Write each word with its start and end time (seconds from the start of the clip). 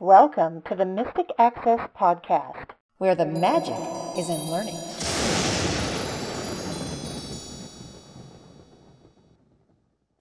Welcome 0.00 0.62
to 0.62 0.74
the 0.74 0.86
Mystic 0.86 1.30
Access 1.38 1.90
Podcast, 1.94 2.70
where 2.96 3.14
the 3.14 3.26
magic 3.26 3.76
is 4.16 4.30
in 4.30 4.50
learning. 4.50 4.78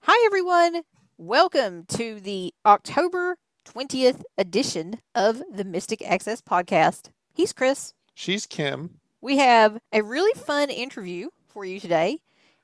Hi, 0.02 0.26
everyone. 0.26 0.82
Welcome 1.18 1.86
to 1.94 2.20
the 2.20 2.54
October 2.66 3.38
20th 3.74 4.24
edition 4.38 5.00
of 5.16 5.42
the 5.50 5.64
Mystic 5.64 6.06
Access 6.06 6.42
Podcast. 6.42 7.12
He's 7.34 7.54
Chris. 7.54 7.94
She's 8.14 8.46
Kim. 8.46 9.00
We 9.22 9.38
have 9.38 9.80
a 9.94 10.02
really 10.02 10.38
fun 10.38 10.70
interview 10.70 11.30
for 11.48 11.64
you 11.64 11.80
today, 11.80 12.20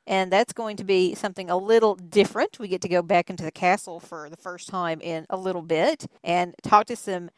and 0.07 0.31
that's 0.31 0.53
going 0.53 0.77
to 0.77 0.83
be 0.83 1.15
something 1.15 1.49
a 1.49 1.57
little 1.57 1.95
different. 1.95 2.59
We 2.59 2.67
get 2.67 2.81
to 2.83 2.89
go 2.89 3.01
back 3.01 3.29
into 3.29 3.43
the 3.43 3.51
castle 3.51 3.99
for 3.99 4.29
the 4.29 4.37
first 4.37 4.69
time 4.69 5.01
in 5.01 5.25
a 5.29 5.37
little 5.37 5.61
bit 5.63 6.07
and 6.23 6.55
talk 6.63 6.87
to 6.87 6.95
some 6.95 7.29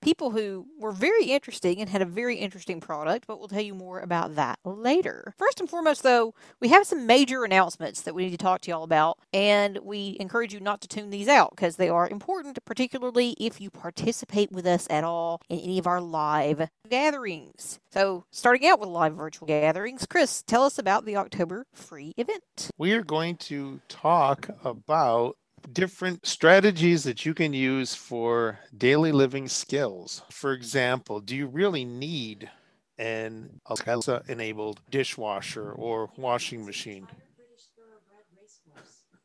people 0.00 0.30
who 0.30 0.66
were 0.78 0.92
very 0.92 1.26
interesting 1.26 1.80
and 1.80 1.90
had 1.90 2.02
a 2.02 2.06
very 2.06 2.36
interesting 2.36 2.80
product, 2.80 3.26
but 3.26 3.38
we'll 3.38 3.48
tell 3.48 3.60
you 3.60 3.74
more 3.74 4.00
about 4.00 4.36
that 4.36 4.58
later. 4.64 5.34
First 5.36 5.60
and 5.60 5.68
foremost, 5.68 6.02
though, 6.02 6.34
we 6.60 6.68
have 6.68 6.86
some 6.86 7.06
major 7.06 7.44
announcements 7.44 8.02
that 8.02 8.14
we 8.14 8.24
need 8.24 8.30
to 8.30 8.36
talk 8.36 8.60
to 8.62 8.70
y'all 8.70 8.84
about, 8.84 9.18
and 9.32 9.78
we 9.82 10.16
encourage 10.20 10.52
you 10.52 10.60
not 10.60 10.80
to 10.82 10.88
tune 10.88 11.10
these 11.10 11.28
out 11.28 11.50
because 11.50 11.76
they 11.76 11.88
are 11.88 12.08
important, 12.08 12.58
particularly 12.64 13.34
if 13.38 13.60
you 13.60 13.70
participate 13.70 14.52
with 14.52 14.66
us 14.66 14.86
at 14.90 15.04
all 15.04 15.40
in 15.48 15.58
any 15.58 15.78
of 15.78 15.86
our 15.86 16.00
live 16.00 16.68
gatherings. 16.88 17.78
So, 17.90 18.24
starting 18.30 18.68
out 18.68 18.80
with 18.80 18.88
live 18.88 19.14
virtual 19.14 19.46
gatherings, 19.46 20.06
Chris, 20.06 20.42
tell 20.42 20.64
us 20.64 20.78
about 20.78 21.04
the 21.04 21.16
October 21.16 21.66
free 21.72 22.12
event. 22.16 22.70
We 22.78 22.92
are 22.92 23.02
going 23.02 23.36
to 23.36 23.80
talk 23.88 24.50
about 24.62 25.36
different 25.72 26.26
strategies 26.26 27.04
that 27.04 27.24
you 27.24 27.34
can 27.34 27.52
use 27.52 27.94
for 27.94 28.58
daily 28.76 29.12
living 29.12 29.48
skills. 29.48 30.22
For 30.30 30.52
example, 30.52 31.20
do 31.20 31.36
you 31.36 31.46
really 31.46 31.84
need 31.84 32.50
an 32.98 33.60
Alexa 33.66 34.22
enabled 34.28 34.80
dishwasher 34.90 35.72
or 35.72 36.10
washing 36.16 36.64
machine? 36.64 37.06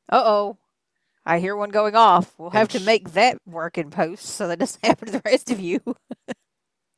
Uh 0.10 0.24
oh. 0.26 0.58
I 1.26 1.40
hear 1.40 1.56
one 1.56 1.70
going 1.70 1.96
off. 1.96 2.34
We'll 2.38 2.50
have 2.50 2.70
to 2.70 2.80
make 2.80 3.12
that 3.12 3.38
work 3.46 3.78
in 3.78 3.92
post 3.92 4.26
so 4.26 4.48
that 4.48 4.60
doesn't 4.60 4.86
happen 4.86 5.08
to 5.08 5.14
the 5.14 5.22
rest 5.24 5.52
of 5.52 5.60
you. 5.60 5.80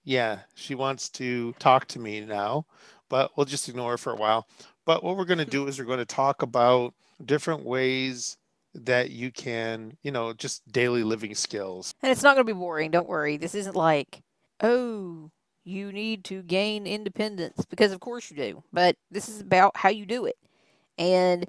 Yeah, 0.05 0.39
she 0.55 0.75
wants 0.75 1.09
to 1.11 1.53
talk 1.59 1.87
to 1.89 1.99
me 1.99 2.21
now, 2.21 2.65
but 3.09 3.31
we'll 3.35 3.45
just 3.45 3.69
ignore 3.69 3.91
her 3.91 3.97
for 3.97 4.13
a 4.13 4.17
while. 4.17 4.47
But 4.85 5.03
what 5.03 5.17
we're 5.17 5.25
going 5.25 5.37
to 5.37 5.45
do 5.45 5.67
is 5.67 5.77
we're 5.77 5.85
going 5.85 5.99
to 5.99 6.05
talk 6.05 6.41
about 6.41 6.93
different 7.25 7.63
ways 7.63 8.37
that 8.73 9.11
you 9.11 9.31
can, 9.31 9.97
you 10.01 10.11
know, 10.11 10.33
just 10.33 10.69
daily 10.71 11.03
living 11.03 11.35
skills. 11.35 11.93
And 12.01 12.11
it's 12.11 12.23
not 12.23 12.35
going 12.35 12.45
to 12.45 12.53
be 12.53 12.57
boring. 12.57 12.91
Don't 12.91 13.07
worry. 13.07 13.37
This 13.37 13.55
isn't 13.55 13.75
like, 13.75 14.21
oh, 14.61 15.31
you 15.63 15.91
need 15.91 16.23
to 16.25 16.41
gain 16.41 16.85
independence 16.85 17.65
because 17.69 17.91
of 17.91 17.99
course 17.99 18.29
you 18.29 18.37
do. 18.37 18.63
But 18.73 18.95
this 19.11 19.29
is 19.29 19.41
about 19.41 19.77
how 19.77 19.89
you 19.89 20.05
do 20.05 20.25
it 20.25 20.37
and 20.97 21.45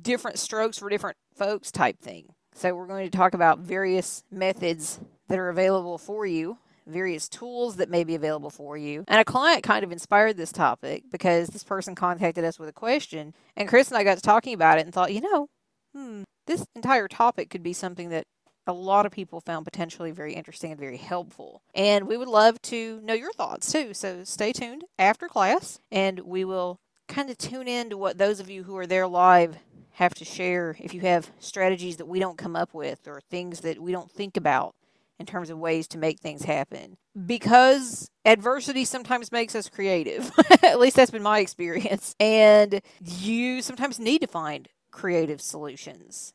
different 0.00 0.38
strokes 0.38 0.78
for 0.78 0.88
different 0.88 1.16
folks 1.34 1.70
type 1.70 2.00
thing. 2.00 2.34
So 2.54 2.74
we're 2.74 2.86
going 2.86 3.08
to 3.08 3.16
talk 3.16 3.34
about 3.34 3.60
various 3.60 4.24
methods 4.30 5.00
that 5.28 5.38
are 5.38 5.48
available 5.48 5.96
for 5.96 6.26
you, 6.26 6.58
various 6.86 7.28
tools 7.28 7.76
that 7.76 7.88
may 7.88 8.04
be 8.04 8.14
available 8.14 8.50
for 8.50 8.76
you. 8.76 9.04
And 9.08 9.20
a 9.20 9.24
client 9.24 9.62
kind 9.62 9.84
of 9.84 9.92
inspired 9.92 10.36
this 10.36 10.52
topic 10.52 11.04
because 11.10 11.48
this 11.48 11.64
person 11.64 11.94
contacted 11.94 12.44
us 12.44 12.58
with 12.58 12.68
a 12.68 12.72
question 12.72 13.34
and 13.56 13.68
Chris 13.68 13.88
and 13.88 13.96
I 13.96 14.04
got 14.04 14.16
to 14.16 14.22
talking 14.22 14.54
about 14.54 14.78
it 14.78 14.84
and 14.84 14.92
thought, 14.92 15.14
you 15.14 15.20
know, 15.20 15.48
hmm, 15.94 16.22
this 16.46 16.66
entire 16.74 17.08
topic 17.08 17.50
could 17.50 17.62
be 17.62 17.72
something 17.72 18.10
that 18.10 18.26
a 18.66 18.72
lot 18.72 19.06
of 19.06 19.12
people 19.12 19.40
found 19.40 19.64
potentially 19.64 20.10
very 20.10 20.34
interesting 20.34 20.70
and 20.70 20.80
very 20.80 20.96
helpful. 20.96 21.62
And 21.74 22.06
we 22.06 22.16
would 22.16 22.28
love 22.28 22.60
to 22.62 23.00
know 23.02 23.14
your 23.14 23.32
thoughts 23.32 23.72
too. 23.72 23.94
So 23.94 24.24
stay 24.24 24.52
tuned 24.52 24.84
after 24.98 25.28
class 25.28 25.80
and 25.90 26.20
we 26.20 26.44
will 26.44 26.78
kind 27.08 27.28
of 27.28 27.38
tune 27.38 27.68
in 27.68 27.90
to 27.90 27.98
what 27.98 28.18
those 28.18 28.40
of 28.40 28.48
you 28.48 28.62
who 28.62 28.76
are 28.76 28.86
there 28.86 29.06
live 29.06 29.58
have 29.96 30.14
to 30.14 30.24
share 30.24 30.76
if 30.80 30.94
you 30.94 31.00
have 31.02 31.30
strategies 31.38 31.96
that 31.98 32.06
we 32.06 32.18
don't 32.18 32.38
come 32.38 32.56
up 32.56 32.72
with 32.72 33.06
or 33.06 33.20
things 33.20 33.60
that 33.60 33.80
we 33.80 33.92
don't 33.92 34.10
think 34.10 34.36
about 34.36 34.74
in 35.18 35.26
terms 35.26 35.50
of 35.50 35.58
ways 35.58 35.86
to 35.88 35.98
make 35.98 36.18
things 36.18 36.44
happen. 36.44 36.96
Because 37.26 38.10
adversity 38.24 38.84
sometimes 38.84 39.30
makes 39.30 39.54
us 39.54 39.68
creative. 39.68 40.30
At 40.62 40.80
least 40.80 40.96
that's 40.96 41.10
been 41.10 41.22
my 41.22 41.40
experience. 41.40 42.14
And 42.18 42.80
you 43.04 43.60
sometimes 43.60 44.00
need 44.00 44.20
to 44.22 44.26
find 44.26 44.68
creative 44.92 45.40
solutions 45.40 46.32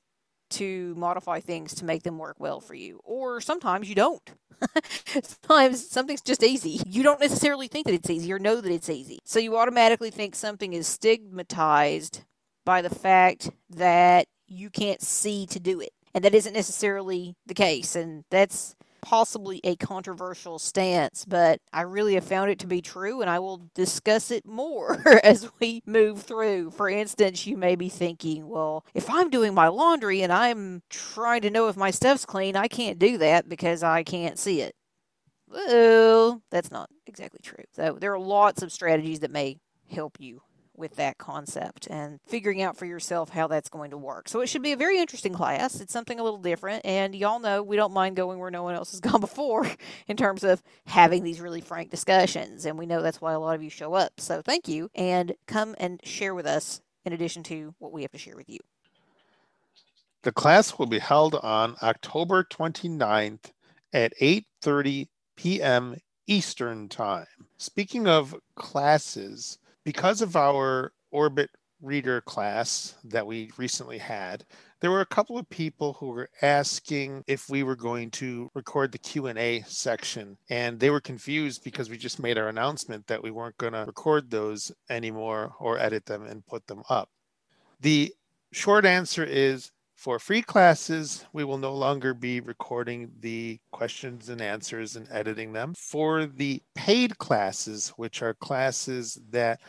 to 0.50 0.94
modify 0.96 1.40
things 1.40 1.74
to 1.76 1.86
make 1.86 2.04
them 2.04 2.18
work 2.18 2.38
well 2.40 2.60
for 2.60 2.74
you. 2.74 3.00
Or 3.04 3.42
sometimes 3.42 3.90
you 3.90 3.96
don't. 3.96 4.32
sometimes 5.24 5.90
something's 5.90 6.22
just 6.22 6.44
easy. 6.44 6.82
You 6.86 7.04
don't 7.04 7.20
necessarily 7.20 7.68
think 7.68 7.86
that 7.86 7.94
it's 7.94 8.10
easy 8.10 8.32
or 8.32 8.40
know 8.40 8.62
that 8.62 8.72
it's 8.72 8.90
easy. 8.90 9.20
So 9.24 9.40
you 9.40 9.58
automatically 9.58 10.10
think 10.10 10.36
something 10.36 10.74
is 10.74 10.88
stigmatized 10.88 12.22
by 12.66 12.82
the 12.82 12.90
fact 12.90 13.52
that 13.70 14.28
you 14.48 14.70
can't 14.70 15.02
see 15.02 15.46
to 15.48 15.60
do 15.60 15.80
it. 15.80 15.92
And 16.14 16.24
that 16.24 16.34
isn't 16.34 16.54
necessarily 16.54 17.36
the 17.46 17.54
case. 17.54 17.96
And 17.96 18.24
that's 18.32 18.76
possibly 19.08 19.62
a 19.64 19.74
controversial 19.78 20.60
stance, 20.60 21.24
but 21.24 21.62
I 21.72 21.84
really 21.84 22.16
have 22.16 22.26
found 22.26 22.52
it 22.52 22.60
to 22.60 22.68
be 22.68 22.82
true, 22.82 23.22
and 23.22 23.30
I 23.30 23.40
will 23.40 23.70
discuss 23.74 24.32
it 24.32 24.46
more 24.46 25.02
as 25.24 25.50
we 25.62 25.82
move 25.86 26.24
through. 26.24 26.72
For 26.72 26.90
instance, 26.90 27.48
you 27.48 27.56
may 27.56 27.78
be 27.78 27.88
thinking, 27.88 28.50
well, 28.50 28.86
if 28.94 29.10
I'm 29.10 29.30
doing 29.30 29.54
my 29.54 29.70
laundry 29.70 30.24
and 30.24 30.34
I'm 30.34 30.82
trying 30.90 31.42
to 31.44 31.50
know 31.50 31.70
if 31.70 31.78
my 31.78 31.90
stuff's 31.90 32.26
clean, 32.26 32.58
I 32.58 32.68
can't 32.68 33.00
do 33.00 33.18
that 33.20 33.48
because 33.48 33.82
I 33.82 34.04
can't 34.04 34.38
see 34.38 34.60
it. 34.60 34.76
Well, 35.48 36.42
that's 36.52 36.70
not 36.70 36.90
exactly 37.06 37.40
true. 37.42 37.64
So 37.72 37.98
there 38.02 38.14
are 38.14 38.20
lots 38.20 38.62
of 38.62 38.74
strategies 38.74 39.22
that 39.22 39.32
may 39.32 39.58
help 39.90 40.18
you 40.20 40.42
with 40.78 40.96
that 40.96 41.18
concept 41.18 41.88
and 41.88 42.20
figuring 42.28 42.62
out 42.62 42.78
for 42.78 42.86
yourself 42.86 43.30
how 43.30 43.48
that's 43.48 43.70
going 43.70 43.92
to 43.92 43.98
work. 43.98 44.30
So 44.30 44.42
it 44.42 44.48
should 44.48 44.62
be 44.62 44.72
a 44.72 44.78
very 44.78 45.00
interesting 45.00 45.34
class. 45.34 45.82
It's 45.82 45.94
something 45.94 46.20
a 46.20 46.24
little 46.24 46.40
different, 46.40 46.86
and 46.86 47.16
y'all 47.16 47.40
know 47.40 47.64
we 47.64 47.76
don't 47.76 47.94
mind 47.94 48.16
going 48.16 48.40
where 48.40 48.52
no 48.52 48.64
one 48.64 48.76
else 48.76 48.92
has 48.92 49.00
gone 49.02 49.20
before 49.20 49.70
in 50.08 50.18
terms 50.18 50.44
of 50.44 50.62
having 50.86 51.24
these 51.24 51.42
really 51.42 51.62
frank 51.62 51.90
discussions, 51.90 52.66
and 52.66 52.78
we 52.78 52.86
know 52.86 53.02
that's 53.02 53.22
why 53.22 53.34
a 53.34 53.40
lot 53.40 53.56
of 53.56 53.64
you 53.64 53.70
show 53.70 53.94
up. 53.94 54.14
So 54.20 54.42
thank 54.42 54.68
you, 54.68 54.90
and 54.96 55.34
come 55.48 55.76
and 55.80 56.00
share 56.06 56.36
with 56.36 56.46
us 56.46 56.82
in 57.06 57.14
addition 57.14 57.44
to 57.44 57.74
what 57.80 57.92
we 57.92 58.02
have 58.04 58.12
to 58.12 58.18
share 58.18 58.36
with 58.36 58.50
you. 58.50 58.60
The 60.24 60.32
class 60.32 60.78
will 60.78 60.88
be 60.88 61.00
held 61.00 61.36
on 61.36 61.78
October 61.82 62.44
29th 62.44 63.52
at 63.94 64.14
8:30 64.20 65.08
p.m. 65.38 65.96
Eastern 66.28 66.90
Time. 66.90 67.26
Speaking 67.58 68.08
of 68.08 68.36
classes, 68.56 69.58
because 69.88 70.22
of 70.22 70.36
our 70.36 70.92
Orbit 71.12 71.50
Reader 71.82 72.20
class 72.20 72.96
that 73.06 73.26
we 73.26 73.52
recently 73.56 73.98
had, 73.98 74.44
there 74.82 74.92
were 74.92 75.00
a 75.00 75.06
couple 75.06 75.38
of 75.38 75.48
people 75.48 75.94
who 75.94 76.08
were 76.08 76.30
asking 76.42 77.24
if 77.26 77.48
we 77.50 77.64
were 77.64 77.78
going 77.78 78.12
to 78.12 78.52
record 78.54 78.92
the 78.92 78.98
Q&A 78.98 79.64
section 79.66 80.38
and 80.50 80.78
they 80.78 80.90
were 80.90 81.00
confused 81.00 81.64
because 81.64 81.90
we 81.90 81.98
just 81.98 82.20
made 82.20 82.38
our 82.38 82.50
announcement 82.50 83.08
that 83.08 83.24
we 83.24 83.32
weren't 83.32 83.58
going 83.58 83.72
to 83.72 83.86
record 83.86 84.30
those 84.30 84.74
anymore 84.90 85.54
or 85.58 85.80
edit 85.80 86.06
them 86.06 86.26
and 86.26 86.46
put 86.46 86.68
them 86.68 86.84
up. 86.90 87.08
The 87.80 88.14
short 88.52 88.86
answer 88.86 89.24
is 89.24 89.72
for 89.98 90.20
free 90.20 90.44
classes, 90.44 91.26
we 91.34 91.44
will 91.44 91.58
no 91.58 91.74
longer 91.74 92.14
be 92.14 92.40
recording 92.40 93.12
the 93.20 93.60
questions 93.72 94.30
and 94.30 94.42
answers 94.42 94.96
and 94.96 95.08
editing 95.12 95.52
them. 95.54 95.74
For 95.76 96.28
the 96.28 96.62
paid 96.76 97.18
classes, 97.18 97.90
which 97.98 98.22
are 98.22 98.36
classes 98.36 99.20
that 99.32 99.60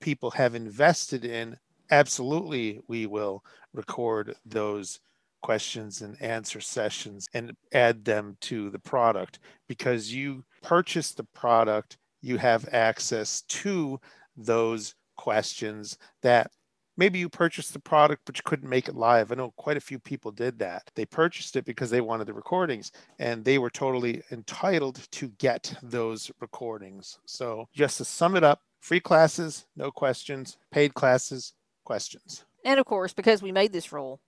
people 0.00 0.30
have 0.32 0.54
invested 0.54 1.24
in, 1.24 1.56
absolutely 1.90 2.80
we 2.86 3.06
will 3.06 3.42
record 3.72 4.36
those 4.44 5.00
questions 5.40 6.02
and 6.02 6.20
answer 6.20 6.60
sessions 6.60 7.26
and 7.32 7.52
add 7.72 8.04
them 8.04 8.36
to 8.42 8.68
the 8.68 8.78
product 8.78 9.38
because 9.68 10.12
you 10.12 10.44
purchase 10.62 11.12
the 11.12 11.24
product, 11.24 11.96
you 12.20 12.36
have 12.36 12.68
access 12.72 13.40
to 13.42 13.98
those 14.36 14.94
questions 15.16 15.96
that 16.22 16.50
maybe 16.98 17.18
you 17.18 17.30
purchased 17.30 17.72
the 17.72 17.78
product 17.78 18.22
but 18.26 18.36
you 18.36 18.42
couldn't 18.44 18.68
make 18.68 18.88
it 18.88 18.94
live. 18.96 19.32
I 19.32 19.36
know 19.36 19.54
quite 19.56 19.78
a 19.78 19.80
few 19.80 19.98
people 19.98 20.30
did 20.30 20.58
that. 20.58 20.90
They 20.94 21.06
purchased 21.06 21.56
it 21.56 21.64
because 21.64 21.88
they 21.88 22.02
wanted 22.02 22.26
the 22.26 22.34
recordings 22.34 22.92
and 23.18 23.44
they 23.44 23.56
were 23.56 23.70
totally 23.70 24.22
entitled 24.30 25.00
to 25.12 25.28
get 25.38 25.74
those 25.82 26.30
recordings. 26.40 27.18
So, 27.24 27.68
just 27.72 27.96
to 27.98 28.04
sum 28.04 28.36
it 28.36 28.44
up, 28.44 28.60
free 28.80 29.00
classes, 29.00 29.66
no 29.76 29.90
questions, 29.90 30.58
paid 30.70 30.92
classes, 30.92 31.54
questions. 31.84 32.44
And 32.64 32.78
of 32.78 32.84
course, 32.84 33.14
because 33.14 33.40
we 33.40 33.52
made 33.52 33.72
this 33.72 33.92
rule, 33.92 34.20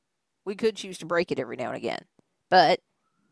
we 0.44 0.54
could 0.54 0.76
choose 0.76 0.96
to 0.98 1.06
break 1.06 1.30
it 1.30 1.38
every 1.38 1.56
now 1.56 1.66
and 1.66 1.76
again. 1.76 2.04
But 2.48 2.80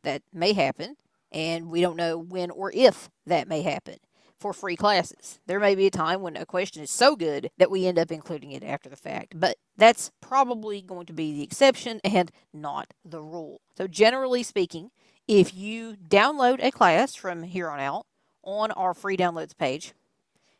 that 0.02 0.22
may 0.32 0.52
happen, 0.52 0.96
and 1.32 1.70
we 1.70 1.80
don't 1.80 1.96
know 1.96 2.18
when 2.18 2.50
or 2.50 2.70
if 2.74 3.08
that 3.26 3.48
may 3.48 3.62
happen 3.62 3.96
for 4.38 4.52
free 4.52 4.76
classes. 4.76 5.40
There 5.46 5.60
may 5.60 5.74
be 5.74 5.86
a 5.86 5.90
time 5.90 6.22
when 6.22 6.36
a 6.36 6.46
question 6.46 6.82
is 6.82 6.90
so 6.90 7.16
good 7.16 7.50
that 7.58 7.70
we 7.70 7.86
end 7.86 7.98
up 7.98 8.10
including 8.10 8.52
it 8.52 8.62
after 8.62 8.88
the 8.88 8.96
fact, 8.96 9.38
but 9.38 9.56
that's 9.76 10.10
probably 10.20 10.80
going 10.80 11.06
to 11.06 11.12
be 11.12 11.32
the 11.32 11.42
exception 11.42 12.00
and 12.04 12.30
not 12.52 12.94
the 13.04 13.20
rule. 13.20 13.60
So, 13.76 13.86
generally 13.86 14.42
speaking, 14.42 14.90
if 15.26 15.54
you 15.54 15.96
download 16.08 16.62
a 16.62 16.70
class 16.70 17.14
from 17.14 17.42
here 17.42 17.68
on 17.68 17.80
out 17.80 18.06
on 18.42 18.70
our 18.72 18.94
free 18.94 19.16
downloads 19.16 19.56
page 19.56 19.92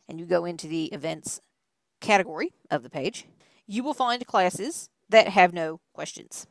and 0.09 0.19
you 0.19 0.27
go 0.27 0.45
into 0.45 0.67
the 0.67 0.87
events 0.87 1.41
category 2.01 2.53
of 2.71 2.83
the 2.83 2.91
page, 2.91 3.27
you 3.67 3.83
will 3.83 3.95
find 3.95 4.27
classes 4.27 4.91
that 5.09 5.29
have 5.29 5.53
no 5.53 5.81
questions. 5.93 6.47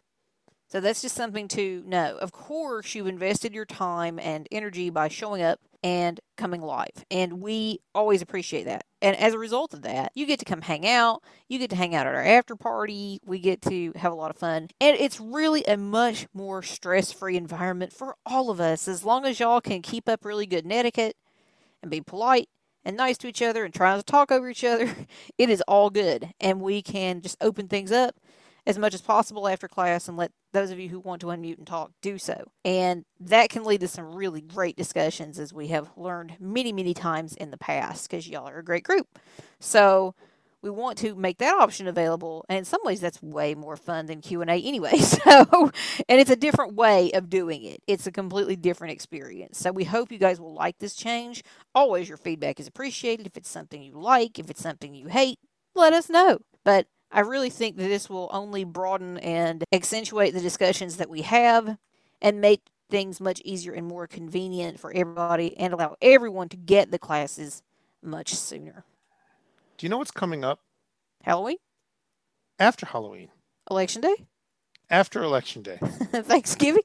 So 0.69 0.81
that's 0.81 1.01
just 1.01 1.15
something 1.15 1.47
to 1.49 1.83
know. 1.85 2.17
Of 2.17 2.31
course, 2.31 2.93
you've 2.93 3.07
invested 3.07 3.53
your 3.53 3.65
time 3.65 4.19
and 4.19 4.47
energy 4.51 4.89
by 4.89 5.07
showing 5.07 5.41
up 5.41 5.59
and 5.83 6.19
coming 6.37 6.61
live. 6.61 7.05
And 7.11 7.41
we 7.41 7.79
always 7.93 8.21
appreciate 8.21 8.65
that. 8.65 8.85
And 9.01 9.15
as 9.15 9.33
a 9.33 9.39
result 9.39 9.73
of 9.73 9.83
that, 9.83 10.11
you 10.15 10.25
get 10.25 10.39
to 10.39 10.45
come 10.45 10.61
hang 10.61 10.87
out. 10.87 11.23
You 11.47 11.59
get 11.59 11.69
to 11.69 11.75
hang 11.75 11.93
out 11.93 12.07
at 12.07 12.15
our 12.15 12.23
after 12.23 12.55
party. 12.55 13.19
We 13.25 13.39
get 13.39 13.61
to 13.63 13.93
have 13.95 14.11
a 14.11 14.15
lot 14.15 14.31
of 14.31 14.37
fun. 14.37 14.69
And 14.81 14.97
it's 14.97 15.19
really 15.19 15.63
a 15.65 15.77
much 15.77 16.27
more 16.33 16.63
stress 16.63 17.11
free 17.11 17.37
environment 17.37 17.93
for 17.93 18.15
all 18.25 18.49
of 18.49 18.59
us 18.59 18.87
as 18.87 19.05
long 19.05 19.25
as 19.25 19.39
y'all 19.39 19.61
can 19.61 19.81
keep 19.81 20.09
up 20.09 20.25
really 20.25 20.45
good 20.45 20.65
etiquette 20.71 21.15
and 21.81 21.91
be 21.91 22.01
polite 22.01 22.49
and 22.83 22.97
nice 22.97 23.17
to 23.19 23.27
each 23.27 23.41
other 23.41 23.65
and 23.65 23.73
trying 23.73 23.99
to 23.99 24.03
talk 24.05 24.31
over 24.31 24.49
each 24.49 24.63
other. 24.63 24.93
It 25.37 25.49
is 25.51 25.61
all 25.67 25.89
good. 25.91 26.31
And 26.39 26.61
we 26.61 26.81
can 26.81 27.21
just 27.21 27.37
open 27.41 27.67
things 27.67 27.91
up 27.91 28.15
as 28.67 28.77
much 28.77 28.93
as 28.93 29.01
possible 29.01 29.47
after 29.47 29.67
class 29.67 30.09
and 30.09 30.17
let 30.17 30.31
those 30.51 30.71
of 30.71 30.79
you 30.79 30.89
who 30.89 30.99
want 30.99 31.21
to 31.21 31.27
unmute 31.27 31.57
and 31.57 31.65
talk 31.65 31.91
do 32.01 32.17
so. 32.17 32.51
And 32.65 33.05
that 33.21 33.49
can 33.49 33.63
lead 33.63 33.79
to 33.79 33.87
some 33.87 34.13
really 34.13 34.41
great 34.41 34.75
discussions 34.75 35.39
as 35.39 35.53
we 35.53 35.67
have 35.69 35.89
learned 35.95 36.35
many, 36.37 36.73
many 36.73 36.93
times 36.93 37.33
in 37.33 37.49
the 37.49 37.57
past 37.57 38.09
because 38.09 38.27
y'all 38.27 38.47
are 38.47 38.59
a 38.59 38.63
great 38.63 38.83
group. 38.83 39.07
So 39.61 40.15
we 40.61 40.69
want 40.69 40.97
to 40.97 41.15
make 41.15 41.37
that 41.37 41.55
option 41.55 41.87
available 41.87 42.43
and 42.49 42.57
in 42.57 42.65
some 42.65 42.81
ways 42.83 42.99
that's 42.99 43.21
way 43.21 43.55
more 43.55 43.77
fun 43.77 44.07
than 44.07 44.19
q&a 44.21 44.43
anyway 44.43 44.97
so 44.97 45.71
and 46.09 46.19
it's 46.19 46.31
a 46.31 46.35
different 46.35 46.73
way 46.73 47.09
of 47.11 47.29
doing 47.29 47.63
it. 47.63 47.79
It's 47.87 48.07
a 48.07 48.11
completely 48.11 48.57
different 48.57 48.91
experience. 48.91 49.59
So 49.59 49.71
we 49.71 49.85
hope 49.85 50.11
you 50.11 50.17
guys 50.17 50.41
will 50.41 50.53
like 50.53 50.79
this 50.79 50.95
change. 50.95 51.41
Always 51.73 52.09
your 52.09 52.17
feedback 52.17 52.59
is 52.59 52.67
appreciated. 52.67 53.27
If 53.27 53.37
it's 53.37 53.49
something 53.49 53.81
you 53.81 53.93
like 53.93 54.39
if 54.39 54.49
it's 54.49 54.61
something 54.61 54.93
you 54.93 55.07
hate 55.07 55.39
let 55.73 55.93
us 55.93 56.09
know. 56.09 56.39
But 56.65 56.87
I 57.11 57.21
really 57.21 57.49
think 57.49 57.77
that 57.77 57.87
this 57.87 58.09
will 58.09 58.29
only 58.31 58.63
broaden 58.63 59.17
and 59.19 59.63
accentuate 59.71 60.33
the 60.33 60.41
discussions 60.41 60.97
that 60.97 61.09
we 61.09 61.21
have 61.21 61.77
and 62.21 62.41
make 62.41 62.61
things 62.89 63.19
much 63.19 63.41
easier 63.43 63.73
and 63.73 63.85
more 63.87 64.07
convenient 64.07 64.79
for 64.79 64.91
everybody 64.91 65.57
and 65.57 65.73
allow 65.73 65.95
everyone 66.01 66.49
to 66.49 66.57
get 66.57 66.91
the 66.91 66.99
classes 66.99 67.63
much 68.01 68.33
sooner. 68.33 68.83
Do 69.77 69.85
you 69.85 69.89
know 69.89 69.97
what's 69.97 70.11
coming 70.11 70.43
up 70.43 70.59
Halloween? 71.23 71.57
after 72.59 72.85
Halloween? 72.85 73.29
Election 73.69 74.01
Day? 74.01 74.15
After 74.89 75.21
Election 75.21 75.61
Day? 75.61 75.77
Thanksgiving? 75.81 76.83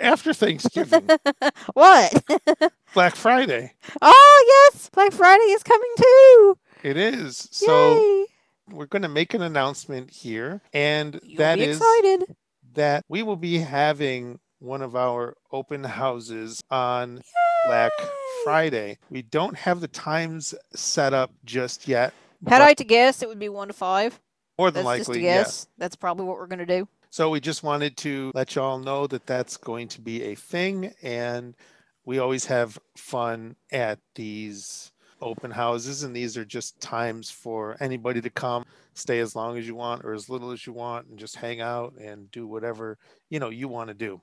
after 0.00 0.32
Thanksgiving? 0.32 1.08
what? 1.74 2.24
Black 2.94 3.16
Friday. 3.16 3.72
Oh, 4.00 4.70
yes. 4.72 4.88
Black 4.90 5.12
Friday 5.12 5.44
is 5.44 5.62
coming 5.62 5.90
too. 5.96 6.58
It 6.82 6.96
is. 6.96 7.48
So 7.50 7.96
Yay. 7.96 8.21
We're 8.70 8.86
going 8.86 9.02
to 9.02 9.08
make 9.08 9.34
an 9.34 9.42
announcement 9.42 10.10
here, 10.10 10.60
and 10.72 11.18
You'll 11.22 11.38
that 11.38 11.58
is 11.58 11.76
excited. 11.78 12.36
that 12.74 13.04
we 13.08 13.22
will 13.22 13.36
be 13.36 13.58
having 13.58 14.38
one 14.58 14.82
of 14.82 14.94
our 14.94 15.34
open 15.50 15.84
houses 15.84 16.62
on 16.70 17.20
Black 17.66 17.92
Friday. 18.44 18.98
We 19.10 19.22
don't 19.22 19.56
have 19.56 19.80
the 19.80 19.88
times 19.88 20.54
set 20.74 21.12
up 21.12 21.32
just 21.44 21.88
yet. 21.88 22.14
Had 22.46 22.62
I 22.62 22.74
to 22.74 22.84
guess, 22.84 23.22
it 23.22 23.28
would 23.28 23.38
be 23.38 23.48
one 23.48 23.68
to 23.68 23.74
five. 23.74 24.20
more 24.58 24.70
than 24.70 24.84
That's 24.84 25.08
likely, 25.08 25.22
yes. 25.22 25.66
That's 25.78 25.96
probably 25.96 26.26
what 26.26 26.38
we're 26.38 26.46
going 26.46 26.58
to 26.60 26.66
do. 26.66 26.88
So 27.10 27.28
we 27.28 27.40
just 27.40 27.62
wanted 27.62 27.96
to 27.98 28.32
let 28.34 28.54
y'all 28.54 28.78
know 28.78 29.06
that 29.08 29.26
that's 29.26 29.56
going 29.56 29.88
to 29.88 30.00
be 30.00 30.22
a 30.22 30.34
thing, 30.34 30.94
and 31.02 31.54
we 32.04 32.18
always 32.18 32.46
have 32.46 32.78
fun 32.96 33.56
at 33.70 33.98
these 34.14 34.91
open 35.22 35.50
houses, 35.50 36.02
and 36.02 36.14
these 36.14 36.36
are 36.36 36.44
just 36.44 36.80
times 36.80 37.30
for 37.30 37.76
anybody 37.80 38.20
to 38.20 38.30
come, 38.30 38.64
stay 38.94 39.20
as 39.20 39.34
long 39.34 39.56
as 39.56 39.66
you 39.66 39.74
want 39.74 40.04
or 40.04 40.12
as 40.12 40.28
little 40.28 40.50
as 40.50 40.66
you 40.66 40.72
want, 40.72 41.06
and 41.06 41.18
just 41.18 41.36
hang 41.36 41.60
out 41.60 41.94
and 41.96 42.30
do 42.30 42.46
whatever 42.46 42.98
you 43.30 43.38
know 43.38 43.48
you 43.48 43.68
want 43.68 43.88
to 43.88 43.94
do. 43.94 44.20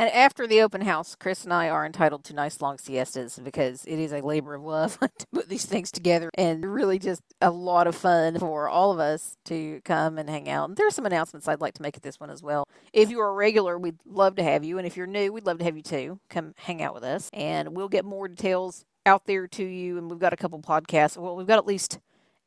And 0.00 0.08
after 0.14 0.46
the 0.46 0.62
open 0.62 0.80
house, 0.80 1.14
Chris 1.14 1.44
and 1.44 1.52
I 1.52 1.68
are 1.68 1.84
entitled 1.84 2.24
to 2.24 2.32
nice 2.32 2.62
long 2.62 2.78
siestas 2.78 3.38
because 3.38 3.84
it 3.84 3.98
is 3.98 4.12
a 4.12 4.22
labor 4.22 4.54
of 4.54 4.62
love 4.62 4.98
to 5.18 5.26
put 5.30 5.50
these 5.50 5.66
things 5.66 5.92
together 5.92 6.30
and 6.38 6.64
really 6.64 6.98
just 6.98 7.20
a 7.42 7.50
lot 7.50 7.86
of 7.86 7.94
fun 7.94 8.38
for 8.38 8.66
all 8.66 8.92
of 8.92 8.98
us 8.98 9.36
to 9.44 9.82
come 9.84 10.16
and 10.16 10.30
hang 10.30 10.48
out. 10.48 10.70
And 10.70 10.76
there's 10.78 10.94
some 10.94 11.04
announcements 11.04 11.46
I'd 11.46 11.60
like 11.60 11.74
to 11.74 11.82
make 11.82 11.98
at 11.98 12.02
this 12.02 12.18
one 12.18 12.30
as 12.30 12.42
well. 12.42 12.66
If 12.94 13.10
you 13.10 13.20
are 13.20 13.28
a 13.28 13.34
regular, 13.34 13.78
we'd 13.78 13.98
love 14.06 14.36
to 14.36 14.42
have 14.42 14.64
you. 14.64 14.78
And 14.78 14.86
if 14.86 14.96
you're 14.96 15.06
new, 15.06 15.34
we'd 15.34 15.44
love 15.44 15.58
to 15.58 15.64
have 15.64 15.76
you 15.76 15.82
too. 15.82 16.18
Come 16.30 16.54
hang 16.56 16.80
out 16.80 16.94
with 16.94 17.04
us. 17.04 17.28
And 17.34 17.76
we'll 17.76 17.90
get 17.90 18.06
more 18.06 18.26
details 18.26 18.86
out 19.06 19.26
there 19.26 19.46
to 19.48 19.64
you. 19.64 19.98
And 19.98 20.10
we've 20.10 20.20
got 20.20 20.32
a 20.32 20.36
couple 20.36 20.60
podcasts. 20.60 21.16
Well, 21.16 21.36
we've 21.36 21.46
got 21.46 21.58
at 21.58 21.66
least 21.66 21.98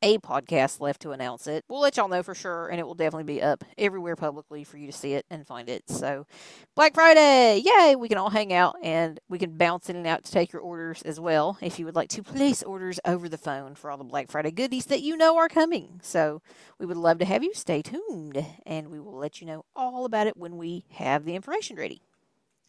a 0.04 0.18
podcast 0.18 0.82
left 0.82 1.02
to 1.02 1.12
announce 1.12 1.48
it. 1.48 1.64
We'll 1.70 1.80
let 1.80 1.96
y'all 1.96 2.10
know 2.10 2.24
for 2.24 2.36
sure, 2.36 2.68
and 2.68 2.78
it 2.78 2.86
will 2.86 2.94
definitely 2.94 3.24
be 3.24 3.42
up 3.42 3.64
everywhere 3.78 4.18
publicly 4.18 4.66
for 4.66 4.78
you 4.78 4.86
to 4.88 4.92
see 4.92 5.14
it 5.14 5.26
and 5.30 5.48
find 5.48 5.70
it. 5.70 5.90
So, 5.90 6.28
Black 6.76 6.94
Friday, 6.94 7.64
yay! 7.64 7.96
We 7.96 8.10
can 8.10 8.18
all 8.18 8.30
hang 8.30 8.52
out 8.52 8.76
and 8.84 9.22
we 9.30 9.40
can 9.40 9.56
bounce 9.58 9.90
in 9.90 9.96
and 9.96 10.06
out 10.06 10.26
to 10.26 10.32
take 10.32 10.52
your 10.52 10.62
orders 10.62 11.04
as 11.04 11.22
well 11.22 11.58
if 11.62 11.80
you 11.80 11.86
would 11.86 11.96
like 11.96 12.10
to 12.10 12.22
place 12.22 12.62
orders 12.64 13.00
over 13.06 13.30
the 13.30 13.38
phone 13.38 13.76
for 13.76 13.90
all 13.90 13.98
the 13.98 14.04
Black 14.04 14.30
Friday 14.30 14.52
goodies 14.52 14.88
that 14.88 15.02
you 15.02 15.16
know 15.16 15.38
are 15.38 15.48
coming. 15.48 16.02
So, 16.04 16.42
we 16.78 16.86
would 16.86 16.98
love 16.98 17.20
to 17.20 17.26
have 17.26 17.42
you. 17.42 17.54
Stay 17.54 17.82
tuned, 17.82 18.46
and 18.66 18.90
we 18.90 19.00
will 19.00 19.16
let 19.16 19.40
you 19.40 19.48
know 19.48 19.64
all 19.74 20.04
about 20.04 20.28
it 20.28 20.36
when 20.36 20.58
we 20.58 20.84
have 20.92 21.24
the 21.24 21.36
information 21.36 21.78
ready. 21.78 22.02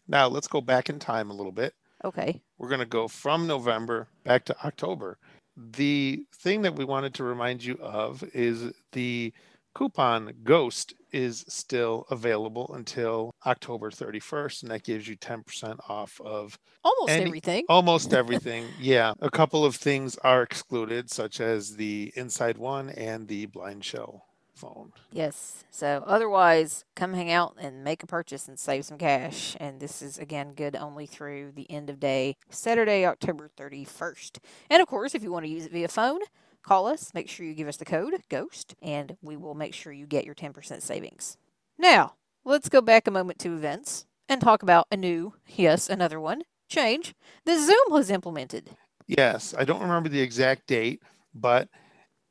Now 0.07 0.27
let's 0.29 0.47
go 0.47 0.61
back 0.61 0.87
in 0.87 0.99
time 0.99 1.29
a 1.29 1.33
little 1.33 1.51
bit. 1.51 1.73
Okay. 2.05 2.39
We're 2.57 2.69
going 2.69 2.79
to 2.79 2.85
go 2.85 3.07
from 3.07 3.47
November 3.47 4.07
back 4.23 4.45
to 4.45 4.55
October. 4.65 5.17
The 5.57 6.23
thing 6.35 6.61
that 6.61 6.75
we 6.75 6.85
wanted 6.85 7.13
to 7.15 7.23
remind 7.23 7.63
you 7.63 7.75
of 7.81 8.23
is 8.33 8.71
the 8.91 9.33
coupon 9.73 10.33
Ghost 10.43 10.93
is 11.11 11.43
still 11.47 12.05
available 12.11 12.71
until 12.75 13.31
October 13.45 13.89
31st, 13.89 14.61
and 14.63 14.71
that 14.71 14.83
gives 14.83 15.07
you 15.07 15.17
10% 15.17 15.77
off 15.89 16.19
of 16.23 16.57
Almost 16.83 17.09
Any- 17.11 17.25
everything. 17.25 17.63
almost 17.67 18.13
everything. 18.21 18.65
yeah, 18.79 19.13
a 19.19 19.29
couple 19.29 19.65
of 19.65 19.75
things 19.75 20.17
are 20.19 20.43
excluded, 20.43 21.09
such 21.09 21.41
as 21.41 21.75
the 21.75 22.13
Inside 22.15 22.57
One 22.57 22.89
and 22.89 23.27
the 23.27 23.47
Blind 23.47 23.83
Shell 23.83 24.23
phone. 24.55 24.93
Yes. 25.11 25.63
So 25.69 26.03
otherwise, 26.07 26.85
come 26.95 27.13
hang 27.13 27.31
out 27.31 27.55
and 27.59 27.83
make 27.83 28.03
a 28.03 28.07
purchase 28.07 28.47
and 28.47 28.57
save 28.57 28.85
some 28.85 28.97
cash. 28.97 29.55
And 29.59 29.79
this 29.79 30.01
is 30.01 30.17
again 30.17 30.53
good 30.53 30.75
only 30.75 31.05
through 31.05 31.51
the 31.55 31.69
end 31.69 31.89
of 31.89 31.99
day, 31.99 32.37
Saturday, 32.49 33.05
October 33.05 33.49
31st. 33.57 34.39
And 34.69 34.81
of 34.81 34.87
course, 34.87 35.13
if 35.13 35.23
you 35.23 35.31
want 35.31 35.45
to 35.45 35.51
use 35.51 35.65
it 35.65 35.71
via 35.71 35.87
phone, 35.87 36.21
call 36.63 36.87
us. 36.87 37.13
Make 37.13 37.29
sure 37.29 37.45
you 37.45 37.53
give 37.53 37.67
us 37.67 37.77
the 37.77 37.85
code 37.85 38.13
GHOST, 38.29 38.75
and 38.81 39.17
we 39.21 39.37
will 39.37 39.55
make 39.55 39.73
sure 39.73 39.93
you 39.93 40.07
get 40.07 40.25
your 40.25 40.35
10% 40.35 40.81
savings. 40.81 41.37
Now, 41.77 42.15
let's 42.43 42.69
go 42.69 42.81
back 42.81 43.07
a 43.07 43.11
moment 43.11 43.39
to 43.39 43.53
events 43.53 44.05
and 44.27 44.41
talk 44.41 44.63
about 44.63 44.87
a 44.91 44.97
new, 44.97 45.33
yes, 45.47 45.89
another 45.89 46.19
one, 46.19 46.43
change 46.67 47.13
that 47.45 47.59
Zoom 47.59 47.97
has 47.97 48.09
implemented. 48.09 48.71
Yes, 49.07 49.53
I 49.57 49.65
don't 49.65 49.81
remember 49.81 50.09
the 50.09 50.21
exact 50.21 50.65
date, 50.67 51.03
but 51.33 51.69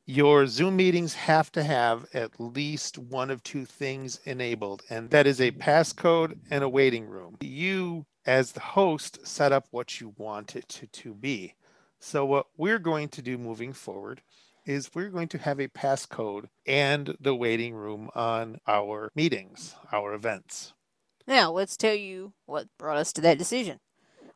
your 0.05 0.45
Zoom 0.45 0.75
meetings 0.75 1.15
have 1.15 1.51
to 1.53 1.63
have 1.63 2.05
at 2.13 2.39
least 2.39 2.97
one 2.97 3.31
of 3.31 3.41
two 3.41 3.65
things 3.65 4.19
enabled, 4.25 4.83
and 4.89 5.09
that 5.09 5.25
is 5.25 5.41
a 5.41 5.51
passcode 5.51 6.37
and 6.51 6.63
a 6.63 6.69
waiting 6.69 7.07
room. 7.07 7.37
You, 7.41 8.05
as 8.25 8.51
the 8.51 8.59
host, 8.59 9.25
set 9.25 9.51
up 9.51 9.67
what 9.71 9.99
you 9.99 10.13
want 10.17 10.55
it 10.55 10.69
to, 10.69 10.87
to 10.87 11.13
be. 11.15 11.55
So, 11.99 12.23
what 12.23 12.47
we're 12.55 12.79
going 12.79 13.09
to 13.09 13.21
do 13.23 13.37
moving 13.39 13.73
forward 13.73 14.21
is 14.63 14.91
we're 14.93 15.09
going 15.09 15.27
to 15.29 15.39
have 15.39 15.59
a 15.59 15.67
passcode 15.67 16.49
and 16.67 17.15
the 17.19 17.35
waiting 17.35 17.73
room 17.73 18.09
on 18.13 18.59
our 18.67 19.11
meetings, 19.15 19.75
our 19.91 20.13
events. 20.13 20.73
Now, 21.27 21.51
let's 21.51 21.77
tell 21.77 21.95
you 21.95 22.33
what 22.45 22.67
brought 22.77 22.97
us 22.97 23.11
to 23.13 23.21
that 23.21 23.39
decision. 23.39 23.79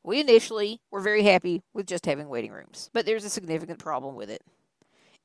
We 0.01 0.19
initially 0.19 0.81
were 0.89 1.01
very 1.01 1.23
happy 1.23 1.61
with 1.73 1.85
just 1.85 2.07
having 2.07 2.29
waiting 2.29 2.51
rooms, 2.51 2.89
but 2.91 3.05
there's 3.05 3.25
a 3.25 3.29
significant 3.29 3.77
problem 3.77 4.15
with 4.15 4.31
it. 4.31 4.41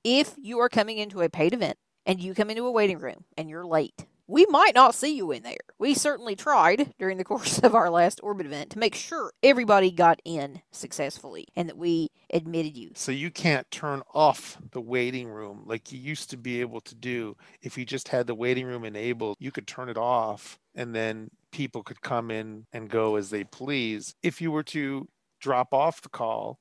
If 0.05 0.35
you 0.37 0.59
are 0.59 0.69
coming 0.69 0.99
into 0.99 1.23
a 1.23 1.31
paid 1.31 1.55
event 1.55 1.79
and 2.05 2.21
you 2.21 2.35
come 2.35 2.51
into 2.51 2.67
a 2.67 2.71
waiting 2.71 2.99
room 2.99 3.25
and 3.39 3.49
you're 3.49 3.65
late, 3.65 4.05
we 4.27 4.45
might 4.51 4.75
not 4.75 4.95
see 4.95 5.17
you 5.17 5.33
in 5.33 5.43
there. 5.43 5.57
We 5.79 5.95
certainly 5.95 6.37
tried 6.37 6.93
during 6.99 7.17
the 7.17 7.25
course 7.33 7.59
of 7.61 7.75
our 7.75 7.89
last 7.89 8.21
Orbit 8.23 8.45
event 8.45 8.69
to 8.71 8.79
make 8.79 8.95
sure 8.95 9.33
everybody 9.43 9.91
got 9.91 10.21
in 10.23 10.61
successfully 10.71 11.47
and 11.57 11.71
that 11.71 11.79
we 11.79 12.09
admitted 12.31 12.77
you. 12.77 12.91
So 12.95 13.13
you 13.13 13.31
can't 13.31 13.71
turn 13.71 14.03
off 14.13 14.59
the 14.73 14.81
waiting 14.83 15.29
room 15.29 15.63
like 15.65 15.91
you 15.91 15.99
used 15.99 16.29
to 16.31 16.37
be 16.37 16.61
able 16.61 16.83
to 16.83 16.95
do. 16.95 17.39
If 17.63 17.79
you 17.79 17.87
just 17.87 18.09
had 18.09 18.27
the 18.27 18.35
waiting 18.35 18.67
room 18.67 18.85
enabled, 18.85 19.37
you 19.41 19.51
could 19.51 19.67
turn 19.67 19.89
it 19.89 19.97
off 19.97 20.59
and 20.75 20.95
then 20.95 21.31
people 21.51 21.83
could 21.83 22.03
come 22.03 22.31
in 22.31 22.67
and 22.75 22.91
go 22.91 23.17
as 23.17 23.31
they 23.31 23.45
please. 23.45 24.15
If 24.23 24.43
you 24.43 24.51
were 24.53 24.65
to 24.65 25.09
drop 25.41 25.73
off 25.73 26.03
the 26.03 26.11
call 26.11 26.59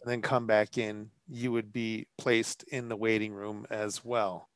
and 0.00 0.12
then 0.12 0.22
come 0.22 0.46
back 0.46 0.78
in, 0.78 1.10
you 1.28 1.52
would 1.52 1.72
be 1.72 2.06
placed 2.18 2.62
in 2.64 2.88
the 2.88 2.96
waiting 2.96 3.32
room 3.32 3.66
as 3.70 4.04
well. 4.04 4.48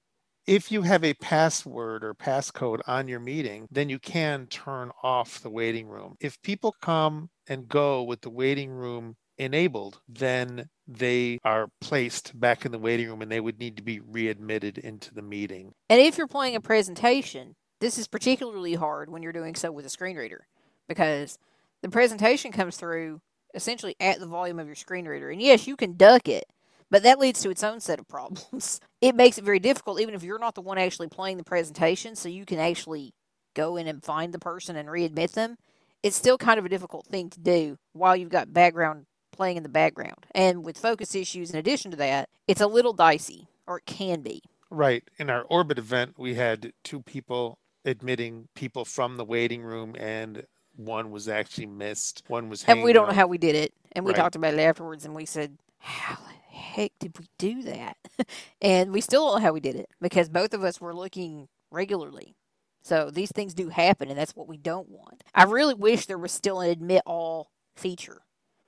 if 0.46 0.72
you 0.72 0.80
have 0.82 1.04
a 1.04 1.12
password 1.14 2.02
or 2.02 2.14
passcode 2.14 2.80
on 2.86 3.06
your 3.06 3.20
meeting, 3.20 3.68
then 3.70 3.90
you 3.90 3.98
can 3.98 4.46
turn 4.46 4.90
off 5.02 5.40
the 5.40 5.50
waiting 5.50 5.86
room. 5.86 6.16
If 6.20 6.40
people 6.40 6.74
come 6.80 7.28
and 7.46 7.68
go 7.68 8.02
with 8.02 8.22
the 8.22 8.30
waiting 8.30 8.70
room 8.70 9.16
enabled, 9.36 10.00
then 10.08 10.70
they 10.86 11.38
are 11.44 11.68
placed 11.82 12.38
back 12.40 12.64
in 12.64 12.72
the 12.72 12.78
waiting 12.78 13.08
room 13.08 13.20
and 13.20 13.30
they 13.30 13.40
would 13.40 13.58
need 13.58 13.76
to 13.76 13.82
be 13.82 14.00
readmitted 14.00 14.78
into 14.78 15.12
the 15.14 15.22
meeting. 15.22 15.72
And 15.90 16.00
if 16.00 16.16
you're 16.16 16.26
playing 16.26 16.56
a 16.56 16.62
presentation, 16.62 17.54
this 17.80 17.98
is 17.98 18.08
particularly 18.08 18.74
hard 18.74 19.10
when 19.10 19.22
you're 19.22 19.32
doing 19.32 19.54
so 19.54 19.70
with 19.70 19.84
a 19.84 19.90
screen 19.90 20.16
reader 20.16 20.46
because 20.88 21.38
the 21.82 21.90
presentation 21.90 22.52
comes 22.52 22.78
through 22.78 23.20
essentially 23.54 23.96
at 24.00 24.18
the 24.18 24.26
volume 24.26 24.58
of 24.58 24.66
your 24.66 24.74
screen 24.74 25.06
reader. 25.06 25.28
And 25.30 25.42
yes, 25.42 25.66
you 25.66 25.76
can 25.76 25.96
duck 25.96 26.26
it, 26.26 26.44
but 26.90 27.02
that 27.04 27.18
leads 27.18 27.42
to 27.42 27.50
its 27.50 27.64
own 27.64 27.80
set 27.80 28.00
of 28.00 28.08
problems. 28.08 28.80
it 29.00 29.14
makes 29.16 29.38
it 29.38 29.44
very 29.44 29.60
difficult, 29.60 30.00
even 30.00 30.14
if 30.14 30.22
you're 30.22 30.38
not 30.38 30.54
the 30.54 30.62
one 30.62 30.78
actually 30.78 31.08
playing 31.08 31.38
the 31.38 31.44
presentation, 31.44 32.16
so 32.16 32.28
you 32.28 32.46
can 32.46 32.58
actually 32.60 33.12
go 33.54 33.76
in 33.76 33.86
and 33.88 34.04
find 34.04 34.34
the 34.34 34.38
person 34.40 34.76
and 34.76 34.88
readmit 34.88 35.32
them. 35.32 35.56
It's 36.02 36.16
still 36.16 36.38
kind 36.38 36.58
of 36.58 36.66
a 36.66 36.68
difficult 36.70 37.06
thing 37.06 37.30
to 37.30 37.40
do 37.40 37.78
while 37.94 38.16
you've 38.16 38.30
got 38.30 38.52
background 38.54 39.06
playing 39.32 39.56
in 39.58 39.64
the 39.64 39.68
background. 39.70 40.26
And 40.34 40.64
with 40.64 40.78
focus 40.78 41.14
issues, 41.14 41.50
in 41.50 41.58
addition 41.58 41.90
to 41.92 41.96
that, 41.98 42.28
it's 42.48 42.60
a 42.60 42.66
little 42.68 42.92
dicey, 42.94 43.48
or 43.66 43.78
it 43.78 43.86
can 43.86 44.22
be. 44.22 44.42
Right. 44.70 45.04
In 45.18 45.30
our 45.30 45.44
orbit 45.44 45.78
event, 45.78 46.16
we 46.18 46.34
had 46.36 46.72
two 46.84 47.02
people 47.02 47.58
admitting 47.86 48.48
people 48.54 48.84
from 48.84 49.16
the 49.16 49.24
waiting 49.24 49.62
room 49.62 49.96
and 49.98 50.44
one 50.76 51.10
was 51.12 51.28
actually 51.28 51.66
missed. 51.66 52.22
One 52.28 52.50
was 52.50 52.64
And 52.66 52.82
we 52.82 52.92
don't 52.92 53.08
out. 53.08 53.08
know 53.08 53.14
how 53.14 53.28
we 53.28 53.38
did 53.38 53.56
it. 53.56 53.74
And 53.92 54.04
we 54.04 54.12
Right. 54.12 54.14
talked 54.14 54.36
about 54.36 54.54
it 54.54 54.60
afterwards 54.60 55.04
and 55.06 55.14
we 55.14 55.26
said, 55.26 55.58
How 55.80 56.16
heck 56.58 56.92
did 56.98 57.18
we 57.18 57.26
do 57.38 57.62
that? 57.62 57.96
and 58.60 58.92
we 58.92 59.00
still 59.00 59.26
don't 59.26 59.40
know 59.40 59.46
how 59.46 59.52
we 59.52 59.60
did 59.60 59.76
it 59.76 59.88
because 60.00 60.28
both 60.28 60.54
of 60.54 60.64
us 60.64 60.80
were 60.80 60.94
looking 60.94 61.48
regularly. 61.70 62.34
So 62.82 63.10
these 63.10 63.30
things 63.32 63.54
do 63.54 63.68
happen 63.68 64.08
and 64.08 64.18
that's 64.18 64.36
what 64.36 64.48
we 64.48 64.56
don't 64.56 64.88
want. 64.88 65.24
I 65.34 65.44
really 65.44 65.74
wish 65.74 66.06
there 66.06 66.18
was 66.18 66.32
still 66.32 66.60
an 66.60 66.70
admit 66.70 67.02
all 67.06 67.50
feature. 67.76 68.22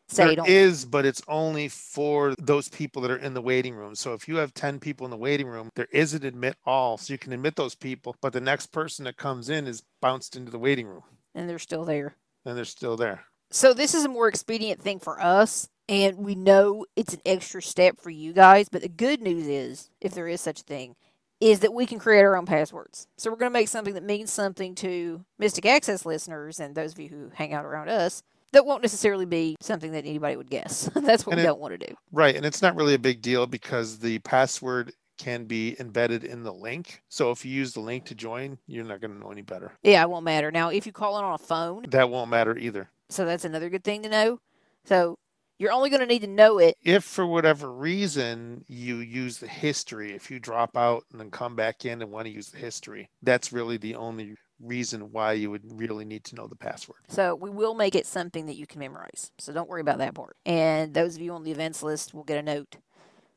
Say 0.09 0.35
There 0.35 0.44
is, 0.47 0.85
but 0.85 1.06
it's 1.06 1.23
only 1.28 1.68
for 1.68 2.35
those 2.40 2.68
people 2.68 3.00
that 3.02 3.12
are 3.12 3.16
in 3.16 3.32
the 3.32 3.40
waiting 3.40 3.75
room. 3.75 3.94
So 3.94 4.12
if 4.12 4.26
you 4.26 4.37
have 4.37 4.52
10 4.52 4.80
people 4.80 5.06
in 5.06 5.11
the 5.12 5.16
waiting 5.16 5.47
room, 5.47 5.70
there 5.76 5.87
is 5.92 6.14
an 6.14 6.26
admit 6.26 6.56
all. 6.66 6.99
So 6.99 7.12
you 7.12 7.18
can 7.18 7.32
admit 7.32 7.54
those 7.54 7.76
people, 7.76 8.16
but 8.20 8.32
the 8.32 8.40
next 8.40 8.73
person 8.73 9.04
that 9.04 9.16
comes 9.16 9.49
in 9.49 9.68
is 9.68 9.85
bounced 10.02 10.35
into 10.35 10.50
the 10.50 10.59
waiting 10.59 10.88
room 10.88 11.04
and 11.35 11.49
they're 11.49 11.59
still 11.61 11.85
there. 11.85 12.16
and 12.44 12.56
they're 12.56 12.64
still 12.64 12.97
there. 12.97 13.25
So 13.52 13.73
this 13.73 13.94
is 13.94 14.04
a 14.04 14.09
more 14.09 14.28
expedient 14.28 14.80
thing 14.82 14.99
for 14.99 15.20
us, 15.20 15.68
and 15.90 16.16
we 16.18 16.35
know 16.35 16.87
it's 16.97 17.12
an 17.12 17.20
extra 17.26 17.61
step 17.61 18.00
for 18.00 18.09
you 18.11 18.32
guys. 18.32 18.68
But 18.70 18.80
the 18.82 18.88
good 18.88 19.20
news 19.20 19.47
is, 19.47 19.90
if 20.00 20.14
there 20.14 20.28
is 20.28 20.40
such 20.40 20.61
a 20.61 20.64
thing, 20.64 20.94
is 21.40 21.61
that 21.61 21.75
we 21.75 21.85
can 21.87 21.99
create 21.99 22.23
our 22.23 22.37
own 22.37 22.47
passwords. 22.47 23.06
So 23.18 23.30
we're 23.30 23.37
going 23.37 23.50
to 23.50 23.59
make 23.59 23.68
something 23.68 23.94
that 23.94 24.04
means 24.04 24.30
something 24.32 24.75
to 24.76 25.25
Mystic 25.38 25.66
Access 25.66 26.06
listeners 26.06 26.61
and 26.61 26.75
those 26.75 26.92
of 26.92 27.00
you 27.00 27.09
who 27.09 27.30
hang 27.35 27.52
out 27.52 27.64
around 27.64 27.88
us 27.88 28.23
that 28.52 28.66
won't 28.66 28.82
necessarily 28.82 29.26
be 29.26 29.56
something 29.61 29.92
that 29.92 30.04
anybody 30.06 30.37
would 30.37 30.50
guess. 30.50 30.88
That's 30.94 31.25
what 31.26 31.32
And 31.35 31.38
we 31.38 31.42
it- 31.42 31.47
don't 31.47 31.61
want 31.61 31.78
to 31.78 31.87
do. 31.87 31.94
Right. 32.12 32.35
And 32.37 32.44
it's 32.47 32.62
not 32.62 32.75
really 32.76 32.94
a 32.94 32.99
big 32.99 33.20
deal 33.23 33.47
because 33.47 33.99
the 33.99 34.18
password 34.20 34.92
can 35.18 35.44
be 35.44 35.76
embedded 35.78 36.25
in 36.25 36.42
the 36.44 36.52
link. 36.52 37.02
So 37.09 37.30
if 37.30 37.44
you 37.44 37.52
use 37.52 37.73
the 37.75 37.80
link 37.80 38.06
to 38.06 38.14
join, 38.14 38.59
you're 38.66 38.85
not 38.85 39.00
going 39.00 39.12
to 39.12 39.18
know 39.20 39.30
any 39.30 39.42
better. 39.42 39.73
Yeah, 39.82 40.02
it 40.02 40.09
won't 40.11 40.25
matter. 40.25 40.50
Now, 40.50 40.70
if 40.70 40.87
you 40.87 40.92
call 40.92 41.18
it 41.18 41.23
on 41.23 41.35
a 41.35 41.38
phone, 41.38 41.85
That 41.88 42.11
won't 42.11 42.30
matter 42.30 42.56
either. 42.56 42.88
so 43.09 43.25
that's 43.25 43.44
another 43.44 43.68
good 43.70 43.85
thing 43.85 44.02
to 44.04 44.09
know. 44.09 44.40
So 44.85 45.18
you're 45.61 45.73
only 45.73 45.90
going 45.90 46.00
to 46.00 46.07
need 46.07 46.23
to 46.23 46.26
know 46.26 46.59
it 46.59 46.76
If 46.83 47.05
for 47.05 47.26
whatever 47.26 47.71
reason 47.71 48.64
you 48.67 48.97
use 48.97 49.38
the 49.38 49.47
history, 49.47 50.12
if 50.12 50.31
you 50.31 50.40
drop 50.40 50.76
out 50.76 51.05
and 51.12 51.21
then 51.21 51.31
come 51.31 51.55
back 51.55 51.85
in 51.85 52.00
and 52.00 52.11
want 52.11 52.26
to 52.26 52.33
use 52.33 52.49
the 52.49 52.59
history, 52.59 53.11
that's 53.23 53.52
really 53.52 53.76
the 53.76 53.95
only 53.95 54.35
reason 54.59 55.12
why 55.12 55.33
you 55.33 55.50
would 55.50 55.79
really 55.79 56.05
need 56.05 56.25
to 56.25 56.35
know 56.35 56.47
the 56.47 56.57
password. 56.57 57.00
So 57.09 57.35
we 57.35 57.50
will 57.50 57.75
make 57.75 57.95
it 57.95 58.07
something 58.07 58.47
that 58.47 58.57
you 58.57 58.67
can 58.67 58.81
memorize. 58.81 59.31
So 59.38 59.52
don't 59.52 59.69
worry 59.69 59.83
about 59.83 59.99
that 59.99 60.14
part. 60.14 60.37
And 60.47 60.95
those 60.95 61.14
of 61.14 61.23
you 61.23 61.33
on 61.33 61.45
the 61.45 61.52
events 61.52 61.83
list 61.83 62.14
will 62.14 62.25
get 62.25 62.38
a 62.38 62.43
note 62.43 62.79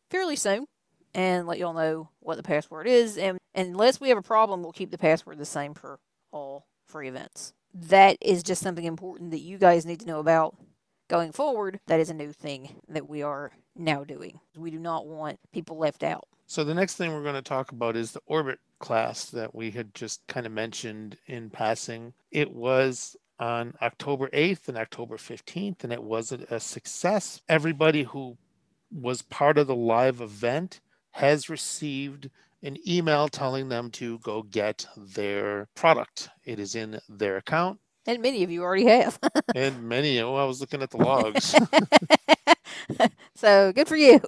fairly 0.10 0.38
soon 0.38 0.66
and 1.14 1.46
let 1.46 1.60
y'all 1.60 1.74
know 1.74 2.10
what 2.22 2.38
the 2.38 2.44
password 2.44 2.88
is. 2.88 3.18
And 3.18 3.38
unless 3.54 4.00
we 4.00 4.10
have 4.10 4.18
a 4.18 4.24
problem, 4.24 4.64
we'll 4.64 4.72
keep 4.72 4.92
the 4.92 4.98
password 4.98 5.40
the 5.40 5.46
same 5.46 5.74
for 5.74 6.00
all 6.32 6.68
free 6.88 7.10
events. 7.10 7.54
That 7.74 8.18
is 8.22 8.44
just 8.44 8.62
something 8.62 8.86
important 8.86 9.32
that 9.32 9.42
you 9.42 9.58
guys 9.58 9.86
need 9.86 10.00
to 10.02 10.08
know 10.08 10.20
about 10.20 10.56
going 11.08 11.32
forward. 11.32 11.80
That 11.88 12.00
is 12.00 12.10
a 12.10 12.14
new 12.14 12.32
thing 12.32 12.82
that 12.90 13.10
we 13.10 13.22
are 13.22 13.52
now 13.76 14.04
doing. 14.04 14.40
We 14.56 14.72
do 14.72 14.80
not 14.80 15.08
want 15.08 15.40
people 15.52 15.78
left 15.78 16.04
out. 16.04 16.28
So 16.46 16.64
the 16.64 16.74
next 16.74 16.96
thing 16.96 17.12
we're 17.14 17.24
going 17.24 17.36
to 17.36 17.42
talk 17.42 17.72
about 17.72 17.96
is 17.96 18.12
the 18.12 18.22
orbit 18.26 18.60
class 18.80 19.26
that 19.32 19.56
we 19.56 19.72
had 19.72 19.94
just 19.96 20.26
kind 20.28 20.46
of 20.46 20.52
mentioned 20.52 21.18
in 21.26 21.50
passing. 21.50 22.14
It 22.32 22.52
was 22.52 23.16
on 23.40 23.74
October 23.82 24.30
8th 24.30 24.68
and 24.68 24.78
October 24.78 25.18
15th, 25.18 25.84
and 25.84 25.92
it 25.92 26.04
was 26.04 26.32
a, 26.32 26.60
success. 26.60 27.42
Everybody 27.50 28.04
who 28.04 28.38
was 28.92 29.22
part 29.24 29.58
of 29.58 29.68
the 29.68 29.76
live 29.76 30.22
event 30.22 30.80
has 31.12 31.50
received 31.50 32.30
an 32.62 32.78
email 32.88 33.28
telling 33.28 33.70
them 33.70 33.90
to 33.92 34.20
go 34.20 34.44
get 34.44 34.86
their 34.96 35.68
product. 35.76 36.30
It 36.46 36.60
is 36.60 36.76
in 36.76 37.00
their 37.10 37.38
account, 37.38 37.80
And 38.06 38.22
many 38.22 38.44
of 38.44 38.52
you 38.52 38.64
already 38.64 38.86
have. 38.86 39.18
and 39.56 39.84
many. 39.84 40.20
Oh, 40.20 40.36
I 40.36 40.44
was 40.46 40.60
looking 40.60 40.82
at 40.82 40.90
the 40.90 40.98
logs. 40.98 41.56
so 43.36 43.72
good 43.72 43.88
for 43.88 43.96
you. 43.96 44.22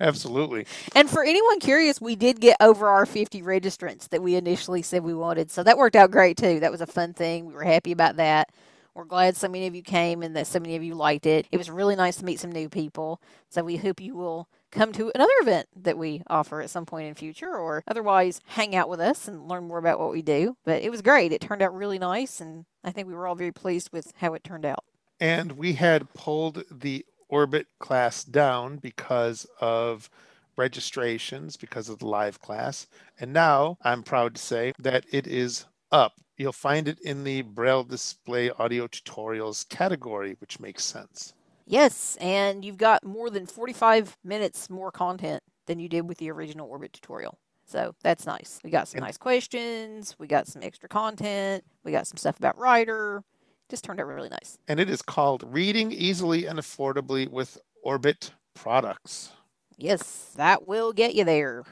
Absolutely. 0.00 0.66
And 0.94 1.08
for 1.08 1.24
anyone 1.24 1.58
curious, 1.60 2.00
we 2.00 2.14
did 2.14 2.40
get 2.40 2.56
over 2.60 2.88
our 2.88 3.06
50 3.06 3.40
registrants 3.42 4.08
that 4.10 4.22
we 4.22 4.34
initially 4.34 4.82
said 4.82 5.02
we 5.02 5.14
wanted. 5.14 5.50
So 5.50 5.62
that 5.62 5.78
worked 5.78 5.96
out 5.96 6.10
great 6.10 6.36
too. 6.36 6.60
That 6.60 6.70
was 6.70 6.82
a 6.82 6.86
fun 6.86 7.14
thing. 7.14 7.46
We 7.46 7.54
were 7.54 7.64
happy 7.64 7.92
about 7.92 8.16
that. 8.16 8.50
We're 8.94 9.04
glad 9.04 9.36
so 9.36 9.48
many 9.48 9.66
of 9.66 9.74
you 9.74 9.82
came 9.82 10.22
and 10.22 10.36
that 10.36 10.46
so 10.46 10.60
many 10.60 10.76
of 10.76 10.82
you 10.82 10.94
liked 10.94 11.24
it. 11.24 11.46
It 11.50 11.56
was 11.56 11.70
really 11.70 11.96
nice 11.96 12.16
to 12.16 12.26
meet 12.26 12.40
some 12.40 12.52
new 12.52 12.68
people. 12.68 13.22
So 13.48 13.62
we 13.62 13.78
hope 13.78 14.00
you 14.02 14.14
will 14.14 14.48
come 14.72 14.92
to 14.92 15.12
another 15.14 15.32
event 15.42 15.68
that 15.76 15.98
we 15.98 16.22
offer 16.26 16.60
at 16.60 16.70
some 16.70 16.86
point 16.86 17.06
in 17.06 17.14
future 17.14 17.54
or 17.54 17.84
otherwise 17.86 18.40
hang 18.46 18.74
out 18.74 18.88
with 18.88 19.00
us 19.00 19.28
and 19.28 19.48
learn 19.48 19.68
more 19.68 19.78
about 19.78 20.00
what 20.00 20.10
we 20.10 20.22
do. 20.22 20.56
But 20.64 20.82
it 20.82 20.90
was 20.90 21.02
great. 21.02 21.32
It 21.32 21.40
turned 21.40 21.62
out 21.62 21.74
really 21.74 21.98
nice 21.98 22.40
and 22.40 22.64
I 22.82 22.90
think 22.90 23.06
we 23.06 23.14
were 23.14 23.26
all 23.26 23.34
very 23.34 23.52
pleased 23.52 23.90
with 23.92 24.12
how 24.16 24.34
it 24.34 24.42
turned 24.42 24.66
out. 24.66 24.84
And 25.20 25.52
we 25.52 25.74
had 25.74 26.12
pulled 26.14 26.64
the 26.70 27.06
orbit 27.28 27.66
class 27.78 28.24
down 28.24 28.78
because 28.78 29.46
of 29.60 30.10
registrations, 30.56 31.56
because 31.56 31.88
of 31.88 31.98
the 31.98 32.06
live 32.06 32.40
class. 32.40 32.86
And 33.20 33.32
now 33.32 33.78
I'm 33.82 34.02
proud 34.02 34.34
to 34.34 34.42
say 34.42 34.72
that 34.78 35.04
it 35.10 35.26
is 35.26 35.64
up. 35.90 36.14
You'll 36.36 36.52
find 36.52 36.88
it 36.88 36.98
in 37.00 37.24
the 37.24 37.42
Braille 37.42 37.84
display 37.84 38.50
audio 38.50 38.86
tutorials 38.86 39.68
category, 39.68 40.36
which 40.40 40.60
makes 40.60 40.84
sense. 40.84 41.34
Yes, 41.66 42.16
and 42.20 42.64
you've 42.64 42.76
got 42.76 43.04
more 43.04 43.30
than 43.30 43.46
45 43.46 44.16
minutes 44.24 44.68
more 44.68 44.90
content 44.90 45.42
than 45.66 45.78
you 45.78 45.88
did 45.88 46.08
with 46.08 46.18
the 46.18 46.30
original 46.30 46.68
Orbit 46.68 46.92
tutorial. 46.92 47.38
So 47.64 47.94
that's 48.02 48.26
nice. 48.26 48.60
We 48.62 48.70
got 48.70 48.88
some 48.88 49.00
nice 49.00 49.16
questions, 49.16 50.14
we 50.18 50.26
got 50.26 50.46
some 50.46 50.62
extra 50.62 50.88
content, 50.88 51.64
we 51.84 51.92
got 51.92 52.06
some 52.06 52.16
stuff 52.16 52.38
about 52.38 52.58
Writer. 52.58 53.22
Just 53.68 53.84
turned 53.84 54.00
out 54.00 54.06
really 54.06 54.28
nice. 54.28 54.58
And 54.68 54.78
it 54.78 54.90
is 54.90 55.00
called 55.00 55.44
Reading 55.46 55.92
Easily 55.92 56.44
and 56.44 56.58
Affordably 56.58 57.26
with 57.30 57.58
Orbit 57.82 58.32
Products. 58.54 59.32
Yes, 59.78 60.30
that 60.36 60.68
will 60.68 60.92
get 60.92 61.14
you 61.14 61.24
there. 61.24 61.64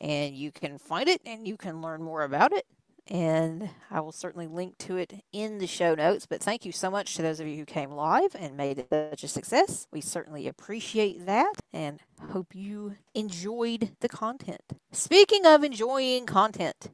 And 0.00 0.34
you 0.34 0.50
can 0.50 0.78
find 0.78 1.08
it 1.08 1.20
and 1.24 1.46
you 1.46 1.56
can 1.56 1.80
learn 1.80 2.02
more 2.02 2.24
about 2.24 2.52
it. 2.52 2.66
And 3.08 3.70
I 3.90 4.00
will 4.00 4.12
certainly 4.12 4.46
link 4.46 4.78
to 4.78 4.96
it 4.96 5.24
in 5.32 5.58
the 5.58 5.66
show 5.66 5.94
notes. 5.94 6.24
But 6.26 6.42
thank 6.42 6.64
you 6.64 6.72
so 6.72 6.90
much 6.90 7.14
to 7.16 7.22
those 7.22 7.40
of 7.40 7.46
you 7.46 7.56
who 7.56 7.64
came 7.64 7.90
live 7.90 8.34
and 8.38 8.56
made 8.56 8.78
it 8.78 8.88
such 8.90 9.24
a 9.24 9.28
success. 9.28 9.86
We 9.92 10.00
certainly 10.00 10.46
appreciate 10.46 11.26
that 11.26 11.54
and 11.72 12.00
hope 12.30 12.54
you 12.54 12.96
enjoyed 13.14 13.96
the 14.00 14.08
content. 14.08 14.62
Speaking 14.92 15.44
of 15.46 15.64
enjoying 15.64 16.26
content, 16.26 16.90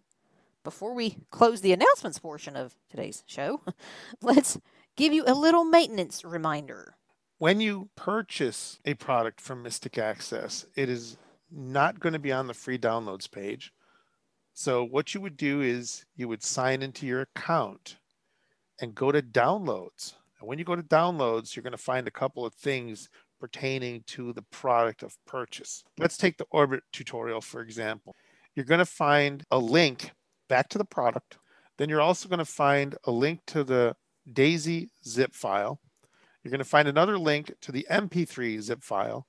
before 0.64 0.94
we 0.94 1.18
close 1.30 1.60
the 1.60 1.72
announcements 1.72 2.18
portion 2.18 2.56
of 2.56 2.74
today's 2.90 3.22
show, 3.26 3.60
let's 4.22 4.58
give 4.96 5.12
you 5.12 5.24
a 5.26 5.34
little 5.34 5.64
maintenance 5.64 6.24
reminder. 6.24 6.94
when 7.38 7.60
you 7.60 7.88
purchase 7.96 8.80
a 8.84 8.94
product 8.94 9.40
from 9.40 9.62
Mystic 9.62 9.96
Access, 9.98 10.66
it 10.74 10.88
is 10.88 11.16
not 11.50 12.00
going 12.00 12.12
to 12.12 12.18
be 12.18 12.32
on 12.32 12.48
the 12.48 12.54
free 12.54 12.78
downloads 12.78 13.30
page. 13.30 13.72
So, 14.60 14.82
what 14.82 15.14
you 15.14 15.20
would 15.20 15.36
do 15.36 15.60
is 15.60 16.04
you 16.16 16.26
would 16.26 16.42
sign 16.42 16.82
into 16.82 17.06
your 17.06 17.20
account 17.20 17.98
and 18.80 18.92
go 18.92 19.12
to 19.12 19.22
downloads. 19.22 20.14
And 20.40 20.48
when 20.48 20.58
you 20.58 20.64
go 20.64 20.74
to 20.74 20.82
downloads, 20.82 21.54
you're 21.54 21.62
going 21.62 21.70
to 21.70 21.78
find 21.78 22.08
a 22.08 22.10
couple 22.10 22.44
of 22.44 22.54
things 22.54 23.08
pertaining 23.38 24.02
to 24.08 24.32
the 24.32 24.42
product 24.50 25.04
of 25.04 25.16
purchase. 25.28 25.84
Let's 25.96 26.16
take 26.16 26.38
the 26.38 26.46
Orbit 26.50 26.82
tutorial, 26.92 27.40
for 27.40 27.60
example. 27.60 28.16
You're 28.56 28.64
going 28.64 28.80
to 28.80 28.84
find 28.84 29.44
a 29.52 29.58
link 29.60 30.10
back 30.48 30.68
to 30.70 30.78
the 30.78 30.84
product. 30.84 31.38
Then 31.76 31.88
you're 31.88 32.00
also 32.00 32.28
going 32.28 32.40
to 32.40 32.44
find 32.44 32.96
a 33.04 33.12
link 33.12 33.38
to 33.46 33.62
the 33.62 33.94
Daisy 34.32 34.90
zip 35.06 35.36
file. 35.36 35.78
You're 36.42 36.50
going 36.50 36.58
to 36.58 36.64
find 36.64 36.88
another 36.88 37.16
link 37.16 37.54
to 37.60 37.70
the 37.70 37.86
MP3 37.88 38.60
zip 38.60 38.82
file, 38.82 39.24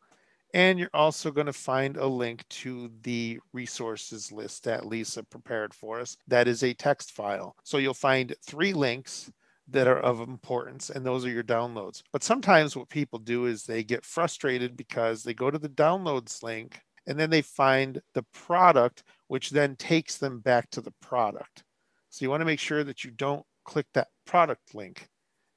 And 0.54 0.80
you're 0.80 0.90
also 0.94 1.32
going 1.32 1.48
to 1.48 1.54
find 1.54 1.98
a 1.98 2.08
link 2.08 2.44
to 2.50 2.90
the 3.04 3.40
resources 3.54 4.32
list 4.32 4.64
that 4.64 4.86
Lisa 4.86 5.24
prepared 5.24 5.74
for 5.74 6.00
us. 6.00 6.18
That 6.28 6.48
is 6.48 6.64
a 6.64 6.74
text 6.74 7.12
file. 7.12 7.56
So 7.64 7.78
you'll 7.78 7.94
find 7.94 8.34
three 8.44 8.74
links 8.74 9.32
that 9.72 9.88
are 9.88 10.00
of 10.00 10.22
importance, 10.22 10.90
and 10.90 11.06
those 11.06 11.26
are 11.26 11.30
your 11.30 11.44
downloads. 11.44 12.02
But 12.12 12.24
sometimes 12.24 12.76
what 12.76 12.90
people 12.90 13.20
do 13.20 13.46
is 13.46 13.64
they 13.64 13.84
get 13.84 14.04
frustrated 14.04 14.76
because 14.76 15.22
they 15.22 15.36
go 15.36 15.52
to 15.52 15.60
the 15.60 15.70
downloads 15.70 16.42
link 16.42 16.82
and 17.06 17.20
then 17.20 17.30
they 17.30 17.42
find 17.42 18.02
the 18.14 18.24
product, 18.34 19.04
which 19.28 19.52
then 19.52 19.76
takes 19.76 20.18
them 20.18 20.40
back 20.40 20.70
to 20.72 20.82
the 20.82 20.94
product. 21.02 21.64
So 22.10 22.26
you 22.26 22.30
want 22.30 22.42
to 22.42 22.46
make 22.46 22.60
sure 22.60 22.84
that 22.84 23.04
you 23.04 23.12
don't 23.12 23.46
click 23.66 23.86
that 23.94 24.08
product 24.26 24.74
link. 24.74 25.08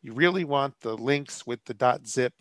You 0.02 0.12
really 0.12 0.44
want 0.44 0.74
the 0.80 0.96
links 0.96 1.46
with 1.46 1.60
the 1.64 2.00
.zip 2.06 2.34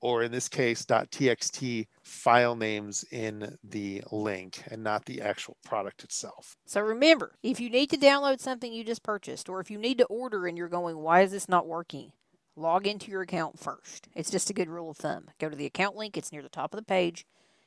or 0.00 0.22
in 0.22 0.32
this 0.32 0.48
case 0.48 0.84
.txt 0.84 1.86
file 2.02 2.56
names 2.56 3.04
in 3.10 3.56
the 3.64 4.02
link 4.10 4.62
and 4.70 4.82
not 4.82 5.04
the 5.04 5.20
actual 5.20 5.56
product 5.64 6.04
itself. 6.04 6.56
So 6.66 6.80
remember, 6.80 7.34
if 7.42 7.60
you 7.60 7.70
need 7.70 7.90
to 7.90 7.96
download 7.96 8.40
something 8.40 8.72
you 8.72 8.84
just 8.84 9.02
purchased 9.02 9.48
or 9.48 9.60
if 9.60 9.70
you 9.70 9.78
need 9.78 9.98
to 9.98 10.06
order 10.06 10.46
and 10.46 10.56
you're 10.56 10.68
going, 10.68 10.98
why 10.98 11.22
is 11.22 11.32
this 11.32 11.48
not 11.48 11.66
working? 11.66 12.12
Log 12.56 12.86
into 12.86 13.10
your 13.10 13.22
account 13.22 13.58
first. 13.58 14.08
It's 14.14 14.30
just 14.30 14.50
a 14.50 14.54
good 14.54 14.68
rule 14.68 14.90
of 14.90 14.96
thumb. 14.96 15.30
Go 15.38 15.48
to 15.48 15.56
the 15.56 15.66
account 15.66 15.96
link, 15.96 16.16
it's 16.16 16.32
near 16.32 16.42
the 16.42 16.48
top 16.48 16.72
of 16.72 16.78
the 16.78 16.84
page. 16.84 17.24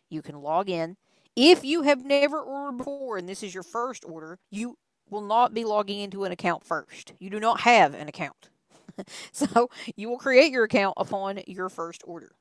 You 0.10 0.22
can 0.22 0.42
log 0.42 0.70
in. 0.70 0.98
If 1.36 1.64
you 1.64 1.84
have 1.84 2.04
never 2.04 2.42
ordered 2.42 2.78
before 2.78 3.18
and 3.18 3.28
this 3.28 3.42
is 3.42 3.54
your 3.54 3.64
first 3.64 4.04
order, 4.06 4.38
you 4.50 4.78
will 5.10 5.22
not 5.22 5.54
be 5.54 5.64
logging 5.64 6.00
into 6.00 6.24
an 6.24 6.32
account 6.32 6.66
first. 6.66 7.14
You 7.20 7.30
do 7.30 7.40
not 7.40 7.62
have 7.62 7.94
an 7.94 8.08
account. 8.08 8.50
so 9.32 9.70
you 9.96 10.10
will 10.10 10.18
create 10.18 10.52
your 10.52 10.66
account 10.66 10.96
upon 10.98 11.42
your 11.48 11.70
first 11.70 12.04
order. 12.06 12.34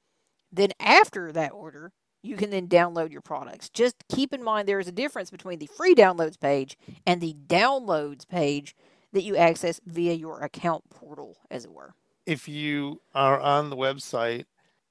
Then 0.52 0.70
after 0.80 1.32
that 1.32 1.52
order, 1.52 1.92
you 2.22 2.36
can 2.36 2.50
then 2.50 2.68
download 2.68 3.12
your 3.12 3.22
products. 3.22 3.68
Just 3.70 3.96
keep 4.08 4.32
in 4.32 4.42
mind 4.42 4.68
there 4.68 4.80
is 4.80 4.88
a 4.88 4.92
difference 4.92 5.30
between 5.30 5.58
the 5.58 5.66
free 5.66 5.94
downloads 5.94 6.38
page 6.38 6.76
and 7.06 7.20
the 7.20 7.36
downloads 7.46 8.28
page 8.28 8.76
that 9.12 9.22
you 9.24 9.36
access 9.36 9.80
via 9.86 10.14
your 10.14 10.40
account 10.42 10.88
portal, 10.90 11.38
as 11.50 11.64
it 11.64 11.72
were. 11.72 11.94
If 12.26 12.48
you 12.48 13.02
are 13.14 13.40
on 13.40 13.70
the 13.70 13.76
website 13.76 14.46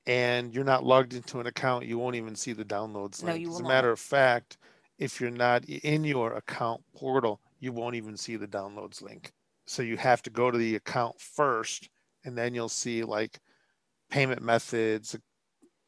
and 0.05 0.53
you're 0.53 0.63
not 0.63 0.83
logged 0.85 1.13
into 1.13 1.39
an 1.39 1.47
account, 1.47 1.85
you 1.85 1.97
won't 1.97 2.15
even 2.15 2.35
see 2.35 2.53
the 2.53 2.65
downloads 2.65 3.23
No, 3.23 3.33
link. 3.33 3.35
you 3.35 3.49
As 3.49 3.53
will 3.53 3.61
a 3.61 3.63
not. 3.63 3.69
matter 3.69 3.91
of 3.91 3.99
fact, 3.99 4.57
if 4.97 5.21
you're 5.21 5.31
not 5.31 5.65
in 5.65 6.03
your 6.03 6.33
account 6.33 6.83
portal, 6.95 7.41
you 7.59 7.71
won't 7.71 7.95
even 7.95 8.17
see 8.17 8.35
the 8.35 8.47
downloads 8.47 9.01
link. 9.01 9.31
So 9.69 9.83
you 9.83 9.97
have 9.97 10.23
to 10.23 10.31
go 10.31 10.49
to 10.49 10.57
the 10.57 10.75
account 10.75 11.21
first, 11.21 11.89
and 12.25 12.35
then 12.35 12.55
you'll 12.55 12.69
see 12.69 13.03
like 13.03 13.39
payment 14.09 14.41
methods, 14.41 15.15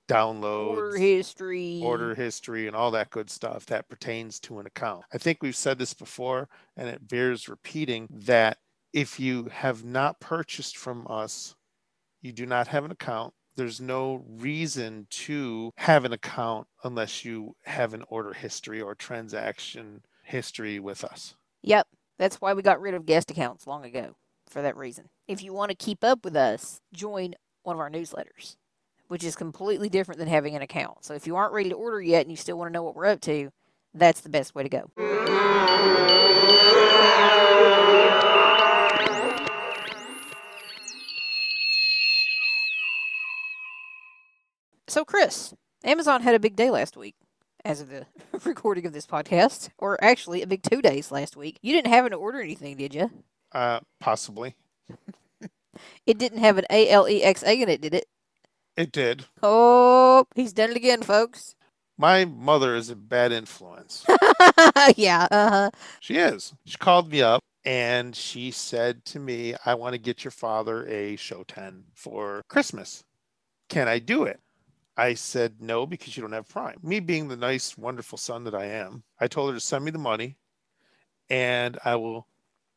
downloads, 0.07 0.77
Order 0.77 0.97
history. 0.97 1.81
order 1.83 2.13
history 2.13 2.67
and 2.67 2.75
all 2.75 2.91
that 2.91 3.09
good 3.09 3.29
stuff 3.29 3.65
that 3.67 3.89
pertains 3.89 4.39
to 4.41 4.59
an 4.59 4.67
account. 4.67 5.03
I 5.11 5.17
think 5.17 5.41
we've 5.41 5.55
said 5.55 5.79
this 5.79 5.95
before 5.95 6.47
and 6.77 6.89
it 6.89 7.07
bears 7.07 7.49
repeating 7.49 8.07
that 8.11 8.57
if 8.93 9.19
you 9.19 9.45
have 9.45 9.83
not 9.83 10.19
purchased 10.19 10.77
from 10.77 11.07
us, 11.09 11.55
you 12.21 12.31
do 12.33 12.45
not 12.45 12.67
have 12.67 12.85
an 12.85 12.91
account. 12.91 13.33
There's 13.55 13.81
no 13.81 14.23
reason 14.27 15.07
to 15.09 15.71
have 15.77 16.05
an 16.05 16.13
account 16.13 16.67
unless 16.83 17.25
you 17.25 17.55
have 17.63 17.93
an 17.95 18.03
order 18.09 18.33
history 18.33 18.79
or 18.79 18.93
transaction 18.93 20.03
history 20.23 20.79
with 20.79 21.03
us. 21.03 21.35
Yep. 21.63 21.87
That's 22.21 22.39
why 22.39 22.53
we 22.53 22.61
got 22.61 22.79
rid 22.79 22.93
of 22.93 23.07
guest 23.07 23.31
accounts 23.31 23.65
long 23.65 23.83
ago 23.83 24.15
for 24.47 24.61
that 24.61 24.77
reason. 24.77 25.09
If 25.27 25.41
you 25.41 25.53
want 25.53 25.71
to 25.71 25.75
keep 25.75 26.03
up 26.03 26.23
with 26.23 26.35
us, 26.35 26.79
join 26.93 27.33
one 27.63 27.75
of 27.75 27.79
our 27.79 27.89
newsletters, 27.89 28.57
which 29.07 29.23
is 29.23 29.35
completely 29.35 29.89
different 29.89 30.19
than 30.19 30.27
having 30.27 30.55
an 30.55 30.61
account. 30.61 31.03
So 31.03 31.15
if 31.15 31.25
you 31.25 31.35
aren't 31.35 31.51
ready 31.51 31.69
to 31.69 31.75
order 31.75 31.99
yet 31.99 32.21
and 32.21 32.29
you 32.29 32.37
still 32.37 32.59
want 32.59 32.69
to 32.69 32.73
know 32.73 32.83
what 32.83 32.95
we're 32.95 33.07
up 33.07 33.21
to, 33.21 33.49
that's 33.95 34.21
the 34.21 34.29
best 34.29 34.53
way 34.53 34.61
to 34.61 34.69
go. 34.69 34.91
So, 44.87 45.03
Chris, 45.03 45.55
Amazon 45.83 46.21
had 46.21 46.35
a 46.35 46.39
big 46.39 46.55
day 46.55 46.69
last 46.69 46.95
week 46.95 47.15
as 47.65 47.81
of 47.81 47.89
the 47.89 48.05
recording 48.45 48.85
of 48.85 48.93
this 48.93 49.07
podcast, 49.07 49.69
or 49.77 50.01
actually 50.03 50.41
a 50.41 50.47
big 50.47 50.63
two 50.63 50.81
days 50.81 51.11
last 51.11 51.35
week. 51.35 51.57
You 51.61 51.73
didn't 51.73 51.91
have 51.91 52.09
to 52.09 52.15
order 52.15 52.41
anything, 52.41 52.77
did 52.77 52.93
you? 52.93 53.11
Uh, 53.51 53.79
possibly. 53.99 54.55
It 56.05 56.17
didn't 56.17 56.39
have 56.39 56.57
an 56.57 56.65
A 56.69 56.89
L 56.89 57.07
E 57.07 57.23
X 57.23 57.43
A 57.43 57.59
in 57.61 57.69
it, 57.69 57.81
did 57.81 57.93
it? 57.93 58.05
It 58.75 58.91
did. 58.91 59.25
Oh, 59.41 60.25
he's 60.35 60.53
done 60.53 60.71
it 60.71 60.77
again, 60.77 61.01
folks. 61.01 61.55
My 61.97 62.25
mother 62.25 62.75
is 62.75 62.89
a 62.89 62.95
bad 62.95 63.31
influence. 63.31 64.05
yeah, 64.95 65.27
uh 65.29 65.49
huh. 65.49 65.71
She 65.99 66.17
is. 66.17 66.53
She 66.65 66.77
called 66.77 67.11
me 67.11 67.21
up 67.21 67.41
and 67.63 68.15
she 68.15 68.49
said 68.49 69.05
to 69.05 69.19
me, 69.19 69.55
I 69.65 69.75
want 69.75 69.93
to 69.93 69.99
get 69.99 70.23
your 70.23 70.31
father 70.31 70.87
a 70.87 71.15
Show 71.15 71.43
10 71.43 71.83
for 71.93 72.41
Christmas. 72.47 73.03
Can 73.69 73.87
I 73.87 73.99
do 73.99 74.23
it? 74.23 74.39
I 74.97 75.13
said 75.13 75.61
no 75.61 75.85
because 75.85 76.15
you 76.15 76.21
don't 76.21 76.33
have 76.33 76.49
Prime. 76.49 76.77
Me 76.83 76.99
being 76.99 77.27
the 77.27 77.37
nice, 77.37 77.77
wonderful 77.77 78.17
son 78.17 78.43
that 78.43 78.55
I 78.55 78.65
am, 78.65 79.03
I 79.19 79.27
told 79.27 79.49
her 79.49 79.55
to 79.55 79.59
send 79.59 79.85
me 79.85 79.91
the 79.91 79.97
money 79.97 80.37
and 81.29 81.77
I 81.85 81.95
will 81.95 82.27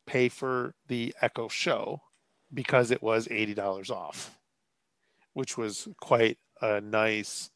pay 0.07 0.29
for 0.29 0.73
the 0.87 1.13
Echo 1.21 1.47
Show 1.47 2.01
because 2.53 2.91
it 2.91 3.03
was 3.03 3.27
$80 3.27 3.89
off, 3.89 4.37
which 5.33 5.57
was 5.57 5.87
quite 5.99 6.37
a 6.61 6.79
nice 6.79 7.51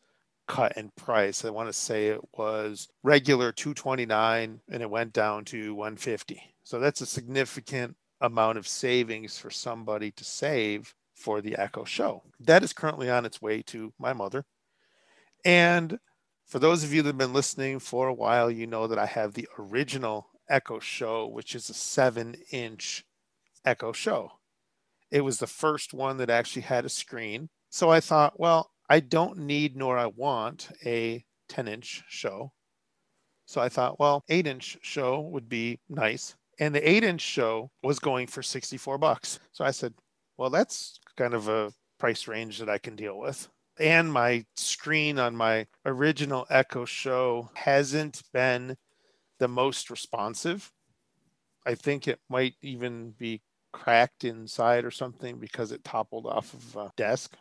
cut 0.48 0.76
in 0.76 0.91
price. 0.98 1.45
I 1.45 1.52
want 1.52 1.69
to 1.69 1.74
say 1.74 2.08
it 2.08 2.22
was 2.38 2.89
regular 3.04 3.52
229 3.52 4.60
and 4.69 4.82
it 4.82 4.89
went 4.89 5.13
down 5.13 5.45
to 5.45 5.74
150. 5.74 6.41
So 6.63 6.80
that's 6.80 7.02
a 7.02 7.06
significant 7.06 7.95
amount 8.19 8.58
of 8.58 8.67
savings 8.67 9.38
for 9.38 9.50
somebody 9.50 10.12
to 10.12 10.24
save 10.26 10.93
for 11.19 11.41
the 11.41 11.55
Echo 11.58 11.84
Show. 11.84 12.23
That 12.39 12.63
is 12.63 12.73
currently 12.73 13.10
on 13.10 13.25
its 13.25 13.41
way 13.41 13.62
to 13.63 13.93
my 13.99 14.13
mother. 14.13 14.45
And 15.45 15.99
for 16.45 16.60
those 16.60 16.84
of 16.84 16.93
you 16.93 17.01
that 17.01 17.10
have 17.10 17.17
been 17.17 17.34
listening 17.34 17.79
for 17.79 18.08
a 18.08 18.13
while, 18.13 18.49
you 18.49 18.65
know 18.65 18.88
that 18.88 18.97
I 18.99 19.05
have 19.05 19.34
the 19.34 19.47
original 19.58 20.29
Echo 20.49 20.79
Show, 20.79 21.27
which 21.27 21.53
is 21.53 21.69
a 21.69 21.73
seven 21.73 22.36
inch 22.51 23.05
Echo 23.65 23.91
Show. 23.91 24.32
It 25.12 25.21
was 25.21 25.39
the 25.39 25.47
first 25.47 25.93
one 25.93 26.17
that 26.17 26.29
actually 26.29 26.63
had 26.63 26.86
a 26.86 26.89
screen. 26.89 27.49
So 27.69 27.89
I 27.89 27.99
thought, 27.99 28.39
well, 28.39 28.71
I 28.89 28.99
don't 28.99 29.39
need 29.39 29.75
nor 29.75 29.97
I 29.97 30.08
want 30.08 30.69
a 30.86 31.23
10 31.49 31.67
inch 31.67 32.03
show. 32.08 32.51
So 33.45 33.62
I 33.62 33.69
thought, 33.69 33.99
well, 33.99 34.23
8 34.29 34.47
inch 34.47 34.77
show 34.82 35.19
would 35.21 35.49
be 35.49 35.79
nice. 35.89 36.36
And 36.60 36.73
the 36.73 36.88
8 36.88 37.03
inch 37.03 37.21
show 37.21 37.71
was 37.84 37.99
going 37.99 38.27
for 38.27 38.41
64 38.41 38.97
bucks. 38.97 39.39
So 39.51 39.63
I 39.63 39.71
said, 39.71 39.93
well, 40.38 40.49
that's 40.49 40.99
kind 41.19 41.34
of 41.34 41.49
a 41.49 41.73
price 41.99 42.29
range 42.29 42.60
that 42.60 42.69
I 42.69 42.77
can 42.77 42.95
deal 42.95 43.19
with. 43.19 43.49
And 43.77 44.12
my 44.12 44.45
screen 44.55 45.19
on 45.19 45.36
my 45.36 45.67
original 45.86 46.47
Echo 46.49 46.86
show 46.86 47.49
hasn't 47.55 48.23
been 48.34 48.77
the 49.38 49.49
most 49.49 49.89
responsive. 49.89 50.71
I 51.65 51.75
think 51.75 52.08
it 52.08 52.21
might 52.29 52.55
even 52.62 53.12
be 53.17 53.41
cracked 53.73 54.23
inside 54.23 54.86
or 54.86 54.91
something 54.91 55.39
because 55.39 55.73
it 55.73 55.84
toppled 55.84 56.25
off 56.25 56.53
of 56.53 56.75
a 56.77 56.91
desk 56.95 57.36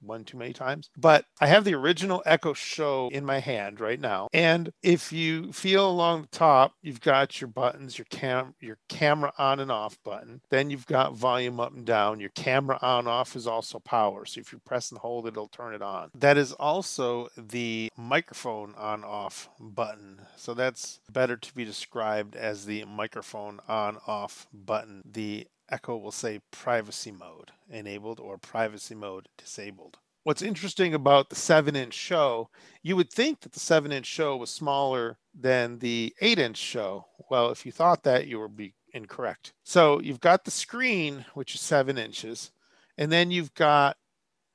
one 0.00 0.24
too 0.24 0.36
many 0.36 0.52
times. 0.52 0.90
But 0.96 1.24
I 1.40 1.46
have 1.46 1.64
the 1.64 1.74
original 1.74 2.22
Echo 2.26 2.52
Show 2.52 3.08
in 3.12 3.24
my 3.24 3.38
hand 3.38 3.80
right 3.80 4.00
now. 4.00 4.28
And 4.32 4.72
if 4.82 5.12
you 5.12 5.52
feel 5.52 5.88
along 5.88 6.22
the 6.22 6.28
top, 6.28 6.74
you've 6.82 7.00
got 7.00 7.40
your 7.40 7.48
buttons, 7.48 7.98
your 7.98 8.06
cam 8.10 8.54
your 8.60 8.78
camera 8.88 9.32
on 9.38 9.60
and 9.60 9.70
off 9.70 9.98
button. 10.04 10.40
Then 10.50 10.70
you've 10.70 10.86
got 10.86 11.14
volume 11.14 11.60
up 11.60 11.72
and 11.74 11.84
down. 11.84 12.20
Your 12.20 12.30
camera 12.30 12.78
on 12.82 13.06
off 13.06 13.36
is 13.36 13.46
also 13.46 13.78
power. 13.78 14.24
So 14.24 14.40
if 14.40 14.52
you 14.52 14.58
press 14.58 14.90
and 14.90 15.00
hold 15.00 15.26
it, 15.26 15.30
it'll 15.30 15.48
turn 15.48 15.74
it 15.74 15.82
on. 15.82 16.10
That 16.14 16.36
is 16.36 16.52
also 16.52 17.28
the 17.36 17.90
microphone 17.96 18.74
on 18.76 19.04
off 19.04 19.48
button. 19.60 20.20
So 20.36 20.54
that's 20.54 21.00
better 21.10 21.36
to 21.36 21.54
be 21.54 21.64
described 21.64 22.36
as 22.36 22.66
the 22.66 22.84
microphone 22.84 23.60
on 23.68 23.98
off 24.06 24.46
button. 24.52 25.02
The 25.04 25.46
Echo 25.70 25.96
will 25.96 26.12
say 26.12 26.40
privacy 26.50 27.10
mode 27.10 27.52
enabled 27.70 28.20
or 28.20 28.38
privacy 28.38 28.94
mode 28.94 29.28
disabled. 29.36 29.98
What's 30.24 30.42
interesting 30.42 30.94
about 30.94 31.30
the 31.30 31.36
7 31.36 31.74
inch 31.76 31.94
show, 31.94 32.50
you 32.82 32.96
would 32.96 33.10
think 33.10 33.40
that 33.40 33.52
the 33.52 33.60
7 33.60 33.92
inch 33.92 34.06
show 34.06 34.36
was 34.36 34.50
smaller 34.50 35.18
than 35.38 35.78
the 35.78 36.14
8 36.20 36.38
inch 36.38 36.56
show. 36.56 37.06
Well, 37.30 37.50
if 37.50 37.64
you 37.64 37.72
thought 37.72 38.02
that, 38.02 38.26
you 38.26 38.40
would 38.40 38.56
be 38.56 38.74
incorrect. 38.92 39.52
So 39.64 40.00
you've 40.00 40.20
got 40.20 40.44
the 40.44 40.50
screen, 40.50 41.24
which 41.34 41.54
is 41.54 41.60
7 41.60 41.96
inches, 41.96 42.50
and 42.96 43.12
then 43.12 43.30
you've 43.30 43.54
got 43.54 43.96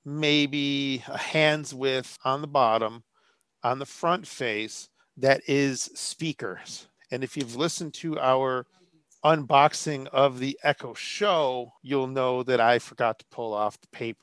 maybe 0.05 1.03
a 1.07 1.17
hand's 1.17 1.73
width 1.73 2.17
on 2.23 2.41
the 2.41 2.47
bottom, 2.47 3.03
on 3.63 3.79
the 3.79 3.85
front 3.85 4.27
face, 4.27 4.89
that 5.17 5.41
is 5.47 5.89
speakers. 5.95 6.87
And 7.09 7.23
if 7.23 7.37
you've 7.37 7.55
listened 7.55 7.93
to 7.95 8.19
our 8.19 8.65
unboxing 9.23 10.07
of 10.07 10.39
the 10.39 10.57
Echo 10.63 10.93
Show, 10.93 11.73
you'll 11.81 12.07
know 12.07 12.43
that 12.43 12.59
I 12.59 12.79
forgot 12.79 13.19
to 13.19 13.25
pull 13.31 13.53
off 13.53 13.79
the 13.79 13.87
paper. 13.87 14.19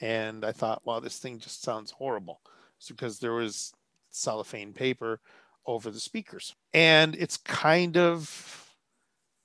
And 0.00 0.44
I 0.44 0.52
thought, 0.52 0.82
well, 0.84 1.00
this 1.00 1.18
thing 1.18 1.38
just 1.38 1.62
sounds 1.62 1.90
horrible. 1.90 2.40
It's 2.78 2.90
because 2.90 3.18
there 3.18 3.32
was 3.32 3.72
cellophane 4.10 4.72
paper 4.72 5.20
over 5.66 5.90
the 5.90 6.00
speakers. 6.00 6.54
And 6.72 7.14
it's 7.16 7.36
kind 7.36 7.96
of 7.96 8.74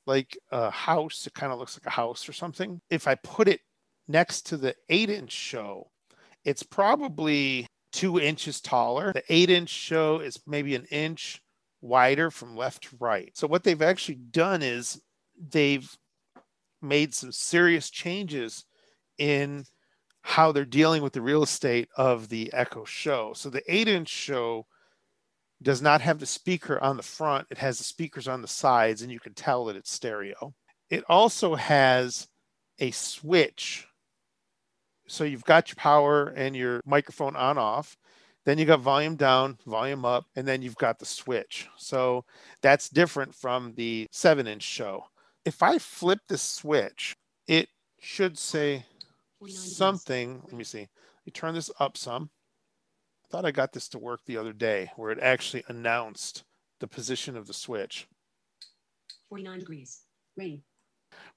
like 0.06 0.38
a 0.52 0.70
house. 0.72 1.28
It 1.28 1.34
kind 1.34 1.54
of 1.54 1.60
looks 1.60 1.78
like 1.80 1.86
a 1.86 1.96
house 1.96 2.28
or 2.28 2.34
something. 2.34 2.82
If 2.90 3.08
I 3.08 3.16
put 3.16 3.48
it 3.48 3.62
next 4.08 4.48
to 4.48 4.58
the 4.58 4.76
eight 4.90 5.10
inch 5.10 5.32
show, 5.32 5.90
it's 6.44 6.64
probably 6.64 7.68
two 7.92 8.20
inches 8.20 8.60
taller. 8.60 9.14
The 9.14 9.24
eight 9.30 9.50
inch 9.50 9.70
show 9.70 10.20
is 10.20 10.40
maybe 10.48 10.76
an 10.76 10.86
inch 10.86 11.42
wider 11.82 12.30
from 12.32 12.56
left 12.56 12.84
to 12.84 12.98
right. 13.00 13.32
So 13.36 13.48
what 13.48 13.64
they've 13.64 13.82
actually 13.82 14.16
done 14.16 14.62
is 14.62 15.02
they've 15.52 15.90
made 16.82 17.14
some 17.14 17.32
serious 17.32 17.90
changes 17.90 18.66
in 19.18 19.66
how 20.22 20.52
they're 20.52 20.66
dealing 20.66 21.02
with 21.02 21.14
the 21.14 21.22
real 21.22 21.44
estate 21.44 21.90
of 21.96 22.30
the 22.30 22.52
Echo 22.54 22.86
show. 22.86 23.34
So 23.34 23.50
the 23.50 23.64
eight 23.74 23.88
inch 23.88 24.10
show 24.10 24.66
does 25.62 25.82
not 25.82 26.02
have 26.02 26.20
the 26.20 26.26
speaker 26.26 26.82
on 26.82 26.98
the 26.98 27.04
front, 27.04 27.48
it 27.50 27.58
has 27.58 27.78
the 27.78 27.84
speakers 27.84 28.28
on 28.28 28.42
the 28.42 28.48
sides, 28.48 29.02
and 29.02 29.12
you 29.12 29.20
can 29.20 29.34
tell 29.34 29.66
that 29.66 29.76
it's 29.76 29.92
stereo. 29.92 30.54
It 30.90 31.04
also 31.10 31.56
has 31.56 32.28
a 32.80 32.92
switch. 32.92 33.88
So 35.08 35.24
you've 35.24 35.44
got 35.44 35.70
your 35.70 35.76
power 35.76 36.28
and 36.28 36.56
your 36.56 36.82
microphone 36.86 37.36
on 37.36 37.58
off. 37.58 37.98
Then 38.50 38.58
you 38.58 38.66
got 38.66 38.80
volume 38.80 39.16
down, 39.16 39.60
volume 39.68 40.06
up, 40.06 40.26
and 40.36 40.48
then 40.48 40.64
you've 40.64 40.76
got 40.78 40.98
the 40.98 41.06
switch. 41.06 41.68
So 41.78 42.26
that's 42.64 42.90
different 42.90 43.36
from 43.36 43.76
the 43.76 44.08
seven 44.12 44.48
inch 44.48 44.64
show. 44.64 45.06
If 45.46 45.62
I 45.62 45.78
flip 45.78 46.22
the 46.28 46.40
switch, 46.40 47.16
it 47.48 47.70
should 48.00 48.40
say 48.40 48.86
something. 49.48 50.42
Let 50.46 50.54
me 50.54 50.64
see. 50.64 50.88
You 51.26 51.32
turn 51.32 51.54
this 51.54 51.70
up 51.80 51.96
some. 51.96 52.32
I 53.24 53.28
thought 53.30 53.46
I 53.46 53.52
got 53.52 53.72
this 53.72 53.88
to 53.90 54.00
work 54.00 54.22
the 54.26 54.38
other 54.38 54.52
day 54.52 54.90
where 54.96 55.12
it 55.12 55.20
actually 55.20 55.64
announced 55.68 56.44
the 56.80 56.88
position 56.88 57.38
of 57.38 57.46
the 57.46 57.54
switch. 57.54 58.08
49 59.30 59.60
degrees. 59.60 60.00
Rain. 60.36 60.64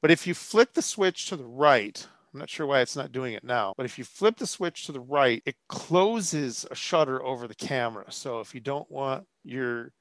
But 0.01 0.11
if 0.11 0.27
you 0.27 0.33
flick 0.33 0.73
the 0.73 0.81
switch 0.81 1.29
to 1.29 1.37
the 1.37 1.45
right, 1.45 2.07
I'm 2.33 2.41
not 2.41 2.51
sure 2.51 2.67
why 2.67 2.81
it's 2.81 2.97
not 2.97 3.13
doing 3.13 3.35
it 3.35 3.45
now, 3.45 3.75
but 3.77 3.87
if 3.87 3.99
you 3.99 4.05
flip 4.05 4.37
the 4.39 4.47
switch 4.47 4.87
to 4.87 4.93
the 4.93 5.01
right, 5.01 5.43
it 5.45 5.57
closes 5.69 6.65
a 6.71 6.75
shutter 6.75 7.23
over 7.23 7.47
the 7.47 7.55
camera. 7.55 8.07
So 8.11 8.41
if 8.41 8.55
you 8.55 8.61
don't 8.61 8.91
want 8.91 9.27
your 9.45 9.93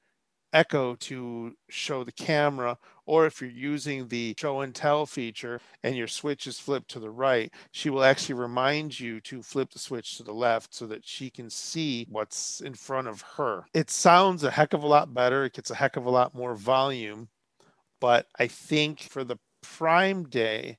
Echo 0.54 0.94
to 0.96 1.54
show 1.70 2.04
the 2.04 2.12
camera, 2.12 2.76
or 3.06 3.24
if 3.24 3.40
you're 3.40 3.50
using 3.50 4.08
the 4.08 4.34
show 4.38 4.60
and 4.60 4.74
tell 4.74 5.06
feature 5.06 5.58
and 5.82 5.96
your 5.96 6.06
switch 6.06 6.46
is 6.46 6.60
flipped 6.60 6.90
to 6.90 7.00
the 7.00 7.10
right, 7.10 7.50
she 7.70 7.88
will 7.88 8.04
actually 8.04 8.34
remind 8.34 9.00
you 9.00 9.18
to 9.22 9.42
flip 9.42 9.70
the 9.70 9.78
switch 9.78 10.18
to 10.18 10.22
the 10.22 10.34
left 10.34 10.74
so 10.74 10.86
that 10.86 11.06
she 11.06 11.30
can 11.30 11.48
see 11.48 12.06
what's 12.10 12.60
in 12.60 12.74
front 12.74 13.08
of 13.08 13.22
her. 13.36 13.64
It 13.72 13.88
sounds 13.88 14.44
a 14.44 14.50
heck 14.50 14.74
of 14.74 14.82
a 14.82 14.86
lot 14.86 15.14
better. 15.14 15.44
It 15.44 15.54
gets 15.54 15.70
a 15.70 15.74
heck 15.74 15.96
of 15.96 16.04
a 16.04 16.10
lot 16.10 16.34
more 16.34 16.54
volume, 16.54 17.30
but 17.98 18.26
I 18.38 18.46
think 18.46 19.00
for 19.00 19.24
the 19.24 19.38
Prime 19.62 20.24
Day 20.24 20.76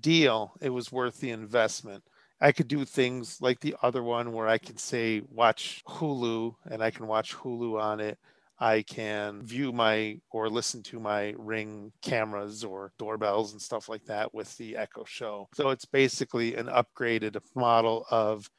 deal, 0.00 0.52
it 0.60 0.70
was 0.70 0.92
worth 0.92 1.20
the 1.20 1.30
investment. 1.30 2.04
I 2.40 2.52
could 2.52 2.68
do 2.68 2.84
things 2.84 3.40
like 3.40 3.60
the 3.60 3.76
other 3.82 4.02
one 4.02 4.32
where 4.32 4.48
I 4.48 4.58
can 4.58 4.76
say 4.76 5.22
watch 5.30 5.82
Hulu 5.88 6.54
and 6.66 6.82
I 6.82 6.90
can 6.90 7.06
watch 7.06 7.34
Hulu 7.34 7.80
on 7.80 8.00
it 8.00 8.18
I 8.58 8.82
can 8.82 9.42
view 9.42 9.72
my 9.72 10.18
or 10.30 10.48
listen 10.48 10.82
to 10.84 10.98
my 10.98 11.34
ring 11.36 11.92
cameras 12.00 12.64
or 12.64 12.92
doorbells 12.98 13.52
and 13.52 13.60
stuff 13.60 13.88
like 13.88 14.04
that 14.06 14.32
with 14.32 14.56
the 14.56 14.76
Echo 14.76 15.04
Show. 15.04 15.48
So 15.54 15.70
it's 15.70 15.84
basically 15.84 16.54
an 16.54 16.66
upgraded 16.66 17.38
model 17.54 18.06
of 18.10 18.50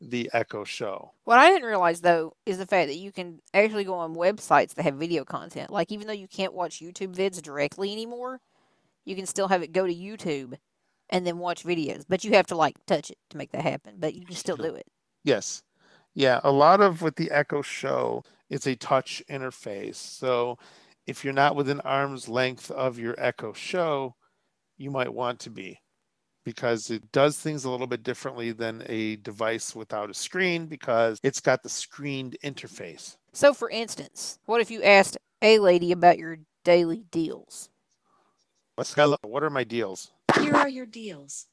the 0.00 0.30
Echo 0.32 0.64
Show. 0.64 1.12
What 1.24 1.38
I 1.38 1.50
didn't 1.50 1.68
realize 1.68 2.00
though 2.00 2.34
is 2.46 2.58
the 2.58 2.66
fact 2.66 2.88
that 2.88 2.96
you 2.96 3.12
can 3.12 3.40
actually 3.52 3.84
go 3.84 3.94
on 3.94 4.14
websites 4.14 4.74
that 4.74 4.84
have 4.84 4.94
video 4.94 5.24
content. 5.24 5.70
Like 5.70 5.92
even 5.92 6.06
though 6.06 6.14
you 6.14 6.28
can't 6.28 6.54
watch 6.54 6.80
YouTube 6.80 7.14
vids 7.14 7.42
directly 7.42 7.92
anymore, 7.92 8.40
you 9.04 9.14
can 9.14 9.26
still 9.26 9.48
have 9.48 9.62
it 9.62 9.72
go 9.72 9.86
to 9.86 9.94
YouTube 9.94 10.54
and 11.12 11.24
then 11.24 11.38
watch 11.38 11.62
videos. 11.62 12.04
But 12.08 12.24
you 12.24 12.32
have 12.32 12.48
to 12.48 12.56
like 12.56 12.84
touch 12.86 13.10
it 13.10 13.18
to 13.30 13.36
make 13.36 13.52
that 13.52 13.62
happen. 13.62 13.94
But 13.98 14.14
you 14.14 14.26
can 14.26 14.34
still 14.34 14.56
do 14.56 14.74
it. 14.74 14.86
Yes. 15.22 15.62
Yeah, 16.14 16.40
a 16.42 16.50
lot 16.50 16.80
of 16.80 17.00
with 17.00 17.16
the 17.16 17.30
Echo 17.30 17.62
Show 17.62 18.24
it's 18.52 18.66
a 18.66 18.76
touch 18.76 19.22
interface. 19.30 19.94
So 19.94 20.58
if 21.06 21.24
you're 21.24 21.32
not 21.32 21.56
within 21.56 21.80
arm's 21.80 22.28
length 22.28 22.70
of 22.70 22.98
your 22.98 23.14
Echo 23.16 23.54
Show, 23.54 24.14
you 24.76 24.90
might 24.90 25.12
want 25.12 25.40
to 25.40 25.50
be 25.50 25.80
because 26.44 26.90
it 26.90 27.10
does 27.12 27.38
things 27.38 27.64
a 27.64 27.70
little 27.70 27.86
bit 27.86 28.02
differently 28.02 28.52
than 28.52 28.84
a 28.86 29.16
device 29.16 29.74
without 29.74 30.10
a 30.10 30.14
screen 30.14 30.66
because 30.66 31.18
it's 31.22 31.40
got 31.40 31.62
the 31.62 31.70
screened 31.70 32.36
interface. 32.44 33.16
So, 33.32 33.54
for 33.54 33.70
instance, 33.70 34.38
what 34.44 34.60
if 34.60 34.70
you 34.70 34.82
asked 34.82 35.16
a 35.40 35.58
lady 35.58 35.90
about 35.90 36.18
your 36.18 36.36
daily 36.62 37.04
deals? 37.10 37.70
What 38.74 39.42
are 39.42 39.50
my 39.50 39.64
deals? 39.64 40.10
Here 40.40 40.54
are 40.54 40.68
your 40.68 40.86
deals. 40.86 41.46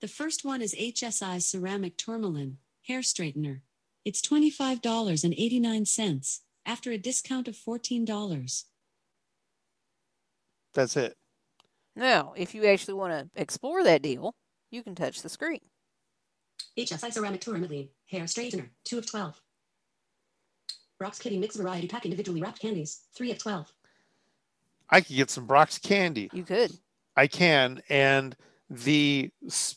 The 0.00 0.08
first 0.08 0.44
one 0.44 0.62
is 0.62 0.74
HSI 0.74 1.42
ceramic 1.42 1.96
tourmaline 1.96 2.58
hair 2.86 3.00
straightener. 3.00 3.60
It's 4.04 4.22
$25.89 4.22 6.38
after 6.64 6.90
a 6.90 6.98
discount 6.98 7.48
of 7.48 7.56
$14. 7.56 8.64
That's 10.74 10.96
it. 10.96 11.16
Now, 11.96 12.32
if 12.36 12.54
you 12.54 12.66
actually 12.66 12.94
want 12.94 13.12
to 13.12 13.40
explore 13.40 13.82
that 13.84 14.02
deal, 14.02 14.34
you 14.70 14.82
can 14.82 14.94
touch 14.94 15.22
the 15.22 15.28
screen. 15.28 15.60
HSI 16.78 17.12
ceramic 17.12 17.40
tourmaline 17.40 17.88
hair 18.10 18.24
straightener, 18.24 18.68
2 18.84 18.98
of 18.98 19.06
12. 19.06 19.40
Brach's 20.98 21.18
Kiddie 21.18 21.38
Mix 21.38 21.56
Variety 21.56 21.88
Pack 21.88 22.04
individually 22.04 22.40
wrapped 22.40 22.60
candies, 22.60 23.02
3 23.16 23.32
of 23.32 23.38
12. 23.38 23.72
I 24.90 25.00
could 25.00 25.16
get 25.16 25.30
some 25.30 25.46
Brach's 25.46 25.78
candy. 25.78 26.30
You 26.32 26.44
could. 26.44 26.72
I 27.18 27.26
can. 27.26 27.82
And 27.88 28.36
the 28.70 29.30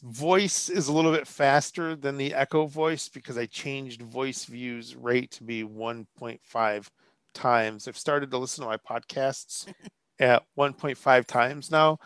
voice 0.04 0.70
is 0.70 0.88
a 0.88 0.94
little 0.94 1.12
bit 1.12 1.28
faster 1.28 1.96
than 1.96 2.18
the 2.18 2.36
echo 2.36 2.68
voice 2.68 3.10
because 3.10 3.36
I 3.36 3.48
changed 3.48 4.02
VoiceView's 4.02 4.96
rate 4.96 5.32
to 5.32 5.44
be 5.44 5.64
1.5 5.64 6.88
times. 7.34 7.88
I've 7.88 7.98
started 7.98 8.30
to 8.30 8.38
listen 8.38 8.64
to 8.64 8.70
my 8.70 8.78
podcasts 8.78 9.68
at 10.20 10.44
1.5 10.56 11.26
times 11.26 11.72
now. 11.72 11.98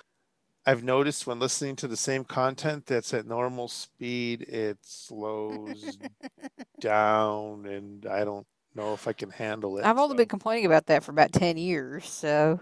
I've 0.65 0.85
noticed 0.85 1.27
when 1.27 1.39
listening 1.39 1.75
to 1.77 1.89
the 1.89 1.97
same 1.97 2.23
content 2.23 2.85
that's 2.85 3.13
at 3.13 3.27
normal 3.27 3.67
speed, 3.67 4.43
it 4.43 4.77
slows 4.81 5.97
down, 6.79 7.65
and 7.65 8.05
I 8.05 8.23
don't 8.23 8.47
know 8.73 8.93
if 8.93 9.07
I 9.07 9.13
can 9.13 9.29
handle 9.29 9.77
it. 9.77 9.85
I've 9.85 9.99
only 9.99 10.13
so. 10.13 10.17
been 10.17 10.27
complaining 10.27 10.65
about 10.65 10.85
that 10.87 11.03
for 11.03 11.11
about 11.11 11.33
10 11.33 11.57
years, 11.57 12.09
so 12.09 12.59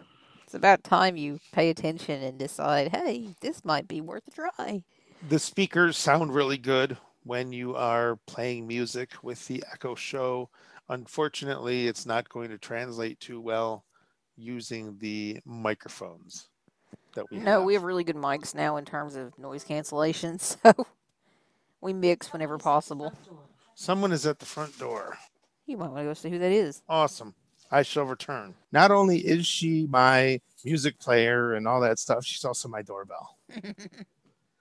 it's 0.53 0.59
about 0.59 0.83
time 0.83 1.17
you 1.17 1.39
pay 1.51 1.71
attention 1.71 2.21
and 2.21 2.37
decide, 2.37 2.89
hey, 2.89 3.29
this 3.41 3.65
might 3.65 3.87
be 3.87 4.01
worth 4.01 4.27
a 4.27 4.31
try. 4.31 4.83
The 5.27 5.39
speakers 5.39 5.97
sound 5.97 6.35
really 6.35 6.59
good 6.59 6.95
when 7.23 7.51
you 7.51 7.75
are 7.75 8.19
playing 8.27 8.67
music 8.67 9.13
with 9.23 9.47
the 9.47 9.63
Echo 9.73 9.95
Show. 9.95 10.51
Unfortunately, 10.89 11.87
it's 11.87 12.05
not 12.05 12.29
going 12.29 12.51
to 12.51 12.59
translate 12.59 13.19
too 13.19 13.41
well 13.41 13.83
using 14.37 14.95
the 14.99 15.39
microphones 15.43 16.49
that 17.15 17.31
we 17.31 17.37
no, 17.37 17.51
have. 17.53 17.63
we 17.63 17.73
have 17.73 17.81
really 17.81 18.03
good 18.03 18.15
mics 18.15 18.53
now 18.53 18.77
in 18.77 18.85
terms 18.85 19.15
of 19.15 19.35
noise 19.39 19.63
cancellation, 19.63 20.37
so 20.37 20.85
we 21.81 21.93
mix 21.93 22.31
whenever 22.31 22.59
possible. 22.59 23.11
Someone 23.73 24.11
is 24.11 24.27
at 24.27 24.37
the 24.37 24.45
front 24.45 24.77
door. 24.77 25.17
You 25.65 25.77
might 25.77 25.89
want 25.89 26.01
to 26.01 26.03
go 26.03 26.13
see 26.13 26.29
who 26.29 26.37
that 26.37 26.51
is. 26.51 26.83
Awesome. 26.87 27.33
I 27.73 27.81
shall 27.81 28.05
return. 28.05 28.53
Not 28.71 28.91
only 28.91 29.17
is 29.17 29.45
she 29.45 29.87
my 29.89 30.39
music 30.63 30.99
player 30.99 31.55
and 31.55 31.67
all 31.67 31.81
that 31.81 31.99
stuff, 31.99 32.23
she's 32.23 32.45
also 32.45 32.69
my 32.69 32.81
doorbell. 32.81 33.37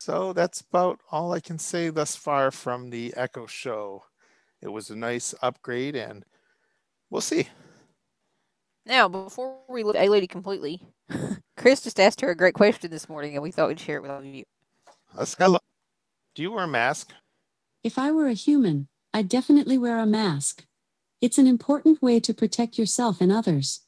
So 0.05 0.33
that's 0.33 0.63
about 0.63 0.99
all 1.13 1.33
I 1.33 1.39
can 1.39 1.61
say 1.61 1.89
thus 1.89 2.17
far 2.17 2.51
from 2.51 2.91
the 2.91 3.15
Echo 3.17 3.47
Show. 3.47 4.03
It 4.61 4.67
was 4.67 4.91
a 4.91 4.97
nice 4.97 5.33
upgrade, 5.43 5.95
and 5.95 6.25
we'll 7.09 7.21
see. 7.21 7.49
Now, 8.85 9.07
before 9.07 9.61
we 9.69 9.85
leave 9.85 9.95
A 9.95 10.09
Lady 10.09 10.27
completely, 10.27 10.83
Chris 11.57 11.83
just 11.83 12.01
asked 12.01 12.21
her 12.21 12.31
a 12.31 12.35
great 12.35 12.55
question 12.55 12.91
this 12.91 13.09
morning, 13.09 13.35
and 13.35 13.45
we 13.45 13.53
thought 13.53 13.69
we'd 13.69 13.79
share 13.79 13.99
it 13.99 14.03
with 14.03 14.11
all 14.11 14.19
of 14.19 14.25
you. 14.25 14.43
Let's 15.15 15.37
go. 15.37 15.57
Do 16.35 16.43
you 16.43 16.51
wear 16.51 16.65
a 16.65 16.67
mask? 16.67 17.13
If 17.85 17.97
I 17.97 18.11
were 18.11 18.27
a 18.27 18.35
human, 18.35 18.89
I'd 19.15 19.29
definitely 19.29 19.79
wear 19.79 20.01
a 20.01 20.05
mask. 20.05 20.67
It's 21.23 21.39
an 21.39 21.47
important 21.47 22.03
way 22.03 22.19
to 22.19 22.35
protect 22.35 22.77
yourself 22.77 23.21
and 23.21 23.31
others. 23.31 23.83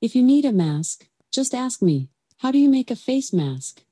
If 0.00 0.16
you 0.16 0.24
need 0.24 0.44
a 0.44 0.50
mask, 0.50 1.06
just 1.30 1.54
ask 1.54 1.80
me. 1.80 2.08
How 2.38 2.50
do 2.50 2.58
you 2.58 2.68
make 2.68 2.90
a 2.90 2.96
face 2.96 3.32
mask? 3.32 3.84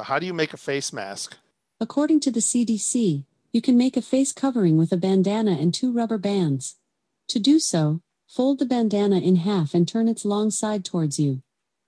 How 0.00 0.18
do 0.18 0.24
you 0.24 0.32
make 0.32 0.54
a 0.54 0.56
face 0.56 0.90
mask? 0.90 1.36
According 1.78 2.20
to 2.20 2.30
the 2.30 2.40
CDC, 2.40 3.24
you 3.52 3.60
can 3.60 3.76
make 3.76 3.94
a 3.94 4.00
face 4.00 4.32
covering 4.32 4.78
with 4.78 4.90
a 4.90 4.96
bandana 4.96 5.58
and 5.60 5.74
two 5.74 5.92
rubber 5.92 6.16
bands. 6.16 6.76
To 7.28 7.38
do 7.38 7.58
so, 7.58 8.00
fold 8.26 8.58
the 8.58 8.64
bandana 8.64 9.18
in 9.18 9.36
half 9.36 9.74
and 9.74 9.86
turn 9.86 10.08
its 10.08 10.24
long 10.24 10.50
side 10.50 10.86
towards 10.86 11.20
you. 11.20 11.42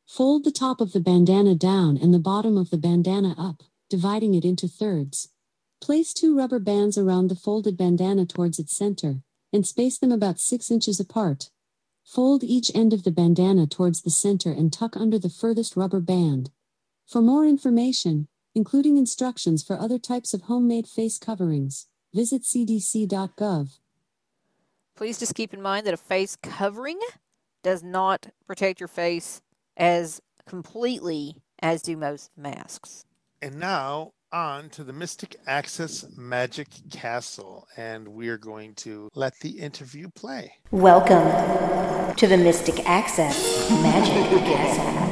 Fold 0.06 0.44
the 0.44 0.52
top 0.52 0.82
of 0.82 0.92
the 0.92 1.00
bandana 1.00 1.54
down 1.54 1.96
and 1.96 2.12
the 2.12 2.18
bottom 2.18 2.58
of 2.58 2.68
the 2.68 2.76
bandana 2.76 3.34
up, 3.38 3.62
dividing 3.88 4.34
it 4.34 4.44
into 4.44 4.68
thirds. 4.68 5.30
Place 5.80 6.12
two 6.12 6.36
rubber 6.36 6.58
bands 6.58 6.98
around 6.98 7.28
the 7.28 7.36
folded 7.36 7.78
bandana 7.78 8.26
towards 8.26 8.58
its 8.58 8.76
center. 8.76 9.22
And 9.52 9.66
space 9.66 9.98
them 9.98 10.12
about 10.12 10.38
6 10.38 10.70
inches 10.70 11.00
apart. 11.00 11.50
Fold 12.04 12.42
each 12.42 12.70
end 12.74 12.92
of 12.92 13.04
the 13.04 13.10
bandana 13.10 13.66
towards 13.66 14.02
the 14.02 14.10
center 14.10 14.50
and 14.50 14.72
tuck 14.72 14.96
under 14.96 15.18
the 15.18 15.28
furthest 15.28 15.76
rubber 15.76 16.00
band. 16.00 16.50
For 17.06 17.20
more 17.20 17.44
information, 17.44 18.28
including 18.54 18.96
instructions 18.96 19.62
for 19.62 19.78
other 19.78 19.98
types 19.98 20.34
of 20.34 20.42
homemade 20.42 20.86
face 20.86 21.18
coverings, 21.18 21.86
visit 22.12 22.42
cdc.gov. 22.42 23.78
Please 24.96 25.18
just 25.18 25.34
keep 25.34 25.54
in 25.54 25.62
mind 25.62 25.86
that 25.86 25.94
a 25.94 25.96
face 25.96 26.36
covering 26.36 26.98
does 27.62 27.82
not 27.82 28.30
protect 28.46 28.80
your 28.80 28.88
face 28.88 29.40
as 29.76 30.20
completely 30.46 31.36
as 31.62 31.82
do 31.82 31.96
most 31.96 32.30
masks. 32.36 33.04
And 33.40 33.58
now 33.58 34.12
on 34.32 34.68
to 34.70 34.84
the 34.84 34.92
Mystic 34.92 35.36
Access 35.46 36.06
Magic 36.16 36.68
Castle, 36.90 37.66
and 37.76 38.08
we 38.08 38.28
are 38.28 38.38
going 38.38 38.74
to 38.76 39.10
let 39.14 39.38
the 39.40 39.58
interview 39.58 40.08
play. 40.08 40.52
Welcome 40.70 42.14
to 42.14 42.26
the 42.26 42.36
Mystic 42.36 42.86
Access 42.88 43.70
Magic 43.70 44.40
Castle. 44.44 45.10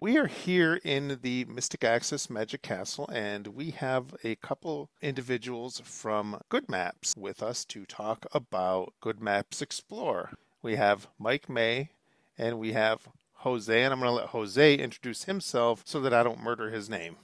We 0.00 0.18
are 0.18 0.26
here 0.26 0.80
in 0.84 1.18
the 1.22 1.46
Mystic 1.46 1.82
Access 1.82 2.30
Magic 2.30 2.62
Castle, 2.62 3.08
and 3.12 3.48
we 3.48 3.70
have 3.70 4.14
a 4.22 4.36
couple 4.36 4.90
individuals 5.02 5.80
from 5.84 6.38
Good 6.48 6.68
Maps 6.68 7.14
with 7.16 7.42
us 7.42 7.64
to 7.66 7.86
talk 7.86 8.26
about 8.32 8.92
Good 9.00 9.20
Maps 9.20 9.60
Explore. 9.62 10.30
We 10.62 10.76
have 10.76 11.08
Mike 11.18 11.48
May 11.48 11.90
and 12.36 12.58
we 12.58 12.72
have 12.72 13.08
Jose, 13.44 13.82
and 13.82 13.92
I'm 13.92 14.00
going 14.00 14.10
to 14.10 14.16
let 14.16 14.26
Jose 14.28 14.74
introduce 14.74 15.24
himself 15.24 15.82
so 15.84 16.00
that 16.00 16.14
I 16.14 16.22
don't 16.22 16.42
murder 16.42 16.70
his 16.70 16.88
name. 16.88 17.16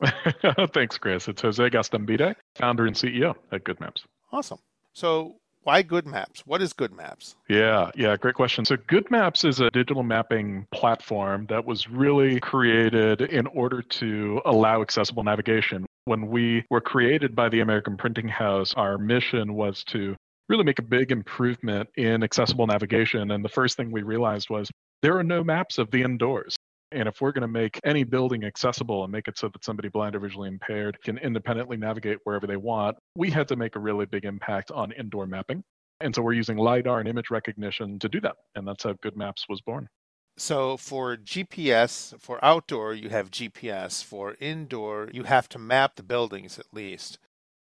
Thanks, 0.74 0.98
Chris. 0.98 1.28
It's 1.28 1.40
Jose 1.40 1.70
Gastambide, 1.70 2.36
founder 2.56 2.86
and 2.86 2.94
CEO 2.94 3.34
at 3.50 3.64
Good 3.64 3.80
Maps. 3.80 4.04
Awesome. 4.30 4.58
So, 4.92 5.36
why 5.62 5.80
Good 5.80 6.06
Maps? 6.06 6.46
What 6.46 6.60
is 6.60 6.74
Good 6.74 6.92
Maps? 6.92 7.36
Yeah, 7.48 7.90
yeah, 7.94 8.16
great 8.18 8.34
question. 8.34 8.66
So, 8.66 8.76
Good 8.86 9.10
Maps 9.10 9.44
is 9.44 9.60
a 9.60 9.70
digital 9.70 10.02
mapping 10.02 10.66
platform 10.72 11.46
that 11.48 11.64
was 11.64 11.88
really 11.88 12.38
created 12.38 13.22
in 13.22 13.46
order 13.46 13.80
to 13.80 14.42
allow 14.44 14.82
accessible 14.82 15.24
navigation. 15.24 15.86
When 16.04 16.28
we 16.28 16.66
were 16.68 16.82
created 16.82 17.34
by 17.34 17.48
the 17.48 17.60
American 17.60 17.96
Printing 17.96 18.28
House, 18.28 18.74
our 18.74 18.98
mission 18.98 19.54
was 19.54 19.84
to 19.84 20.16
really 20.50 20.64
make 20.64 20.80
a 20.80 20.82
big 20.82 21.12
improvement 21.12 21.88
in 21.96 22.22
accessible 22.22 22.66
navigation. 22.66 23.30
And 23.30 23.42
the 23.42 23.48
first 23.48 23.76
thing 23.76 23.90
we 23.90 24.02
realized 24.02 24.50
was 24.50 24.68
there 25.02 25.18
are 25.18 25.24
no 25.24 25.44
maps 25.44 25.78
of 25.78 25.90
the 25.90 26.02
indoors. 26.02 26.56
And 26.92 27.08
if 27.08 27.20
we're 27.20 27.32
going 27.32 27.42
to 27.42 27.48
make 27.48 27.80
any 27.84 28.04
building 28.04 28.44
accessible 28.44 29.02
and 29.02 29.10
make 29.10 29.26
it 29.26 29.38
so 29.38 29.48
that 29.48 29.64
somebody 29.64 29.88
blind 29.88 30.14
or 30.14 30.20
visually 30.20 30.48
impaired 30.48 31.02
can 31.02 31.18
independently 31.18 31.76
navigate 31.76 32.18
wherever 32.24 32.46
they 32.46 32.56
want, 32.56 32.96
we 33.16 33.30
had 33.30 33.48
to 33.48 33.56
make 33.56 33.76
a 33.76 33.80
really 33.80 34.06
big 34.06 34.24
impact 34.24 34.70
on 34.70 34.92
indoor 34.92 35.26
mapping. 35.26 35.64
And 36.00 36.14
so 36.14 36.22
we're 36.22 36.34
using 36.34 36.58
LiDAR 36.58 37.00
and 37.00 37.08
image 37.08 37.30
recognition 37.30 37.98
to 38.00 38.08
do 38.08 38.20
that. 38.20 38.36
And 38.54 38.66
that's 38.66 38.84
how 38.84 38.94
Good 39.02 39.16
Maps 39.16 39.46
was 39.48 39.60
born. 39.60 39.88
So 40.36 40.76
for 40.76 41.16
GPS, 41.16 42.18
for 42.20 42.42
outdoor, 42.44 42.94
you 42.94 43.08
have 43.10 43.30
GPS. 43.30 44.02
For 44.02 44.36
indoor, 44.40 45.08
you 45.12 45.24
have 45.24 45.48
to 45.50 45.58
map 45.58 45.96
the 45.96 46.02
buildings 46.02 46.58
at 46.58 46.66
least. 46.72 47.18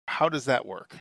How 0.09 0.29
does 0.29 0.45
that 0.47 0.67
work? 0.67 0.97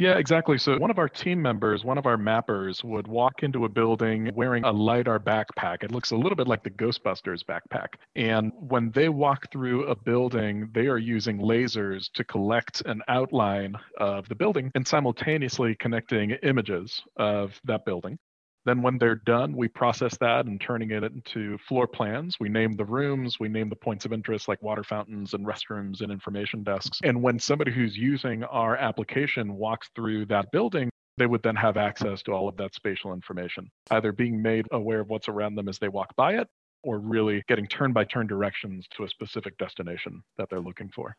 Yeah, 0.00 0.16
exactly. 0.16 0.56
So 0.56 0.78
one 0.78 0.90
of 0.90 0.98
our 0.98 1.10
team 1.10 1.42
members, 1.42 1.84
one 1.84 1.98
of 1.98 2.06
our 2.06 2.16
mappers, 2.16 2.82
would 2.82 3.06
walk 3.06 3.42
into 3.42 3.66
a 3.66 3.68
building 3.68 4.30
wearing 4.34 4.64
a 4.64 4.72
LiDAR 4.72 5.20
backpack. 5.20 5.82
It 5.84 5.92
looks 5.92 6.10
a 6.10 6.16
little 6.16 6.36
bit 6.36 6.48
like 6.48 6.62
the 6.62 6.70
Ghostbusters 6.70 7.44
backpack. 7.44 7.88
And 8.16 8.50
when 8.56 8.90
they 8.92 9.10
walk 9.10 9.52
through 9.52 9.84
a 9.88 9.94
building, 9.94 10.70
they 10.72 10.86
are 10.86 10.96
using 10.96 11.38
lasers 11.38 12.10
to 12.14 12.24
collect 12.24 12.80
an 12.86 13.02
outline 13.08 13.74
of 13.98 14.26
the 14.30 14.34
building 14.34 14.72
and 14.74 14.88
simultaneously 14.88 15.74
connecting 15.74 16.30
images 16.30 17.02
of 17.18 17.60
that 17.64 17.84
building. 17.84 18.18
Then, 18.66 18.82
when 18.82 18.98
they're 18.98 19.14
done, 19.14 19.56
we 19.56 19.68
process 19.68 20.16
that 20.18 20.46
and 20.46 20.60
turning 20.60 20.90
it 20.90 21.02
into 21.02 21.56
floor 21.58 21.86
plans. 21.86 22.36
We 22.38 22.48
name 22.48 22.72
the 22.72 22.84
rooms, 22.84 23.40
we 23.40 23.48
name 23.48 23.68
the 23.68 23.76
points 23.76 24.04
of 24.04 24.12
interest 24.12 24.48
like 24.48 24.62
water 24.62 24.84
fountains 24.84 25.32
and 25.32 25.46
restrooms 25.46 26.02
and 26.02 26.12
information 26.12 26.62
desks. 26.62 27.00
And 27.02 27.22
when 27.22 27.38
somebody 27.38 27.72
who's 27.72 27.96
using 27.96 28.44
our 28.44 28.76
application 28.76 29.54
walks 29.56 29.88
through 29.94 30.26
that 30.26 30.50
building, 30.52 30.90
they 31.16 31.26
would 31.26 31.42
then 31.42 31.56
have 31.56 31.76
access 31.76 32.22
to 32.24 32.32
all 32.32 32.48
of 32.48 32.56
that 32.58 32.74
spatial 32.74 33.12
information, 33.12 33.70
either 33.90 34.12
being 34.12 34.40
made 34.40 34.66
aware 34.72 35.00
of 35.00 35.08
what's 35.08 35.28
around 35.28 35.54
them 35.54 35.68
as 35.68 35.78
they 35.78 35.88
walk 35.88 36.14
by 36.16 36.34
it, 36.34 36.48
or 36.82 36.98
really 36.98 37.42
getting 37.48 37.66
turn 37.66 37.92
by 37.92 38.04
turn 38.04 38.26
directions 38.26 38.86
to 38.96 39.04
a 39.04 39.08
specific 39.08 39.56
destination 39.58 40.22
that 40.38 40.48
they're 40.50 40.60
looking 40.60 40.90
for 40.94 41.16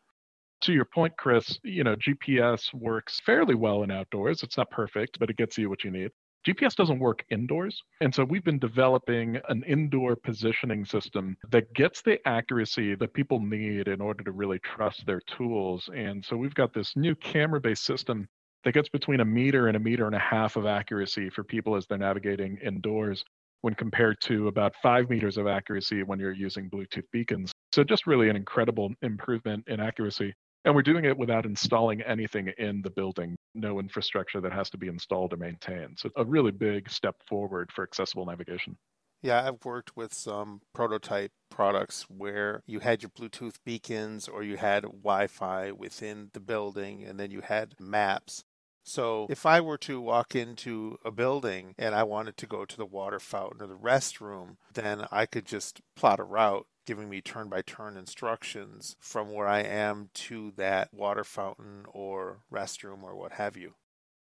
to 0.62 0.72
your 0.72 0.84
point, 0.84 1.12
Chris, 1.18 1.58
you 1.64 1.84
know, 1.84 1.96
GPS 1.96 2.72
works 2.72 3.20
fairly 3.26 3.54
well 3.54 3.82
in 3.82 3.90
outdoors. 3.90 4.42
It's 4.42 4.56
not 4.56 4.70
perfect, 4.70 5.18
but 5.18 5.28
it 5.28 5.36
gets 5.36 5.58
you 5.58 5.68
what 5.68 5.84
you 5.84 5.90
need. 5.90 6.10
GPS 6.46 6.74
doesn't 6.74 6.98
work 6.98 7.24
indoors. 7.30 7.82
And 8.00 8.14
so 8.14 8.24
we've 8.24 8.44
been 8.44 8.58
developing 8.58 9.38
an 9.48 9.62
indoor 9.64 10.16
positioning 10.16 10.84
system 10.84 11.36
that 11.50 11.72
gets 11.74 12.02
the 12.02 12.18
accuracy 12.26 12.94
that 12.96 13.14
people 13.14 13.40
need 13.40 13.88
in 13.88 14.00
order 14.00 14.24
to 14.24 14.32
really 14.32 14.58
trust 14.58 15.06
their 15.06 15.20
tools. 15.20 15.88
And 15.94 16.24
so 16.24 16.36
we've 16.36 16.54
got 16.54 16.72
this 16.72 16.94
new 16.96 17.14
camera 17.14 17.60
based 17.60 17.84
system 17.84 18.26
that 18.64 18.74
gets 18.74 18.88
between 18.88 19.20
a 19.20 19.24
meter 19.24 19.68
and 19.68 19.76
a 19.76 19.80
meter 19.80 20.06
and 20.06 20.14
a 20.14 20.20
half 20.20 20.56
of 20.56 20.66
accuracy 20.66 21.30
for 21.30 21.44
people 21.44 21.76
as 21.76 21.86
they're 21.86 21.98
navigating 21.98 22.58
indoors 22.64 23.24
when 23.62 23.74
compared 23.74 24.20
to 24.20 24.48
about 24.48 24.74
five 24.82 25.08
meters 25.08 25.36
of 25.36 25.46
accuracy 25.46 26.02
when 26.02 26.18
you're 26.18 26.32
using 26.32 26.68
Bluetooth 26.68 27.04
beacons. 27.12 27.52
So 27.72 27.84
just 27.84 28.06
really 28.06 28.28
an 28.28 28.36
incredible 28.36 28.92
improvement 29.02 29.64
in 29.68 29.80
accuracy. 29.80 30.34
And 30.64 30.74
we're 30.74 30.82
doing 30.82 31.04
it 31.04 31.16
without 31.16 31.46
installing 31.46 32.02
anything 32.02 32.52
in 32.58 32.82
the 32.82 32.90
building, 32.90 33.36
no 33.54 33.80
infrastructure 33.80 34.40
that 34.40 34.52
has 34.52 34.70
to 34.70 34.78
be 34.78 34.88
installed 34.88 35.32
or 35.32 35.36
maintained. 35.36 35.98
So, 35.98 36.10
a 36.16 36.24
really 36.24 36.52
big 36.52 36.90
step 36.90 37.16
forward 37.28 37.70
for 37.72 37.84
accessible 37.84 38.26
navigation. 38.26 38.78
Yeah, 39.22 39.46
I've 39.46 39.64
worked 39.64 39.96
with 39.96 40.12
some 40.12 40.62
prototype 40.74 41.32
products 41.48 42.02
where 42.10 42.62
you 42.66 42.80
had 42.80 43.02
your 43.02 43.10
Bluetooth 43.10 43.56
beacons 43.64 44.26
or 44.28 44.42
you 44.42 44.56
had 44.56 44.82
Wi 44.82 45.28
Fi 45.28 45.70
within 45.70 46.30
the 46.32 46.40
building 46.40 47.04
and 47.04 47.20
then 47.20 47.30
you 47.30 47.40
had 47.40 47.78
maps. 47.78 48.44
So 48.84 49.26
if 49.28 49.46
I 49.46 49.60
were 49.60 49.78
to 49.78 50.00
walk 50.00 50.34
into 50.34 50.98
a 51.04 51.12
building 51.12 51.74
and 51.78 51.94
I 51.94 52.02
wanted 52.02 52.36
to 52.38 52.46
go 52.48 52.64
to 52.64 52.76
the 52.76 52.84
water 52.86 53.20
fountain 53.20 53.62
or 53.62 53.68
the 53.68 53.78
restroom, 53.78 54.56
then 54.74 55.06
I 55.12 55.26
could 55.26 55.46
just 55.46 55.80
plot 55.94 56.18
a 56.18 56.24
route 56.24 56.66
giving 56.86 57.08
me 57.08 57.20
turn 57.20 57.48
by 57.48 57.62
turn 57.62 57.96
instructions 57.96 58.96
from 59.00 59.32
where 59.32 59.48
I 59.48 59.60
am 59.60 60.10
to 60.14 60.52
that 60.56 60.92
water 60.92 61.24
fountain 61.24 61.84
or 61.92 62.38
restroom 62.52 63.02
or 63.02 63.14
what 63.14 63.32
have 63.32 63.56
you. 63.56 63.74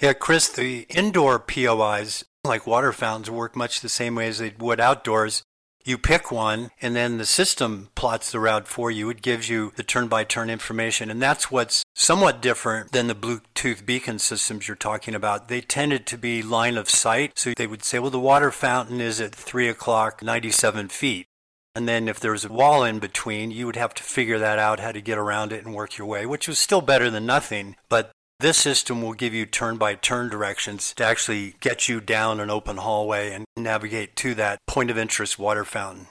Yeah, 0.00 0.12
Chris, 0.12 0.48
the 0.48 0.86
indoor 0.88 1.40
POIs, 1.40 2.24
like 2.44 2.66
water 2.66 2.92
fountains, 2.92 3.30
work 3.30 3.56
much 3.56 3.80
the 3.80 3.88
same 3.88 4.14
way 4.14 4.28
as 4.28 4.38
they 4.38 4.54
would 4.58 4.80
outdoors. 4.80 5.42
You 5.84 5.96
pick 5.96 6.30
one, 6.30 6.70
and 6.82 6.94
then 6.94 7.16
the 7.16 7.24
system 7.24 7.88
plots 7.94 8.30
the 8.30 8.40
route 8.40 8.68
for 8.68 8.90
you. 8.90 9.08
It 9.08 9.22
gives 9.22 9.48
you 9.48 9.72
the 9.76 9.82
turn 9.82 10.06
by 10.06 10.22
turn 10.24 10.50
information. 10.50 11.10
And 11.10 11.22
that's 11.22 11.50
what's 11.50 11.82
somewhat 11.94 12.42
different 12.42 12.92
than 12.92 13.06
the 13.06 13.14
Bluetooth 13.14 13.86
beacon 13.86 14.18
systems 14.18 14.68
you're 14.68 14.76
talking 14.76 15.14
about. 15.14 15.48
They 15.48 15.62
tended 15.62 16.06
to 16.06 16.18
be 16.18 16.42
line 16.42 16.76
of 16.76 16.90
sight. 16.90 17.38
So 17.38 17.54
they 17.56 17.66
would 17.66 17.84
say, 17.84 17.98
well, 17.98 18.10
the 18.10 18.20
water 18.20 18.50
fountain 18.50 19.00
is 19.00 19.20
at 19.20 19.34
3 19.34 19.66
o'clock, 19.68 20.22
97 20.22 20.88
feet. 20.88 21.26
And 21.78 21.86
then 21.86 22.08
if 22.08 22.18
there 22.18 22.32
was 22.32 22.44
a 22.44 22.52
wall 22.52 22.82
in 22.82 22.98
between, 22.98 23.52
you 23.52 23.64
would 23.66 23.76
have 23.76 23.94
to 23.94 24.02
figure 24.02 24.40
that 24.40 24.58
out, 24.58 24.80
how 24.80 24.90
to 24.90 25.00
get 25.00 25.16
around 25.16 25.52
it 25.52 25.64
and 25.64 25.76
work 25.76 25.96
your 25.96 26.08
way, 26.08 26.26
which 26.26 26.48
was 26.48 26.58
still 26.58 26.80
better 26.80 27.08
than 27.08 27.24
nothing. 27.24 27.76
But 27.88 28.10
this 28.40 28.58
system 28.58 29.00
will 29.00 29.12
give 29.12 29.32
you 29.32 29.46
turn 29.46 29.76
by 29.76 29.94
turn 29.94 30.28
directions 30.28 30.92
to 30.94 31.04
actually 31.04 31.54
get 31.60 31.88
you 31.88 32.00
down 32.00 32.40
an 32.40 32.50
open 32.50 32.78
hallway 32.78 33.30
and 33.30 33.44
navigate 33.56 34.16
to 34.16 34.34
that 34.34 34.58
point 34.66 34.90
of 34.90 34.98
interest 34.98 35.38
water 35.38 35.64
fountain. 35.64 36.08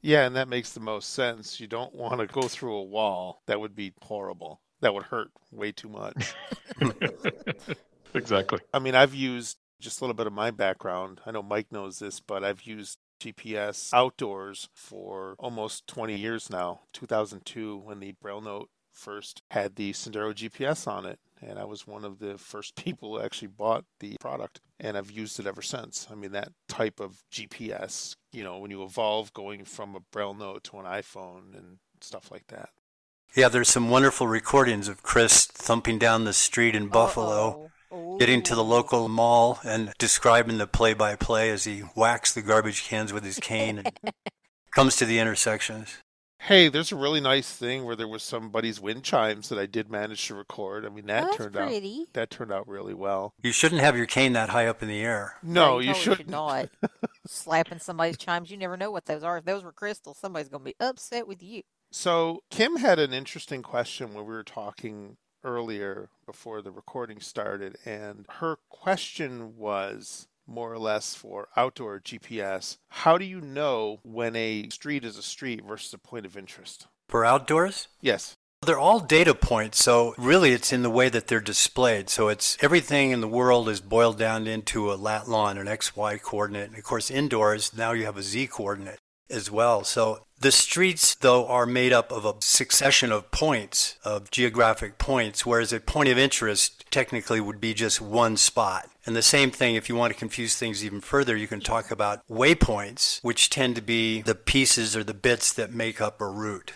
Yeah, 0.00 0.26
and 0.26 0.36
that 0.36 0.46
makes 0.46 0.70
the 0.70 0.78
most 0.78 1.12
sense. 1.12 1.58
You 1.58 1.66
don't 1.66 1.92
want 1.92 2.20
to 2.20 2.28
go 2.28 2.42
through 2.42 2.76
a 2.76 2.84
wall. 2.84 3.42
That 3.48 3.58
would 3.58 3.74
be 3.74 3.94
horrible. 4.00 4.60
That 4.80 4.94
would 4.94 5.06
hurt 5.06 5.32
way 5.50 5.72
too 5.72 5.88
much. 5.88 6.34
exactly. 8.14 8.60
I 8.72 8.78
mean, 8.78 8.94
I've 8.94 9.12
used 9.12 9.58
just 9.80 10.00
a 10.00 10.04
little 10.04 10.14
bit 10.14 10.28
of 10.28 10.32
my 10.32 10.52
background. 10.52 11.20
I 11.26 11.32
know 11.32 11.42
Mike 11.42 11.72
knows 11.72 11.98
this, 11.98 12.20
but 12.20 12.44
I've 12.44 12.62
used 12.62 12.98
GPS 13.20 13.92
outdoors 13.92 14.68
for 14.74 15.34
almost 15.38 15.86
20 15.86 16.16
years 16.16 16.50
now. 16.50 16.80
2002, 16.92 17.76
when 17.78 18.00
the 18.00 18.12
Braille 18.20 18.40
Note 18.40 18.70
first 18.94 19.42
had 19.50 19.76
the 19.76 19.92
Sendero 19.92 20.32
GPS 20.32 20.86
on 20.86 21.04
it. 21.04 21.18
And 21.42 21.58
I 21.58 21.64
was 21.64 21.86
one 21.86 22.04
of 22.04 22.20
the 22.20 22.38
first 22.38 22.76
people 22.82 23.16
who 23.16 23.24
actually 23.24 23.48
bought 23.48 23.84
the 24.00 24.16
product. 24.20 24.60
And 24.80 24.96
I've 24.96 25.10
used 25.10 25.38
it 25.38 25.46
ever 25.46 25.62
since. 25.62 26.06
I 26.10 26.14
mean, 26.14 26.32
that 26.32 26.52
type 26.68 27.00
of 27.00 27.22
GPS, 27.30 28.16
you 28.32 28.44
know, 28.44 28.58
when 28.58 28.70
you 28.70 28.82
evolve 28.82 29.32
going 29.32 29.64
from 29.64 29.94
a 29.94 30.00
Braille 30.00 30.34
Note 30.34 30.64
to 30.64 30.78
an 30.78 30.86
iPhone 30.86 31.56
and 31.56 31.78
stuff 32.00 32.30
like 32.30 32.46
that. 32.48 32.70
Yeah, 33.34 33.48
there's 33.48 33.68
some 33.68 33.90
wonderful 33.90 34.28
recordings 34.28 34.86
of 34.86 35.02
Chris 35.02 35.44
thumping 35.46 35.98
down 35.98 36.24
the 36.24 36.32
street 36.32 36.76
in 36.76 36.86
Buffalo. 36.86 37.48
Uh-oh 37.48 37.70
getting 38.18 38.42
to 38.42 38.54
the 38.54 38.64
local 38.64 39.08
mall 39.08 39.58
and 39.64 39.92
describing 39.98 40.58
the 40.58 40.66
play 40.66 40.94
by 40.94 41.16
play 41.16 41.50
as 41.50 41.64
he 41.64 41.80
whacks 41.80 42.32
the 42.32 42.42
garbage 42.42 42.84
cans 42.84 43.12
with 43.12 43.24
his 43.24 43.38
cane 43.38 43.78
and 43.78 43.90
comes 44.74 44.96
to 44.96 45.04
the 45.04 45.18
intersections. 45.18 45.98
Hey, 46.40 46.68
there's 46.68 46.92
a 46.92 46.96
really 46.96 47.22
nice 47.22 47.50
thing 47.50 47.84
where 47.86 47.96
there 47.96 48.08
was 48.08 48.22
somebody's 48.22 48.78
wind 48.78 49.02
chimes 49.02 49.48
that 49.48 49.58
I 49.58 49.64
did 49.64 49.90
manage 49.90 50.26
to 50.26 50.34
record. 50.34 50.84
I 50.84 50.90
mean, 50.90 51.06
that 51.06 51.28
Oh, 51.32 51.36
turned 51.36 51.54
pretty. 51.54 52.00
out 52.02 52.12
that 52.12 52.28
turned 52.30 52.52
out 52.52 52.68
really 52.68 52.92
well. 52.92 53.32
You 53.42 53.50
shouldn't 53.50 53.80
have 53.80 53.96
your 53.96 54.04
cane 54.04 54.34
that 54.34 54.50
high 54.50 54.66
up 54.66 54.82
in 54.82 54.88
the 54.88 55.00
air. 55.00 55.36
No, 55.42 55.78
you 55.78 55.88
you 55.88 55.94
totally 55.94 56.04
should 56.04 56.16
should 56.18 56.30
not. 56.30 56.68
Slapping 57.26 57.78
somebody's 57.78 58.18
chimes, 58.18 58.50
you 58.50 58.58
never 58.58 58.76
know 58.76 58.90
what 58.90 59.06
those 59.06 59.22
are. 59.22 59.38
If 59.38 59.46
those 59.46 59.64
were 59.64 59.72
crystals, 59.72 60.18
somebody's 60.18 60.50
going 60.50 60.62
to 60.64 60.70
be 60.70 60.76
upset 60.78 61.26
with 61.26 61.42
you. 61.42 61.62
So 61.90 62.40
Kim 62.50 62.76
had 62.76 62.98
an 62.98 63.14
interesting 63.14 63.62
question 63.62 64.08
when 64.12 64.26
we 64.26 64.32
were 64.34 64.42
talking 64.44 65.16
earlier 65.44 66.08
before 66.26 66.62
the 66.62 66.70
recording 66.70 67.20
started, 67.20 67.76
and 67.84 68.26
her 68.40 68.58
question 68.68 69.56
was 69.56 70.26
more 70.46 70.72
or 70.72 70.78
less 70.78 71.14
for 71.14 71.48
outdoor 71.56 72.00
GPS. 72.00 72.78
How 72.88 73.18
do 73.18 73.24
you 73.24 73.40
know 73.40 74.00
when 74.02 74.34
a 74.36 74.68
street 74.70 75.04
is 75.04 75.16
a 75.16 75.22
street 75.22 75.64
versus 75.64 75.92
a 75.94 75.98
point 75.98 76.26
of 76.26 76.36
interest? 76.36 76.86
For 77.08 77.24
outdoors, 77.24 77.88
Yes. 78.00 78.36
They're 78.64 78.78
all 78.78 79.00
data 79.00 79.34
points, 79.34 79.84
so 79.84 80.14
really 80.16 80.52
it's 80.52 80.72
in 80.72 80.82
the 80.82 80.88
way 80.90 81.10
that 81.10 81.26
they're 81.26 81.40
displayed. 81.40 82.08
So 82.08 82.28
it's 82.28 82.56
everything 82.62 83.10
in 83.10 83.20
the 83.20 83.28
world 83.28 83.68
is 83.68 83.82
boiled 83.82 84.16
down 84.16 84.46
into 84.46 84.90
a 84.90 84.94
lat 84.96 85.28
long, 85.28 85.58
an 85.58 85.66
XY 85.66 86.22
coordinate. 86.22 86.70
And 86.70 86.78
of 86.78 86.84
course, 86.84 87.10
indoors, 87.10 87.76
now 87.76 87.92
you 87.92 88.06
have 88.06 88.16
a 88.16 88.22
Z 88.22 88.46
coordinate 88.46 89.00
as 89.30 89.50
well. 89.50 89.84
So 89.84 90.20
the 90.40 90.52
streets, 90.52 91.14
though, 91.14 91.46
are 91.46 91.66
made 91.66 91.92
up 91.92 92.12
of 92.12 92.24
a 92.24 92.34
succession 92.40 93.10
of 93.12 93.30
points, 93.30 93.96
of 94.04 94.30
geographic 94.30 94.98
points, 94.98 95.46
whereas 95.46 95.72
a 95.72 95.80
point 95.80 96.08
of 96.08 96.18
interest 96.18 96.84
technically 96.90 97.40
would 97.40 97.60
be 97.60 97.74
just 97.74 98.00
one 98.00 98.36
spot. 98.36 98.88
And 99.06 99.14
the 99.14 99.22
same 99.22 99.50
thing, 99.50 99.74
if 99.74 99.88
you 99.88 99.94
want 99.94 100.12
to 100.12 100.18
confuse 100.18 100.56
things 100.56 100.84
even 100.84 101.00
further, 101.00 101.36
you 101.36 101.46
can 101.46 101.60
talk 101.60 101.90
about 101.90 102.26
waypoints, 102.28 103.20
which 103.22 103.50
tend 103.50 103.76
to 103.76 103.82
be 103.82 104.22
the 104.22 104.34
pieces 104.34 104.96
or 104.96 105.04
the 105.04 105.14
bits 105.14 105.52
that 105.52 105.72
make 105.72 106.00
up 106.00 106.20
a 106.20 106.26
route. 106.26 106.72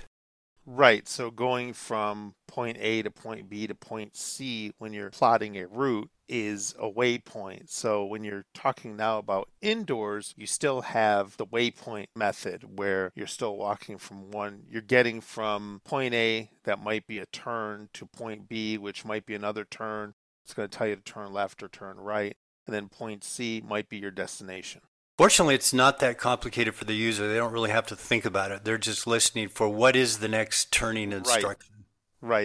Right. 0.64 1.08
So 1.08 1.30
going 1.30 1.72
from 1.72 2.34
point 2.46 2.76
A 2.80 3.02
to 3.02 3.10
point 3.10 3.48
B 3.48 3.66
to 3.66 3.74
point 3.74 4.16
C 4.16 4.72
when 4.78 4.92
you're 4.92 5.10
plotting 5.10 5.56
a 5.56 5.66
route 5.66 6.10
is 6.28 6.74
a 6.78 6.90
waypoint. 6.90 7.70
So 7.70 8.04
when 8.04 8.24
you're 8.24 8.44
talking 8.54 8.96
now 8.96 9.18
about 9.18 9.48
indoors, 9.60 10.34
you 10.36 10.46
still 10.46 10.82
have 10.82 11.36
the 11.36 11.46
waypoint 11.46 12.06
method 12.14 12.78
where 12.78 13.12
you're 13.14 13.26
still 13.26 13.56
walking 13.56 13.98
from 13.98 14.30
one, 14.30 14.64
you're 14.70 14.82
getting 14.82 15.20
from 15.20 15.80
point 15.84 16.14
A 16.14 16.50
that 16.64 16.82
might 16.82 17.06
be 17.06 17.18
a 17.18 17.26
turn 17.26 17.88
to 17.94 18.06
point 18.06 18.48
B, 18.48 18.78
which 18.78 19.04
might 19.04 19.26
be 19.26 19.34
another 19.34 19.64
turn. 19.64 20.14
It's 20.44 20.54
going 20.54 20.68
to 20.68 20.78
tell 20.78 20.86
you 20.86 20.96
to 20.96 21.02
turn 21.02 21.32
left 21.32 21.62
or 21.62 21.68
turn 21.68 21.98
right. 21.98 22.36
And 22.66 22.74
then 22.74 22.88
point 22.88 23.24
C 23.24 23.62
might 23.66 23.88
be 23.88 23.98
your 23.98 24.10
destination. 24.10 24.82
Fortunately, 25.16 25.56
it's 25.56 25.72
not 25.72 25.98
that 25.98 26.16
complicated 26.16 26.74
for 26.76 26.84
the 26.84 26.94
user. 26.94 27.28
They 27.28 27.38
don't 27.38 27.52
really 27.52 27.70
have 27.70 27.86
to 27.88 27.96
think 27.96 28.24
about 28.24 28.52
it. 28.52 28.64
They're 28.64 28.78
just 28.78 29.06
listening 29.06 29.48
for 29.48 29.68
what 29.68 29.96
is 29.96 30.18
the 30.18 30.28
next 30.28 30.70
turning 30.70 31.12
instruction. 31.12 31.48
Right, 31.48 31.77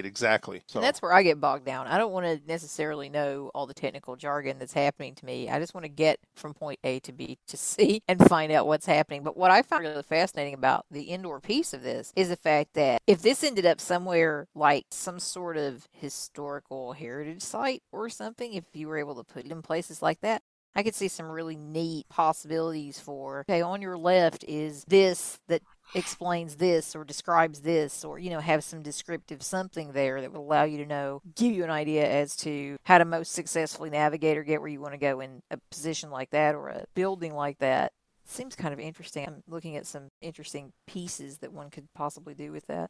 exactly. 0.05 0.63
So 0.67 0.79
And 0.79 0.85
that's 0.85 1.01
where 1.01 1.13
I 1.13 1.23
get 1.23 1.39
bogged 1.39 1.65
down. 1.65 1.87
I 1.87 1.97
don't 1.97 2.11
want 2.11 2.25
to 2.25 2.39
necessarily 2.47 3.09
know 3.09 3.49
all 3.55 3.65
the 3.65 3.73
technical 3.73 4.15
jargon 4.15 4.59
that's 4.59 4.73
happening 4.73 5.15
to 5.15 5.25
me. 5.25 5.49
I 5.49 5.59
just 5.59 5.73
want 5.73 5.85
to 5.85 5.89
get 5.89 6.19
from 6.35 6.53
point 6.53 6.79
A 6.83 6.99
to 7.01 7.11
B 7.11 7.37
to 7.47 7.57
C 7.57 8.01
and 8.07 8.27
find 8.27 8.51
out 8.51 8.67
what's 8.67 8.85
happening. 8.85 9.23
But 9.23 9.35
what 9.35 9.51
I 9.51 9.61
find 9.61 9.83
really 9.83 10.03
fascinating 10.03 10.53
about 10.53 10.85
the 10.91 11.03
indoor 11.03 11.39
piece 11.39 11.73
of 11.73 11.81
this 11.81 12.13
is 12.15 12.29
the 12.29 12.35
fact 12.35 12.73
that 12.73 13.01
if 13.07 13.21
this 13.21 13.43
ended 13.43 13.65
up 13.65 13.81
somewhere 13.81 14.47
like 14.53 14.85
some 14.91 15.19
sort 15.19 15.57
of 15.57 15.87
historical 15.91 16.93
heritage 16.93 17.41
site 17.41 17.81
or 17.91 18.09
something, 18.09 18.53
if 18.53 18.65
you 18.73 18.87
were 18.87 18.97
able 18.97 19.15
to 19.15 19.23
put 19.23 19.45
it 19.45 19.51
in 19.51 19.61
places 19.61 20.01
like 20.01 20.21
that, 20.21 20.41
I 20.75 20.83
could 20.83 20.95
see 20.95 21.07
some 21.07 21.29
really 21.29 21.55
neat 21.55 22.09
possibilities 22.09 22.99
for, 22.99 23.41
okay, 23.41 23.61
on 23.61 23.81
your 23.81 23.97
left 23.97 24.43
is 24.47 24.83
this 24.85 25.39
that 25.47 25.61
explains 25.95 26.55
this 26.55 26.95
or 26.95 27.03
describes 27.03 27.61
this 27.61 28.03
or 28.03 28.19
you 28.19 28.29
know 28.29 28.39
have 28.39 28.63
some 28.63 28.81
descriptive 28.81 29.43
something 29.43 29.91
there 29.91 30.21
that 30.21 30.31
would 30.31 30.39
allow 30.39 30.63
you 30.63 30.77
to 30.77 30.85
know 30.85 31.21
give 31.35 31.53
you 31.53 31.63
an 31.63 31.69
idea 31.69 32.07
as 32.09 32.35
to 32.35 32.77
how 32.83 32.97
to 32.97 33.05
most 33.05 33.33
successfully 33.33 33.89
navigate 33.89 34.37
or 34.37 34.43
get 34.43 34.59
where 34.59 34.69
you 34.69 34.81
want 34.81 34.93
to 34.93 34.99
go 34.99 35.19
in 35.19 35.41
a 35.51 35.57
position 35.69 36.09
like 36.09 36.29
that 36.31 36.55
or 36.55 36.69
a 36.69 36.85
building 36.95 37.33
like 37.33 37.57
that 37.59 37.91
seems 38.25 38.55
kind 38.55 38.73
of 38.73 38.79
interesting 38.79 39.25
i'm 39.27 39.43
looking 39.47 39.75
at 39.75 39.85
some 39.85 40.09
interesting 40.21 40.71
pieces 40.87 41.37
that 41.39 41.53
one 41.53 41.69
could 41.69 41.85
possibly 41.93 42.33
do 42.33 42.51
with 42.51 42.65
that 42.67 42.89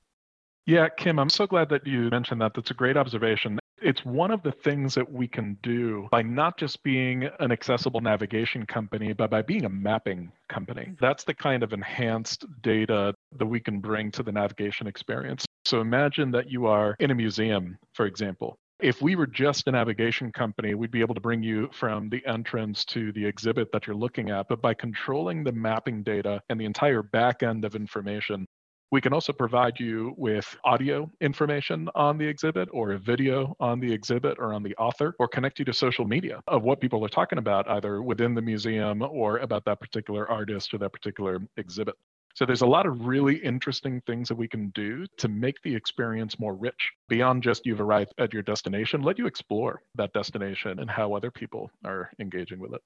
Yeah, 0.65 0.87
Kim, 0.87 1.19
I'm 1.19 1.29
so 1.29 1.45
glad 1.45 1.67
that 1.69 1.85
you 1.85 2.09
mentioned 2.09 2.39
that. 2.39 2.53
That's 2.55 2.71
a 2.71 2.73
great 2.73 2.95
observation. 2.95 3.59
It's 3.83 4.05
one 4.05 4.31
of 4.31 4.41
the 4.43 4.51
things 4.51 4.95
that 4.95 5.11
we 5.11 5.27
can 5.27 5.57
do 5.61 6.07
by 6.09 6.21
not 6.21 6.57
just 6.57 6.81
being 6.83 7.29
an 7.41 7.51
accessible 7.51 7.99
navigation 7.99 8.65
company, 8.65 9.11
but 9.11 9.29
by 9.29 9.41
being 9.41 9.65
a 9.65 9.69
mapping 9.69 10.31
company. 10.47 10.83
Mm-hmm. 10.83 11.05
That's 11.05 11.25
the 11.25 11.33
kind 11.33 11.63
of 11.63 11.73
enhanced 11.73 12.45
data 12.61 13.13
that 13.37 13.45
we 13.45 13.59
can 13.59 13.81
bring 13.81 14.09
to 14.11 14.23
the 14.23 14.31
navigation 14.31 14.87
experience. 14.87 15.45
So 15.65 15.81
imagine 15.81 16.31
that 16.31 16.49
you 16.49 16.65
are 16.67 16.95
in 16.99 17.11
a 17.11 17.15
museum, 17.15 17.77
for 17.93 18.05
example. 18.05 18.55
If 18.79 19.01
we 19.01 19.15
were 19.15 19.27
just 19.27 19.67
a 19.67 19.71
navigation 19.71 20.31
company, 20.31 20.75
we'd 20.75 20.91
be 20.91 21.01
able 21.01 21.15
to 21.15 21.21
bring 21.21 21.43
you 21.43 21.69
from 21.73 22.09
the 22.09 22.25
entrance 22.25 22.83
to 22.85 23.11
the 23.11 23.25
exhibit 23.25 23.71
that 23.71 23.87
you're 23.87 23.95
looking 23.95 24.29
at. 24.29 24.47
But 24.49 24.61
by 24.61 24.73
controlling 24.73 25.43
the 25.43 25.51
mapping 25.51 26.03
data 26.03 26.41
and 26.49 26.59
the 26.59 26.65
entire 26.65 27.01
back 27.01 27.43
end 27.43 27.65
of 27.65 27.75
information, 27.75 28.45
we 28.93 29.01
can 29.01 29.11
also 29.11 29.33
provide 29.33 29.79
you 29.79 30.13
with 30.17 30.55
audio 30.65 31.09
information 31.19 31.89
on 31.95 32.15
the 32.15 32.27
exhibit 32.27 32.69
or 32.71 32.91
a 32.91 32.99
video 32.99 33.55
on 33.59 33.79
the 33.79 33.91
exhibit 33.91 34.37
or 34.37 34.53
on 34.53 34.61
the 34.61 34.75
author 34.75 35.15
or 35.17 35.27
connect 35.27 35.57
you 35.57 35.65
to 35.65 35.73
social 35.73 36.05
media 36.05 36.39
of 36.47 36.61
what 36.61 36.79
people 36.79 37.03
are 37.03 37.09
talking 37.09 37.39
about 37.39 37.67
either 37.71 38.03
within 38.03 38.35
the 38.35 38.41
museum 38.43 39.01
or 39.01 39.39
about 39.39 39.65
that 39.65 39.79
particular 39.79 40.29
artist 40.29 40.75
or 40.75 40.77
that 40.77 40.93
particular 40.93 41.39
exhibit. 41.57 41.95
So 42.35 42.45
there's 42.45 42.61
a 42.61 42.67
lot 42.67 42.85
of 42.85 43.07
really 43.07 43.37
interesting 43.37 43.99
things 44.05 44.27
that 44.27 44.35
we 44.35 44.47
can 44.47 44.69
do 44.75 45.07
to 45.17 45.27
make 45.27 45.59
the 45.63 45.75
experience 45.75 46.37
more 46.37 46.53
rich 46.53 46.91
beyond 47.09 47.41
just 47.41 47.65
you've 47.65 47.81
arrived 47.81 48.13
at 48.19 48.31
your 48.31 48.43
destination. 48.43 49.01
Let 49.01 49.17
you 49.17 49.25
explore 49.25 49.81
that 49.95 50.13
destination 50.13 50.77
and 50.77 50.87
how 50.87 51.15
other 51.15 51.31
people 51.31 51.71
are 51.83 52.11
engaging 52.19 52.59
with 52.59 52.75
it. 52.75 52.81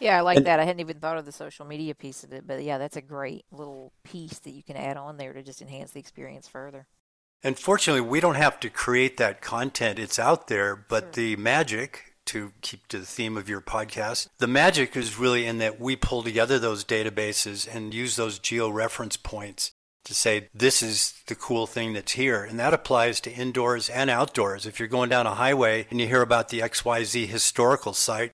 Yeah 0.00 0.18
i 0.18 0.20
like 0.20 0.36
And- 0.38 0.46
that 0.46 0.60
i 0.60 0.64
hadn't 0.64 0.80
even 0.80 0.98
thought 0.98 1.18
of 1.18 1.24
the 1.24 1.32
social 1.32 1.64
media 1.64 1.94
piece 1.94 2.24
of 2.24 2.32
it 2.32 2.46
but 2.46 2.62
yeah 2.62 2.78
that's 2.78 2.96
a 2.96 3.02
great 3.02 3.44
little 3.52 3.92
piece 4.04 4.38
that 4.40 4.50
you 4.50 4.62
can 4.62 4.76
add 4.76 4.96
on 4.96 5.16
there 5.16 5.32
to 5.32 5.42
just 5.42 5.62
enhance 5.62 5.92
the 5.92 6.00
experience 6.00 6.48
further 6.48 6.86
And 7.42 7.58
fortunately, 7.58 8.00
we 8.00 8.20
don't 8.20 8.36
have 8.36 8.58
to 8.60 8.70
create 8.70 9.18
that 9.18 9.42
content. 9.42 9.98
It's 9.98 10.18
out 10.18 10.48
there, 10.48 10.74
but 10.74 11.02
Sure. 11.04 11.12
the 11.12 11.36
magic, 11.36 12.14
to 12.32 12.52
keep 12.62 12.88
to 12.88 12.98
the 12.98 13.04
theme 13.04 13.36
of 13.36 13.50
your 13.50 13.60
podcast, 13.60 14.28
the 14.38 14.46
magic 14.46 14.96
is 14.96 15.18
really 15.18 15.44
in 15.44 15.58
that 15.58 15.78
we 15.78 15.94
pull 15.94 16.22
together 16.22 16.58
those 16.58 16.86
databases 16.86 17.68
and 17.70 17.92
use 17.92 18.16
those 18.16 18.38
geo-reference 18.38 19.18
points 19.18 19.72
to 20.04 20.14
say 20.14 20.48
this 20.54 20.82
is 20.82 21.12
the 21.26 21.34
cool 21.34 21.66
thing 21.66 21.92
that's 21.92 22.12
here. 22.12 22.42
And 22.44 22.58
that 22.58 22.72
applies 22.72 23.20
to 23.20 23.30
indoors 23.30 23.90
and 23.90 24.08
outdoors. 24.08 24.64
If 24.64 24.78
you're 24.78 24.88
going 24.96 25.10
down 25.10 25.26
a 25.26 25.34
highway 25.34 25.86
and 25.90 26.00
you 26.00 26.06
hear 26.06 26.22
about 26.22 26.48
the 26.48 26.60
XYZ 26.62 27.26
historical 27.26 27.92
site, 27.92 28.32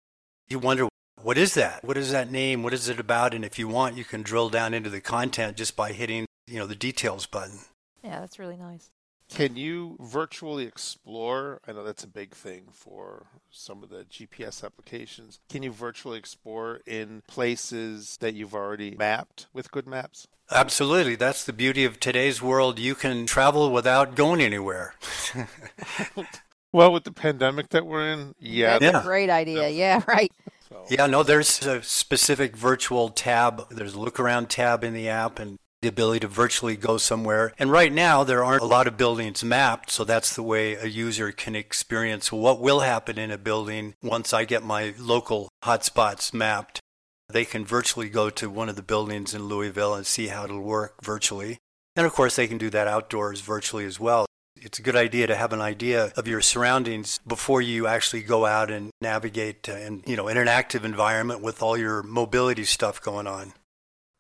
you 0.49 0.61
wonder 0.61 0.87
what 1.23 1.39
is 1.39 1.55
that? 1.55 1.85
What 1.85 1.97
is 1.97 2.11
that 2.13 2.31
name? 2.31 2.63
What 2.63 2.75
is 2.75 2.89
it 2.89 3.01
about? 3.01 3.35
And 3.35 3.45
if 3.45 3.59
you 3.59 3.69
want, 3.69 3.97
you 3.97 4.05
can 4.05 4.23
drill 4.23 4.49
down 4.51 4.75
into 4.75 4.91
the 4.91 5.01
content 5.01 5.57
just 5.57 5.77
by 5.77 5.93
hitting, 5.93 6.27
you 6.47 6.59
know, 6.59 6.67
the 6.67 6.75
details 6.75 7.27
button. 7.27 7.59
yeah 8.03 8.21
that's 8.21 8.39
really 8.39 8.57
nice 8.57 8.91
Can 9.29 9.57
you 9.57 9.97
virtually 10.01 10.65
explore? 10.67 11.61
I 11.67 11.73
know 11.73 11.85
that's 11.85 12.03
a 12.05 12.09
big 12.09 12.35
thing 12.35 12.63
for 12.73 13.27
some 13.51 13.83
of 13.85 13.89
the 13.91 14.05
GPS 14.05 14.65
applications. 14.65 15.39
Can 15.49 15.63
you 15.63 15.71
virtually 15.73 16.19
explore 16.19 16.81
in 16.87 17.23
places 17.29 18.17
that 18.21 18.35
you've 18.35 18.55
already 18.55 18.97
mapped 18.97 19.47
with 19.53 19.71
good 19.71 19.87
maps? 19.87 20.27
Absolutely. 20.51 21.15
That's 21.15 21.45
the 21.45 21.53
beauty 21.53 21.85
of 21.85 22.01
today's 22.01 22.43
world. 22.43 22.81
You 22.81 22.97
can 22.97 23.25
travel 23.27 23.71
without 23.71 24.17
going 24.17 24.41
anywhere. 24.41 24.95
Well, 26.73 26.93
with 26.93 27.03
the 27.03 27.11
pandemic 27.13 27.71
that 27.71 27.85
we're 27.85 28.13
in, 28.13 28.37
yeah. 28.39 28.79
that's 28.79 28.93
Yeah. 28.93 29.01
a 29.01 29.03
great 29.03 29.29
idea 29.29 29.69
yeah 29.71 30.03
right 30.09 30.31
So, 30.71 30.85
yeah, 30.89 31.07
no, 31.07 31.23
there's 31.23 31.67
a 31.67 31.83
specific 31.83 32.57
virtual 32.57 33.09
tab. 33.09 33.69
There's 33.71 33.95
a 33.95 34.01
look 34.01 34.21
around 34.21 34.49
tab 34.49 34.85
in 34.85 34.95
the 34.95 35.09
app 35.09 35.39
and 35.39 35.59
the 35.83 35.89
ability 35.89 36.21
to 36.21 36.29
virtually 36.29 36.77
go 36.77 36.97
somewhere. 36.97 37.53
And 37.59 37.73
right 37.73 37.93
now, 37.93 38.23
there 38.23 38.45
aren't 38.45 38.63
a 38.63 38.67
lot 38.67 38.87
of 38.87 38.97
buildings 38.97 39.43
mapped. 39.43 39.91
So 39.91 40.05
that's 40.05 40.35
the 40.35 40.43
way 40.43 40.75
a 40.75 40.87
user 40.87 41.33
can 41.33 41.57
experience 41.57 42.31
what 42.31 42.61
will 42.61 42.81
happen 42.81 43.19
in 43.19 43.31
a 43.31 43.39
building 43.39 43.95
once 44.03 44.33
I 44.33 44.45
get 44.45 44.63
my 44.63 44.95
local 44.99 45.49
hotspots 45.65 46.33
mapped. 46.33 46.81
They 47.29 47.45
can 47.45 47.65
virtually 47.65 48.09
go 48.09 48.31
to 48.31 48.51
one 48.51 48.69
of 48.69 48.77
the 48.77 48.83
buildings 48.83 49.35
in 49.35 49.45
Louisville 49.45 49.95
and 49.95 50.07
see 50.07 50.29
how 50.29 50.45
it'll 50.45 50.61
work 50.61 51.03
virtually. 51.03 51.59
And 51.97 52.07
of 52.07 52.13
course, 52.13 52.37
they 52.37 52.47
can 52.47 52.59
do 52.59 52.71
that 52.71 52.87
outdoors 52.87 53.41
virtually 53.41 53.85
as 53.85 53.99
well. 53.99 54.27
It's 54.63 54.79
a 54.79 54.83
good 54.83 54.97
idea 54.97 55.27
to 55.27 55.35
have 55.35 55.55
an 55.55 55.63
idea 55.63 56.13
of 56.17 56.29
your 56.29 56.43
surroundings 56.43 57.19
before 57.27 57.63
you 57.63 57.87
actually 57.87 58.23
go 58.23 58.45
out 58.45 58.71
and 58.71 58.91
navigate 59.01 59.67
in, 59.69 60.03
you 60.07 60.17
know, 60.17 60.29
in 60.29 60.37
an 60.37 60.49
active 60.49 60.85
environment 60.85 61.41
with 61.41 61.63
all 61.63 61.79
your 61.79 62.03
mobility 62.03 62.65
stuff 62.65 63.01
going 63.01 63.27
on. 63.27 63.55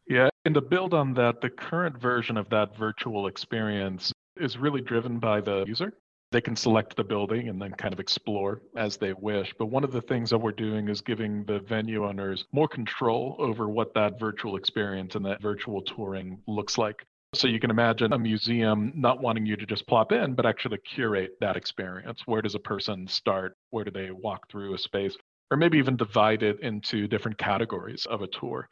Yeah, 0.08 0.30
and 0.44 0.54
to 0.54 0.62
build 0.62 0.94
on 0.94 1.14
that, 1.14 1.40
the 1.42 1.50
current 1.50 1.98
version 2.00 2.36
of 2.36 2.48
that 2.50 2.76
virtual 2.76 3.26
experience 3.26 4.12
is 4.36 4.56
really 4.56 4.80
driven 4.80 5.18
by 5.18 5.42
the 5.42 5.64
user. 5.66 5.92
They 6.32 6.40
can 6.40 6.56
select 6.56 6.96
the 6.96 7.04
building 7.04 7.48
and 7.48 7.60
then 7.60 7.72
kind 7.72 7.92
of 7.92 8.00
explore 8.00 8.62
as 8.76 8.96
they 8.96 9.12
wish. 9.12 9.52
But 9.58 9.66
one 9.66 9.84
of 9.84 9.92
the 9.92 10.00
things 10.00 10.30
that 10.30 10.38
we're 10.38 10.52
doing 10.52 10.88
is 10.88 11.00
giving 11.00 11.44
the 11.44 11.58
venue 11.58 12.06
owners 12.06 12.44
more 12.52 12.68
control 12.68 13.36
over 13.38 13.68
what 13.68 13.94
that 13.94 14.18
virtual 14.18 14.56
experience 14.56 15.16
and 15.16 15.26
that 15.26 15.42
virtual 15.42 15.82
touring 15.82 16.40
looks 16.46 16.78
like. 16.78 17.04
So 17.32 17.46
you 17.46 17.60
can 17.60 17.70
imagine 17.70 18.12
a 18.12 18.18
museum 18.18 18.92
not 18.96 19.20
wanting 19.20 19.46
you 19.46 19.56
to 19.56 19.64
just 19.64 19.86
plop 19.86 20.10
in, 20.10 20.34
but 20.34 20.46
actually 20.46 20.78
curate 20.78 21.36
that 21.40 21.56
experience. 21.56 22.22
Where 22.26 22.42
does 22.42 22.56
a 22.56 22.60
person 22.60 23.06
start? 23.06 23.56
Where 23.70 23.84
do 23.84 23.92
they 23.92 24.10
walk 24.10 24.50
through 24.50 24.74
a 24.74 24.78
space? 24.78 25.16
Or 25.50 25.56
maybe 25.56 25.78
even 25.78 25.96
divide 25.96 26.42
it 26.42 26.58
into 26.60 27.06
different 27.06 27.38
categories 27.38 28.04
of 28.06 28.22
a 28.22 28.26
tour. 28.26 28.68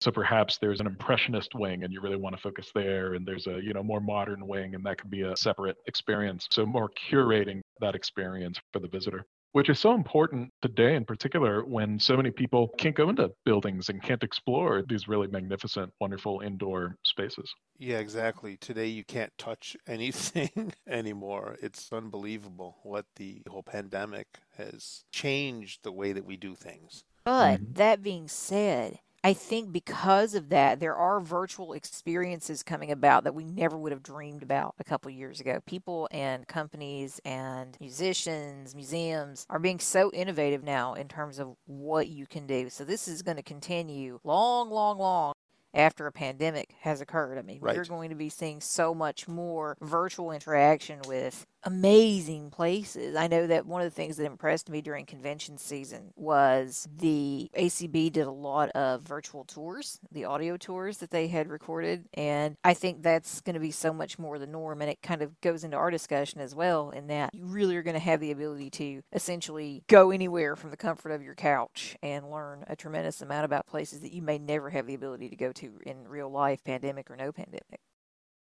So 0.00 0.10
perhaps 0.10 0.58
there's 0.58 0.80
an 0.80 0.86
impressionist 0.86 1.54
wing 1.54 1.84
and 1.84 1.92
you 1.92 2.00
really 2.00 2.16
want 2.16 2.34
to 2.34 2.42
focus 2.42 2.70
there, 2.74 3.14
and 3.14 3.26
there's 3.26 3.46
a 3.46 3.60
you 3.62 3.72
know 3.74 3.82
more 3.82 4.00
modern 4.00 4.46
wing, 4.46 4.74
and 4.74 4.84
that 4.86 4.98
could 4.98 5.10
be 5.10 5.22
a 5.22 5.36
separate 5.36 5.76
experience. 5.86 6.48
So 6.50 6.66
more 6.66 6.90
curating 7.10 7.60
that 7.80 7.94
experience 7.94 8.58
for 8.72 8.80
the 8.80 8.88
visitor 8.88 9.24
which 9.52 9.68
is 9.68 9.78
so 9.78 9.94
important 9.94 10.52
today 10.62 10.94
in 10.94 11.04
particular 11.04 11.64
when 11.64 11.98
so 11.98 12.16
many 12.16 12.30
people 12.30 12.68
can't 12.78 12.94
go 12.94 13.08
into 13.08 13.30
buildings 13.44 13.88
and 13.88 14.02
can't 14.02 14.22
explore 14.22 14.82
these 14.88 15.08
really 15.08 15.26
magnificent, 15.28 15.92
wonderful 16.00 16.40
indoor 16.40 16.96
spaces. 17.04 17.52
Yeah, 17.78 17.98
exactly. 17.98 18.56
Today 18.58 18.86
you 18.86 19.04
can't 19.04 19.32
touch 19.38 19.76
anything 19.86 20.72
anymore. 20.86 21.56
It's 21.62 21.92
unbelievable 21.92 22.78
what 22.82 23.06
the 23.16 23.42
whole 23.48 23.62
pandemic 23.62 24.26
has 24.56 25.04
changed 25.12 25.82
the 25.82 25.92
way 25.92 26.12
that 26.12 26.24
we 26.24 26.36
do 26.36 26.54
things. 26.54 27.04
But 27.24 27.60
Mhm. 27.60 27.74
that 27.74 28.02
being 28.02 28.28
said, 28.28 29.00
I 29.22 29.34
think 29.34 29.70
because 29.70 30.34
of 30.34 30.48
that, 30.48 30.80
there 30.80 30.96
are 30.96 31.20
virtual 31.20 31.74
experiences 31.74 32.62
coming 32.62 32.90
about 32.90 33.24
that 33.24 33.34
we 33.34 33.44
never 33.44 33.76
would 33.76 33.92
have 33.92 34.02
dreamed 34.02 34.42
about 34.42 34.74
a 34.78 34.84
couple 34.84 35.10
years 35.10 35.40
ago. 35.40 35.60
People 35.66 36.08
and 36.10 36.46
companies 36.48 37.20
and 37.24 37.76
musicians, 37.80 38.74
museums 38.74 39.46
are 39.50 39.58
being 39.58 39.78
so 39.78 40.10
innovative 40.12 40.64
now 40.64 40.94
in 40.94 41.06
terms 41.06 41.38
of 41.38 41.54
what 41.66 42.08
you 42.08 42.26
can 42.26 42.46
do. 42.46 42.70
So 42.70 42.82
this 42.82 43.08
is 43.08 43.20
going 43.20 43.36
to 43.36 43.42
continue 43.42 44.20
long, 44.24 44.70
long, 44.70 44.98
long 44.98 45.34
after 45.74 46.06
a 46.06 46.12
pandemic 46.12 46.74
has 46.80 47.00
occurred. 47.00 47.38
I 47.38 47.42
mean, 47.42 47.60
we're 47.60 47.84
going 47.84 48.08
to 48.08 48.16
be 48.16 48.30
seeing 48.30 48.60
so 48.60 48.94
much 48.94 49.28
more 49.28 49.76
virtual 49.80 50.32
interaction 50.32 51.00
with 51.06 51.46
amazing 51.64 52.50
places. 52.50 53.16
I 53.16 53.26
know 53.26 53.46
that 53.46 53.66
one 53.66 53.82
of 53.82 53.86
the 53.86 53.94
things 53.94 54.16
that 54.16 54.24
impressed 54.26 54.70
me 54.70 54.80
during 54.80 55.06
convention 55.06 55.58
season 55.58 56.12
was 56.16 56.88
the 56.94 57.50
ACB 57.54 58.10
did 58.10 58.26
a 58.26 58.30
lot 58.30 58.70
of 58.70 59.02
virtual 59.02 59.44
tours, 59.44 60.00
the 60.10 60.24
audio 60.24 60.56
tours 60.56 60.98
that 60.98 61.10
they 61.10 61.28
had 61.28 61.48
recorded, 61.48 62.06
and 62.14 62.56
I 62.64 62.74
think 62.74 63.02
that's 63.02 63.40
going 63.42 63.54
to 63.54 63.60
be 63.60 63.70
so 63.70 63.92
much 63.92 64.18
more 64.18 64.38
the 64.38 64.46
norm 64.46 64.80
and 64.80 64.90
it 64.90 65.02
kind 65.02 65.22
of 65.22 65.38
goes 65.40 65.64
into 65.64 65.76
our 65.76 65.90
discussion 65.90 66.40
as 66.40 66.54
well 66.54 66.90
in 66.90 67.08
that 67.08 67.34
you 67.34 67.44
really 67.44 67.76
are 67.76 67.82
going 67.82 67.94
to 67.94 68.00
have 68.00 68.20
the 68.20 68.30
ability 68.30 68.70
to 68.70 69.02
essentially 69.12 69.82
go 69.88 70.10
anywhere 70.10 70.56
from 70.56 70.70
the 70.70 70.76
comfort 70.76 71.10
of 71.12 71.22
your 71.22 71.34
couch 71.34 71.96
and 72.02 72.30
learn 72.30 72.64
a 72.68 72.76
tremendous 72.76 73.20
amount 73.20 73.44
about 73.44 73.66
places 73.66 74.00
that 74.00 74.12
you 74.12 74.22
may 74.22 74.38
never 74.38 74.70
have 74.70 74.86
the 74.86 74.94
ability 74.94 75.28
to 75.28 75.36
go 75.36 75.52
to 75.52 75.78
in 75.84 76.08
real 76.08 76.30
life, 76.30 76.64
pandemic 76.64 77.10
or 77.10 77.16
no 77.16 77.32
pandemic. 77.32 77.80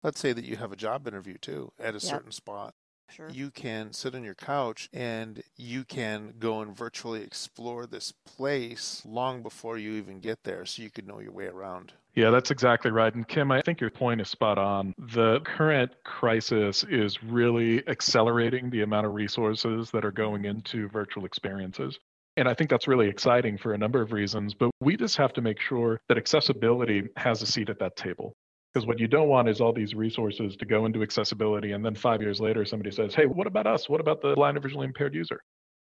Let's 0.02 0.20
say 0.20 0.34
that 0.34 0.44
you 0.46 0.58
have 0.58 0.72
a 0.72 0.76
job 0.76 1.08
interview 1.08 1.38
too 1.38 1.72
at 1.78 1.94
a 1.96 2.00
Yep. 2.02 2.24
certain 2.24 2.32
spot. 2.32 2.74
Sure. 3.10 3.30
You 3.30 3.52
can 3.52 3.94
sit 3.94 4.16
on 4.16 4.24
your 4.24 4.36
couch 4.36 4.90
and 4.94 5.42
you 5.56 5.84
can 5.84 6.34
go 6.40 6.62
and 6.62 6.76
virtually 6.76 7.22
explore 7.22 7.86
this 7.86 8.12
place 8.12 9.02
long 9.06 9.42
before 9.42 9.78
you 9.78 9.94
even 9.94 10.20
get 10.20 10.44
there 10.44 10.66
so 10.66 10.82
you 10.82 10.90
could 10.90 11.08
know 11.08 11.20
your 11.20 11.32
way 11.32 11.46
around. 11.46 11.94
Yeah, 12.16 12.32
that's 12.32 12.50
exactly 12.50 12.92
right. 12.92 13.14
And 13.14 13.28
Kim, 13.28 13.52
I 13.52 13.62
think 13.62 13.80
your 13.80 13.92
point 13.92 14.22
is 14.22 14.30
spot 14.30 14.58
on. 14.58 14.94
The 14.98 15.40
current 15.42 15.92
crisis 16.04 16.84
is 16.84 17.22
really 17.24 17.88
accelerating 17.88 18.70
the 18.70 18.82
amount 18.82 19.06
of 19.06 19.14
resources 19.14 19.92
that 19.92 20.04
are 20.04 20.12
going 20.12 20.46
into 20.46 20.90
virtual 20.90 21.26
experiences. 21.26 22.00
And 22.36 22.48
I 22.48 22.54
think 22.54 22.70
that's 22.70 22.88
really 22.88 23.08
exciting 23.08 23.58
for 23.58 23.74
a 23.74 23.78
number 23.78 24.02
of 24.02 24.14
reasons, 24.14 24.54
but 24.54 24.70
we 24.80 24.96
just 24.96 25.18
have 25.18 25.34
to 25.34 25.42
make 25.42 25.60
sure 25.60 26.00
that 26.08 26.18
accessibility 26.18 27.08
has 27.18 27.42
a 27.42 27.48
seat 27.48 27.70
at 27.70 27.80
that 27.80 27.96
table. 27.96 28.36
Because 28.74 28.86
what 28.86 29.00
you 29.00 29.08
don't 29.08 29.30
want 29.30 29.50
is 29.50 29.62
all 29.62 29.74
these 29.74 29.96
resources 29.96 30.56
to 30.58 30.66
go 30.66 30.86
into 30.86 31.02
accessibility, 31.02 31.72
and 31.72 31.84
then 31.84 31.96
five 31.96 32.22
years 32.22 32.40
later, 32.40 32.66
somebody 32.66 32.92
says, 32.92 33.16
Hey, 33.16 33.26
what 33.26 33.48
about 33.48 33.66
us? 33.66 33.90
What 33.90 34.02
about 34.02 34.22
the 34.22 34.34
blind 34.36 34.58
or 34.58 34.62
visually 34.62 34.86
impaired 34.86 35.16
user? 35.16 35.42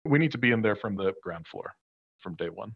We 0.04 0.18
need 0.18 0.32
to 0.32 0.38
be 0.38 0.50
in 0.50 0.62
there 0.62 0.76
from 0.76 0.96
the 0.96 1.12
ground 1.22 1.46
floor, 1.46 1.74
from 2.20 2.34
day 2.34 2.48
one. 2.48 2.74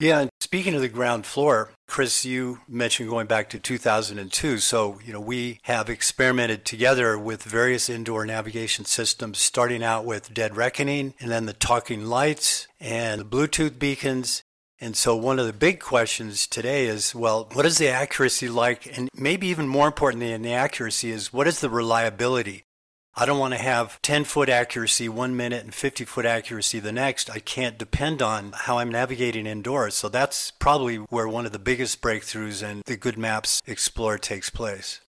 Yeah, 0.00 0.20
and 0.20 0.30
speaking 0.40 0.74
of 0.74 0.80
the 0.80 0.88
ground 0.88 1.26
floor, 1.26 1.72
Chris, 1.86 2.24
you 2.24 2.60
mentioned 2.66 3.10
going 3.10 3.26
back 3.26 3.50
to 3.50 3.58
2002. 3.58 4.56
So, 4.56 4.98
you 5.04 5.12
know, 5.12 5.20
we 5.20 5.58
have 5.64 5.90
experimented 5.90 6.64
together 6.64 7.18
with 7.18 7.42
various 7.42 7.90
indoor 7.90 8.24
navigation 8.24 8.86
systems, 8.86 9.38
starting 9.38 9.84
out 9.84 10.06
with 10.06 10.32
Dead 10.32 10.56
Reckoning 10.56 11.12
and 11.20 11.30
then 11.30 11.44
the 11.44 11.52
talking 11.52 12.06
lights 12.06 12.66
and 12.80 13.20
the 13.20 13.26
Bluetooth 13.26 13.78
beacons. 13.78 14.42
And 14.82 14.96
so, 14.96 15.14
one 15.14 15.38
of 15.38 15.46
the 15.46 15.52
big 15.52 15.78
questions 15.78 16.46
today 16.46 16.86
is 16.86 17.14
well, 17.14 17.48
what 17.52 17.66
is 17.66 17.76
the 17.76 17.88
accuracy 17.88 18.48
like? 18.48 18.96
And 18.96 19.10
maybe 19.14 19.46
even 19.48 19.68
more 19.68 19.86
important 19.86 20.22
than 20.22 20.40
the 20.40 20.54
accuracy 20.54 21.10
is 21.10 21.32
what 21.32 21.46
is 21.46 21.60
the 21.60 21.68
reliability? 21.68 22.64
I 23.14 23.26
don't 23.26 23.38
want 23.38 23.52
to 23.52 23.60
have 23.60 24.00
10 24.00 24.24
foot 24.24 24.48
accuracy 24.48 25.08
one 25.08 25.36
minute 25.36 25.64
and 25.64 25.74
50 25.74 26.06
foot 26.06 26.24
accuracy 26.24 26.78
the 26.78 26.92
next. 26.92 27.28
I 27.28 27.40
can't 27.40 27.76
depend 27.76 28.22
on 28.22 28.52
how 28.54 28.78
I'm 28.78 28.90
navigating 28.90 29.46
indoors. 29.46 29.94
So 29.96 30.08
that's 30.08 30.52
probably 30.52 30.96
where 30.96 31.28
one 31.28 31.44
of 31.44 31.52
the 31.52 31.58
biggest 31.58 32.00
breakthroughs 32.00 32.62
in 32.62 32.80
the 32.86 32.96
Good 32.96 33.18
Maps 33.18 33.60
Explorer 33.66 34.16
takes 34.16 34.48
place. 34.48 35.00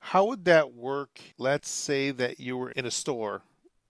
How 0.00 0.24
would 0.24 0.44
that 0.46 0.74
work? 0.74 1.20
Let's 1.38 1.70
say 1.70 2.10
that 2.10 2.40
you 2.40 2.56
were 2.56 2.72
in 2.72 2.86
a 2.86 2.90
store 2.90 3.42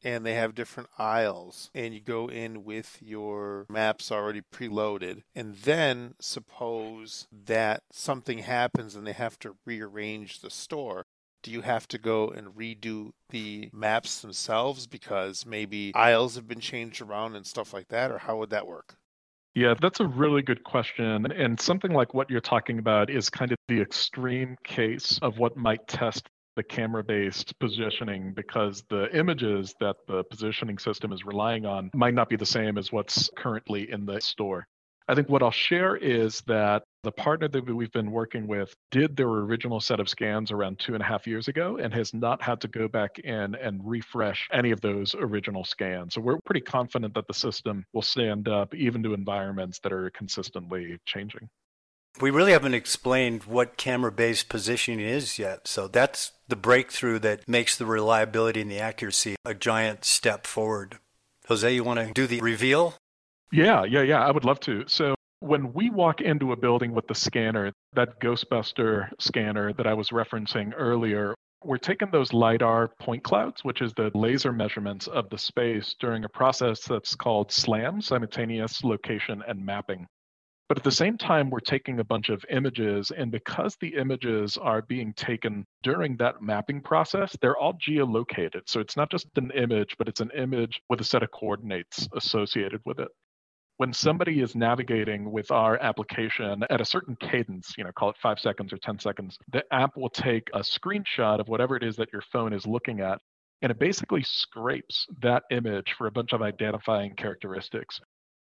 and 0.05 0.25
they 0.25 0.35
have 0.35 0.55
different 0.55 0.91
aisles 0.99 1.71
and 1.75 1.95
you 1.95 2.01
go 2.01 2.29
in 2.29 2.63
with 2.63 2.99
your 3.01 3.67
maps 3.69 4.13
already 4.13 4.43
preloaded. 4.43 5.23
And 5.35 5.57
then 5.57 6.15
suppose 6.21 7.27
that 7.33 7.83
something 7.91 8.39
happens 8.39 8.95
and 8.95 9.07
they 9.07 9.13
have 9.13 9.39
to 9.41 9.57
rearrange 9.65 10.41
the 10.41 10.51
store. 10.51 11.07
Do 11.43 11.51
you 11.51 11.63
have 11.63 11.89
to 11.89 11.99
go 11.99 12.29
and 12.29 12.49
redo 12.49 13.11
the 13.31 13.71
maps 13.73 14.21
themselves 14.21 14.87
because 14.87 15.45
maybe 15.45 15.93
aisles 15.95 16.37
have 16.37 16.47
been 16.47 16.61
changed 16.61 17.03
around 17.03 17.37
and 17.37 17.47
stuff 17.47 17.73
like 17.73 17.89
that 17.89 18.11
or 18.11 18.19
how 18.19 18.37
would 18.39 18.51
that 18.51 18.67
work? 18.67 18.97
Yeah, 19.55 19.75
that's 19.81 20.01
a 20.01 20.07
really 20.07 20.43
good 20.43 20.65
question. 20.65 21.31
And 21.31 21.61
something 21.61 21.93
like 21.93 22.13
what 22.13 22.29
you're 22.29 22.41
talking 22.41 22.81
about 22.81 23.09
is 23.09 23.31
kind 23.31 23.53
of 23.53 23.59
the 23.69 23.81
extreme 23.81 24.57
case 24.65 25.19
of 25.23 25.39
what 25.39 25.57
might 25.57 25.87
test 25.87 26.29
the 26.57 26.63
camera 26.63 27.03
based 27.03 27.59
positioning 27.59 28.33
because 28.35 28.85
the 28.89 29.15
images 29.17 29.75
that 29.81 29.97
the 30.07 30.25
positioning 30.25 30.79
system 30.79 31.13
is 31.13 31.25
relying 31.25 31.67
on 31.67 31.91
might 31.95 32.15
not 32.15 32.29
be 32.29 32.37
the 32.37 32.47
same 32.47 32.79
as 32.79 32.93
what's 32.93 33.31
currently 33.37 33.91
in 33.91 34.07
the 34.07 34.21
store. 34.21 34.67
I 35.07 35.15
think 35.15 35.29
what 35.29 35.43
I'll 35.43 35.51
share 35.51 35.97
is 35.97 36.41
that 36.47 36.83
the 37.03 37.13
partner 37.13 37.47
that 37.49 37.67
we've 37.67 37.93
been 37.93 38.11
working 38.11 38.47
with 38.47 38.75
did 38.91 39.15
their 39.15 39.29
original 39.29 39.79
set 39.79 40.01
of 40.01 40.09
scans 40.09 40.51
around 40.51 40.79
two 40.79 40.95
and 40.95 41.03
a 41.03 41.07
half 41.07 41.27
years 41.27 41.49
ago 41.49 41.77
and 41.77 41.93
has 41.93 42.15
not 42.15 42.41
had 42.41 42.63
to 42.63 42.69
go 42.69 42.89
back 42.89 43.19
in 43.19 43.55
and 43.55 43.83
refresh 43.85 44.49
any 44.51 44.71
of 44.71 44.81
those 44.81 45.15
original 45.15 45.63
scans. 45.63 46.15
So 46.15 46.23
we're 46.23 46.39
pretty 46.47 46.63
confident 46.63 47.13
that 47.15 47.27
the 47.27 47.35
system 47.35 47.85
will 47.93 48.01
stand 48.01 48.49
up 48.49 48.75
even 48.75 49.03
to 49.03 49.13
environments 49.13 49.79
that 49.81 49.93
are 49.93 50.09
consistently 50.11 50.97
changing. 51.05 51.51
We 52.21 52.31
really 52.31 52.53
haven't 52.53 52.75
explained 52.75 53.45
what 53.45 53.77
camera 53.77 54.13
based 54.13 54.49
positioning 54.49 55.01
is 55.01 55.39
yet. 55.39 55.67
So 55.67 55.89
that's 55.89 56.33
the 56.49 56.57
breakthrough 56.57 57.19
that 57.21 57.49
makes 57.49 57.77
the 57.77 57.87
reliability 57.87 58.61
and 58.61 58.71
the 58.71 58.79
accuracy 58.79 59.37
a 59.45 59.55
giant 59.55 60.05
step 60.05 60.47
forward. 60.47 60.99
Jose, 61.49 61.75
you 61.75 61.83
want 61.83 62.01
to 62.01 62.13
do 62.13 62.27
the 62.27 62.41
reveal? 62.41 62.95
Yeah, 63.53 63.85
yeah, 63.85 64.03
yeah. 64.03 64.25
I 64.25 64.31
would 64.31 64.45
love 64.45 64.61
to. 64.61 64.85
So 64.87 65.15
when 65.41 65.73
we 65.73 65.91
walk 65.91 66.21
into 66.21 66.53
a 66.53 66.57
building 66.57 66.95
with 66.95 67.07
the 67.07 67.15
scanner, 67.15 67.73
that 67.95 68.21
Ghostbuster 68.21 69.11
scanner 69.19 69.73
that 69.75 69.87
I 69.87 69.95
was 69.95 70.09
referencing 70.11 70.73
earlier, 70.77 71.35
we're 71.65 71.79
taking 71.79 72.11
those 72.11 72.33
LIDAR 72.33 72.89
point 73.01 73.25
clouds, 73.25 73.65
which 73.65 73.83
is 73.83 73.93
the 73.95 74.11
laser 74.15 74.53
measurements 74.53 75.07
of 75.07 75.29
the 75.31 75.39
space 75.39 75.95
during 75.99 76.25
a 76.25 76.29
process 76.29 76.85
that's 76.85 77.15
called 77.15 77.51
SLAM, 77.51 78.01
simultaneous 78.01 78.85
location 78.85 79.43
and 79.47 79.65
mapping. 79.65 80.07
But 80.75 80.81
at 80.81 80.85
the 80.85 80.91
same 80.91 81.17
time, 81.17 81.51
we're 81.51 81.61
taking 81.61 82.01
a 82.01 82.05
bunch 82.05 82.31
of 82.31 82.45
images, 82.51 83.13
and 83.17 83.31
because 83.31 83.77
the 83.77 83.95
images 83.95 84.59
are 84.59 84.83
being 84.83 85.13
taken 85.13 85.65
during 85.85 86.17
that 86.17 86.43
mapping 86.43 86.81
process, 86.81 87.37
they're 87.41 87.57
all 87.57 87.75
geolocated. 87.75 88.63
So 88.67 88.81
it's 88.81 88.97
not 88.97 89.09
just 89.09 89.29
an 89.37 89.53
image, 89.53 89.95
but 89.99 90.09
it's 90.09 90.19
an 90.19 90.33
image 90.37 90.83
with 90.89 91.01
a 91.01 91.05
set 91.05 91.23
of 91.23 91.31
coordinates 91.31 92.09
associated 92.17 92.81
with 92.85 92.99
it 92.99 93.07
when 93.77 93.93
somebody 93.93 94.41
is 94.41 94.57
navigating 94.57 95.31
with 95.31 95.53
our 95.53 95.81
application 95.81 96.65
at 96.69 96.81
a 96.81 96.85
certain 96.85 97.15
cadence, 97.21 97.75
you 97.79 97.85
know, 97.85 97.93
call 97.93 98.11
it 98.11 98.17
five 98.21 98.41
seconds 98.41 98.73
or 98.73 98.79
10 98.79 98.99
seconds, 98.99 99.39
the 99.53 99.63
app 99.73 99.97
will 99.97 100.11
take 100.11 100.51
a 100.55 100.61
screenshot 100.61 101.39
of 101.39 101.47
whatever 101.47 101.77
it 101.77 101.85
is 101.85 101.95
that 101.95 102.13
your 102.13 102.23
phone 102.33 102.53
is 102.53 102.67
looking 102.67 102.99
at, 102.99 103.21
and 103.63 103.71
it 103.71 103.79
basically 103.79 104.25
scrapes 104.25 105.07
that 105.23 105.45
image 105.53 105.95
for 105.97 106.09
a 106.09 106.13
bunch 106.13 106.33
of 106.33 106.43
identifying 106.43 107.15
characteristics. 107.15 108.01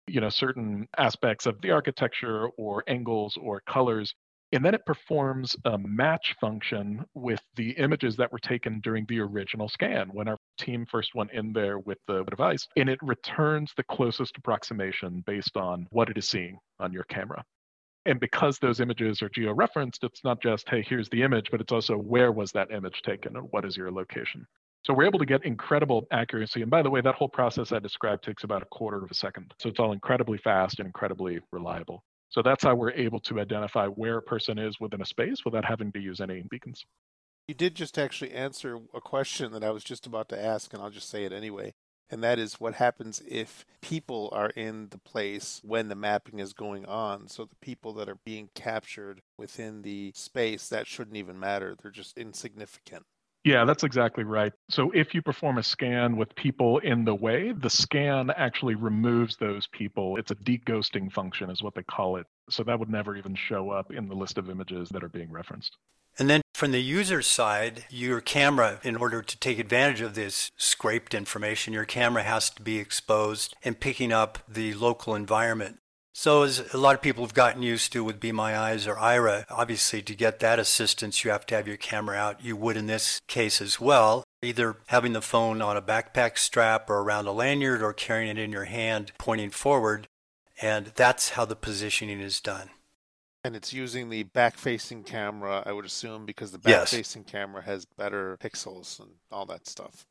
You 0.08 0.20
know, 0.20 0.30
certain 0.30 0.88
aspects 0.96 1.46
of 1.46 1.60
the 1.60 1.70
architecture 1.70 2.48
or 2.56 2.82
angles 2.88 3.36
or 3.40 3.60
colors. 3.60 4.14
And 4.52 4.64
then 4.64 4.74
it 4.74 4.86
performs 4.86 5.54
a 5.66 5.76
match 5.76 6.34
function 6.40 7.04
with 7.14 7.42
the 7.56 7.72
images 7.72 8.16
that 8.16 8.32
were 8.32 8.38
taken 8.38 8.80
during 8.80 9.04
the 9.06 9.20
original 9.20 9.68
scan 9.68 10.08
when 10.08 10.26
our 10.26 10.38
team 10.58 10.86
first 10.90 11.14
went 11.14 11.32
in 11.32 11.52
there 11.52 11.78
with 11.80 11.98
the 12.06 12.24
device. 12.24 12.66
And 12.76 12.88
it 12.88 12.98
returns 13.02 13.72
the 13.76 13.82
closest 13.82 14.38
approximation 14.38 15.22
based 15.26 15.58
on 15.58 15.86
what 15.90 16.08
it 16.08 16.16
is 16.16 16.26
seeing 16.26 16.58
on 16.80 16.94
your 16.94 17.04
camera. 17.04 17.44
And 18.06 18.18
because 18.18 18.58
those 18.58 18.80
images 18.80 19.20
are 19.20 19.28
geo-referenced, 19.28 20.02
it's 20.02 20.24
not 20.24 20.40
just, 20.40 20.66
hey, 20.66 20.82
here's 20.82 21.10
the 21.10 21.22
image, 21.22 21.50
but 21.50 21.60
it's 21.60 21.72
also 21.72 21.98
where 21.98 22.32
was 22.32 22.50
that 22.52 22.70
image 22.70 23.02
taken 23.02 23.36
and 23.36 23.48
what 23.50 23.66
is 23.66 23.76
your 23.76 23.90
location. 23.90 24.46
So 24.84 24.94
we're 24.94 25.06
able 25.06 25.18
to 25.18 25.26
get 25.26 25.44
incredible 25.44 26.06
accuracy. 26.10 26.62
And 26.62 26.70
by 26.70 26.82
the 26.82 26.90
way, 26.90 27.00
that 27.00 27.14
whole 27.14 27.28
process 27.28 27.72
I 27.72 27.78
described 27.78 28.24
takes 28.24 28.44
about 28.44 28.62
a 28.62 28.66
quarter 28.66 29.04
of 29.04 29.10
a 29.10 29.14
second. 29.14 29.52
So 29.58 29.68
it's 29.68 29.78
all 29.78 29.92
incredibly 29.92 30.38
fast 30.38 30.78
and 30.78 30.86
incredibly 30.86 31.40
reliable. 31.52 32.02
So 32.30 32.42
that's 32.42 32.64
how 32.64 32.74
we're 32.74 32.92
able 32.92 33.20
to 33.20 33.40
identify 33.40 33.86
where 33.86 34.18
a 34.18 34.22
person 34.22 34.58
is 34.58 34.78
within 34.80 35.00
a 35.00 35.06
space 35.06 35.44
without 35.44 35.64
having 35.64 35.92
to 35.92 35.98
use 35.98 36.20
any 36.20 36.42
beacons. 36.50 36.84
You 37.46 37.54
did 37.54 37.74
just 37.74 37.98
actually 37.98 38.32
answer 38.32 38.78
a 38.94 39.00
question 39.00 39.52
that 39.52 39.64
I 39.64 39.70
was 39.70 39.82
just 39.82 40.06
about 40.06 40.28
to 40.28 40.42
ask, 40.42 40.72
and 40.74 40.82
I'll 40.82 40.90
just 40.90 41.08
say 41.08 41.24
it 41.24 41.32
anyway. 41.32 41.72
And 42.10 42.22
that 42.22 42.38
is 42.38 42.60
what 42.60 42.74
happens 42.74 43.22
if 43.28 43.66
people 43.82 44.30
are 44.32 44.50
in 44.50 44.88
the 44.90 44.98
place 44.98 45.60
when 45.62 45.88
the 45.88 45.94
mapping 45.94 46.38
is 46.38 46.52
going 46.52 46.86
on. 46.86 47.28
So 47.28 47.44
the 47.44 47.56
people 47.56 47.92
that 47.94 48.08
are 48.08 48.18
being 48.24 48.48
captured 48.54 49.20
within 49.36 49.82
the 49.82 50.12
space, 50.14 50.68
that 50.68 50.86
shouldn't 50.86 51.16
even 51.16 51.38
matter. 51.38 51.74
They're 51.80 51.90
just 51.90 52.16
insignificant. 52.16 53.04
Yeah, 53.44 53.64
that's 53.64 53.84
exactly 53.84 54.24
right. 54.24 54.52
So 54.68 54.90
if 54.90 55.14
you 55.14 55.22
perform 55.22 55.58
a 55.58 55.62
scan 55.62 56.16
with 56.16 56.34
people 56.34 56.78
in 56.78 57.04
the 57.04 57.14
way, 57.14 57.52
the 57.52 57.70
scan 57.70 58.30
actually 58.30 58.74
removes 58.74 59.36
those 59.36 59.66
people. 59.68 60.16
It's 60.16 60.30
a 60.30 60.36
deghosting 60.36 61.10
function, 61.12 61.48
is 61.48 61.62
what 61.62 61.74
they 61.74 61.84
call 61.84 62.16
it. 62.16 62.26
So 62.50 62.62
that 62.64 62.78
would 62.78 62.90
never 62.90 63.16
even 63.16 63.34
show 63.34 63.70
up 63.70 63.92
in 63.92 64.08
the 64.08 64.14
list 64.14 64.38
of 64.38 64.50
images 64.50 64.88
that 64.90 65.04
are 65.04 65.08
being 65.08 65.30
referenced. 65.30 65.76
And 66.18 66.28
then 66.28 66.42
from 66.52 66.72
the 66.72 66.82
user 66.82 67.22
side, 67.22 67.84
your 67.90 68.20
camera, 68.20 68.80
in 68.82 68.96
order 68.96 69.22
to 69.22 69.38
take 69.38 69.60
advantage 69.60 70.00
of 70.00 70.14
this 70.14 70.50
scraped 70.56 71.14
information, 71.14 71.72
your 71.72 71.84
camera 71.84 72.24
has 72.24 72.50
to 72.50 72.62
be 72.62 72.78
exposed 72.78 73.54
and 73.62 73.78
picking 73.78 74.12
up 74.12 74.40
the 74.48 74.74
local 74.74 75.14
environment. 75.14 75.78
So, 76.20 76.42
as 76.42 76.74
a 76.74 76.78
lot 76.78 76.96
of 76.96 77.00
people 77.00 77.22
have 77.22 77.32
gotten 77.32 77.62
used 77.62 77.92
to 77.92 78.02
with 78.02 78.18
Be 78.18 78.32
My 78.32 78.58
Eyes 78.58 78.88
or 78.88 78.96
Aira, 78.96 79.44
obviously 79.48 80.02
to 80.02 80.16
get 80.16 80.40
that 80.40 80.58
assistance, 80.58 81.22
you 81.22 81.30
have 81.30 81.46
to 81.46 81.54
have 81.54 81.68
your 81.68 81.76
camera 81.76 82.16
out. 82.16 82.44
You 82.44 82.56
would 82.56 82.76
in 82.76 82.88
this 82.88 83.20
case 83.28 83.62
as 83.62 83.78
well, 83.78 84.24
either 84.42 84.78
having 84.86 85.12
the 85.12 85.22
phone 85.22 85.62
on 85.62 85.76
a 85.76 85.80
backpack 85.80 86.36
strap 86.36 86.90
or 86.90 87.02
around 87.02 87.28
a 87.28 87.32
lanyard 87.32 87.84
or 87.84 87.92
carrying 87.92 88.36
it 88.36 88.42
in 88.42 88.50
your 88.50 88.64
hand 88.64 89.12
pointing 89.16 89.50
forward. 89.50 90.08
And 90.60 90.86
that's 90.96 91.28
how 91.30 91.44
the 91.44 91.54
positioning 91.54 92.20
is 92.20 92.40
done. 92.40 92.70
And 93.44 93.54
it's 93.54 93.72
using 93.72 94.10
the 94.10 94.24
back 94.24 94.56
facing 94.56 95.04
camera, 95.04 95.62
I 95.64 95.70
would 95.70 95.84
assume, 95.84 96.26
because 96.26 96.50
the 96.50 96.58
back 96.58 96.88
facing 96.88 97.22
yes. 97.22 97.30
camera 97.30 97.62
has 97.62 97.84
better 97.84 98.36
pixels 98.42 98.98
and 98.98 99.10
all 99.30 99.46
that 99.46 99.68
stuff. 99.68 100.04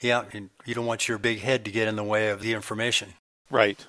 Yeah, 0.00 0.26
and 0.32 0.50
you 0.64 0.74
don't 0.74 0.86
want 0.86 1.08
your 1.08 1.18
big 1.18 1.40
head 1.40 1.64
to 1.64 1.72
get 1.72 1.88
in 1.88 1.96
the 1.96 2.04
way 2.04 2.28
of 2.30 2.42
the 2.42 2.52
information. 2.52 3.14
Right. 3.50 3.84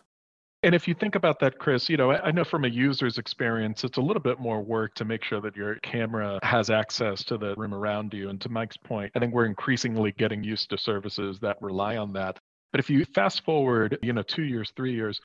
And 0.62 0.76
if 0.76 0.90
you 0.90 0.94
think 0.94 1.16
about 1.16 1.40
that, 1.40 1.58
Chris, 1.58 1.88
you 1.88 1.96
know, 1.96 2.12
I 2.12 2.32
know 2.32 2.44
from 2.44 2.66
a 2.66 2.68
user's 2.68 3.18
experience, 3.18 3.86
it's 3.86 3.98
a 3.98 4.02
little 4.02 4.22
bit 4.22 4.40
more 4.40 4.62
work 4.62 4.94
to 4.96 5.06
make 5.06 5.24
sure 5.24 5.40
that 5.40 5.56
your 5.56 5.76
camera 5.76 6.38
has 6.44 6.70
access 6.70 7.24
to 7.26 7.38
the 7.38 7.56
room 7.56 7.74
around 7.74 8.14
you. 8.14 8.30
And 8.30 8.42
to 8.42 8.50
Mike's 8.50 8.76
point, 8.76 9.10
I 9.16 9.20
think 9.20 9.34
we're 9.34 9.46
increasingly 9.46 10.12
getting 10.12 10.44
used 10.44 10.70
to 10.72 10.78
services 10.78 11.40
that 11.40 11.56
rely 11.62 11.96
on 11.96 12.12
that. 12.14 12.38
But 12.74 12.80
if 12.80 12.90
you 12.90 13.06
fast 13.06 13.46
forward, 13.46 13.98
you 14.02 14.12
know, 14.12 14.22
two 14.22 14.44
years, 14.44 14.74
three 14.76 14.94
years, 14.94 15.22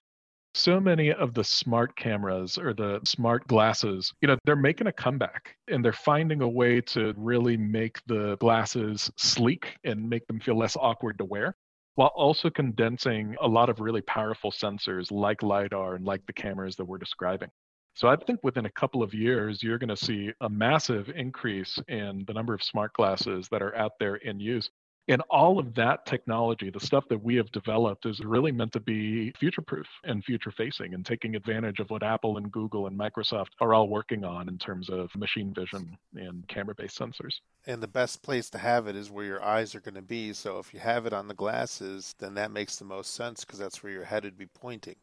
so 0.55 0.79
many 0.79 1.13
of 1.13 1.35
the 1.35 1.43
smart 1.43 1.97
cameras 1.97 2.57
or 2.57 2.73
the 2.73 3.01
smart 3.05 3.45
glasses, 3.49 4.13
you 4.21 4.29
know, 4.29 4.37
they're 4.45 4.55
making 4.55 4.87
a 4.87 4.93
comeback 4.93 5.57
and 5.67 5.85
they're 5.85 5.93
finding 5.93 6.43
a 6.43 6.49
way 6.49 6.81
to 6.81 7.13
really 7.17 7.57
make 7.57 7.99
the 8.07 8.37
glasses 8.37 9.11
sleek 9.17 9.75
and 9.83 10.09
make 10.09 10.25
them 10.29 10.39
feel 10.39 10.57
less 10.57 10.77
awkward 10.77 11.19
to 11.19 11.25
wear 11.25 11.57
while 11.95 12.13
also 12.15 12.51
condensing 12.51 13.37
a 13.41 13.47
lot 13.47 13.69
of 13.69 13.81
really 13.81 14.03
powerful 14.03 14.51
sensors 14.51 15.11
like 15.11 15.43
LiDAR 15.43 15.95
and 15.95 16.05
like 16.05 16.27
the 16.27 16.33
cameras 16.33 16.77
that 16.77 16.85
we're 16.85 16.99
describing. 16.99 17.51
So 17.95 18.09
I 18.09 18.17
think 18.17 18.41
within 18.43 18.67
a 18.67 18.73
couple 18.73 19.03
of 19.03 19.15
years, 19.15 19.63
you're 19.63 19.79
going 19.79 19.89
to 19.89 19.97
see 19.97 20.33
a 20.41 20.49
massive 20.49 21.09
increase 21.11 21.79
in 21.87 22.25
the 22.27 22.33
number 22.33 22.53
of 22.53 22.63
smart 22.63 22.93
glasses 22.95 23.49
that 23.51 23.63
are 23.63 23.75
out 23.77 23.93
there 24.01 24.17
in 24.17 24.41
use. 24.41 24.69
And 25.07 25.21
all 25.29 25.59
of 25.59 25.75
that 25.75 26.07
technology, 26.07 26.71
the 26.71 26.81
stuff 26.81 27.05
that 27.11 27.23
we 27.23 27.37
have 27.37 27.53
developed, 27.53 28.07
is 28.07 28.21
really 28.21 28.53
meant 28.53 28.73
to 28.73 28.81
be 28.81 29.33
future 29.39 29.61
proof 29.61 29.87
and 30.05 30.25
future 30.25 30.51
facing 30.51 30.95
and 30.95 31.05
taking 31.05 31.37
advantage 31.37 31.79
of 31.79 31.91
what 31.91 32.03
Apple 32.03 32.39
and 32.39 32.51
Google 32.51 32.87
and 32.87 32.99
Microsoft 32.99 33.49
are 33.61 33.75
all 33.75 33.89
working 33.89 34.25
on 34.25 34.49
in 34.49 34.57
terms 34.57 34.89
of 34.89 35.15
machine 35.15 35.53
vision 35.53 35.99
and 36.15 36.49
camera 36.49 36.75
based 36.75 36.99
sensors. 36.99 37.35
And 37.67 37.83
the 37.83 37.89
best 37.89 38.23
place 38.23 38.49
to 38.51 38.59
have 38.59 38.87
it 38.87 38.97
is 38.97 39.11
where 39.11 39.27
your 39.27 39.45
eyes 39.45 39.75
are 39.75 39.81
going 39.81 39.95
to 39.95 40.03
be. 40.03 40.33
So 40.33 40.59
if 40.59 40.73
you 40.73 40.81
have 40.81 41.05
it 41.05 41.13
on 41.13 41.29
the 41.29 41.35
glasses, 41.35 42.15
then 42.19 42.35
that 42.35 42.51
makes 42.51 42.77
the 42.77 42.87
most 42.87 43.15
sense 43.15 43.45
because 43.45 43.59
that's 43.59 43.83
where 43.83 43.93
your 43.93 44.05
head 44.05 44.25
would 44.25 44.39
be 44.39 44.47
pointing. 44.47 44.97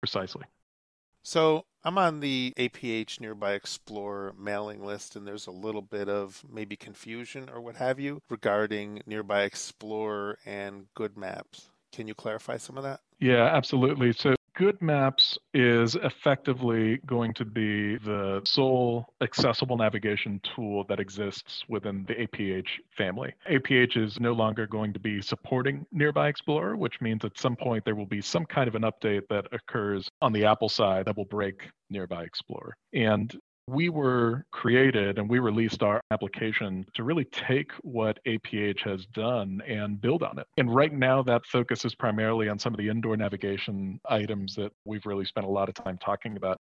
Precisely. 0.00 0.44
So 1.26 1.64
I'm 1.82 1.96
on 1.96 2.20
the 2.20 2.52
APH 2.58 3.18
Nearby 3.18 3.54
Explorer 3.54 4.34
mailing 4.38 4.84
list, 4.84 5.16
and 5.16 5.26
there's 5.26 5.46
a 5.46 5.50
little 5.50 5.80
bit 5.80 6.06
of 6.06 6.44
maybe 6.52 6.76
confusion 6.76 7.48
or 7.48 7.62
what 7.62 7.76
have 7.76 7.98
you 7.98 8.20
regarding 8.28 9.02
Nearby 9.06 9.44
Explorer 9.44 10.38
and 10.44 10.86
Good 10.94 11.16
Maps. 11.16 11.70
Can 11.92 12.06
you 12.08 12.14
clarify 12.14 12.58
some 12.58 12.76
of 12.76 12.84
that? 12.84 13.00
Yeah, 13.20 13.44
absolutely. 13.44 14.12
So 14.12 14.34
Good 14.56 14.80
Maps 14.80 15.36
is 15.52 15.96
effectively 15.96 16.98
going 16.98 17.34
to 17.34 17.44
be 17.44 17.96
the 17.96 18.40
sole 18.44 19.12
accessible 19.20 19.76
navigation 19.76 20.40
tool 20.54 20.84
that 20.84 21.00
exists 21.00 21.64
within 21.68 22.04
the 22.04 22.14
APH 22.14 22.68
family. 22.96 23.34
APH 23.50 23.96
is 23.96 24.20
no 24.20 24.32
longer 24.32 24.68
going 24.68 24.92
to 24.92 25.00
be 25.00 25.20
supporting 25.20 25.84
Nearby 25.90 26.28
Explorer, 26.28 26.76
which 26.76 27.00
means 27.00 27.24
at 27.24 27.36
some 27.36 27.56
point 27.56 27.84
there 27.84 27.96
will 27.96 28.06
be 28.06 28.20
some 28.20 28.46
kind 28.46 28.68
of 28.68 28.76
an 28.76 28.82
update 28.82 29.26
that 29.28 29.46
occurs 29.50 30.08
on 30.22 30.32
the 30.32 30.44
Apple 30.44 30.68
side 30.68 31.06
that 31.06 31.16
will 31.16 31.24
break 31.24 31.68
Nearby 31.90 32.22
Explorer. 32.22 32.76
And 32.92 33.36
we 33.66 33.88
were 33.88 34.44
created 34.50 35.18
and 35.18 35.28
we 35.28 35.38
released 35.38 35.82
our 35.82 36.00
application 36.10 36.84
to 36.94 37.02
really 37.02 37.24
take 37.24 37.72
what 37.82 38.18
APH 38.26 38.80
has 38.80 39.06
done 39.06 39.62
and 39.66 40.00
build 40.00 40.22
on 40.22 40.38
it. 40.38 40.46
And 40.58 40.74
right 40.74 40.92
now, 40.92 41.22
that 41.22 41.46
focus 41.46 41.84
is 41.84 41.94
primarily 41.94 42.48
on 42.48 42.58
some 42.58 42.74
of 42.74 42.78
the 42.78 42.88
indoor 42.88 43.16
navigation 43.16 44.00
items 44.08 44.54
that 44.56 44.72
we've 44.84 45.06
really 45.06 45.24
spent 45.24 45.46
a 45.46 45.50
lot 45.50 45.68
of 45.68 45.74
time 45.74 45.98
talking 45.98 46.36
about. 46.36 46.58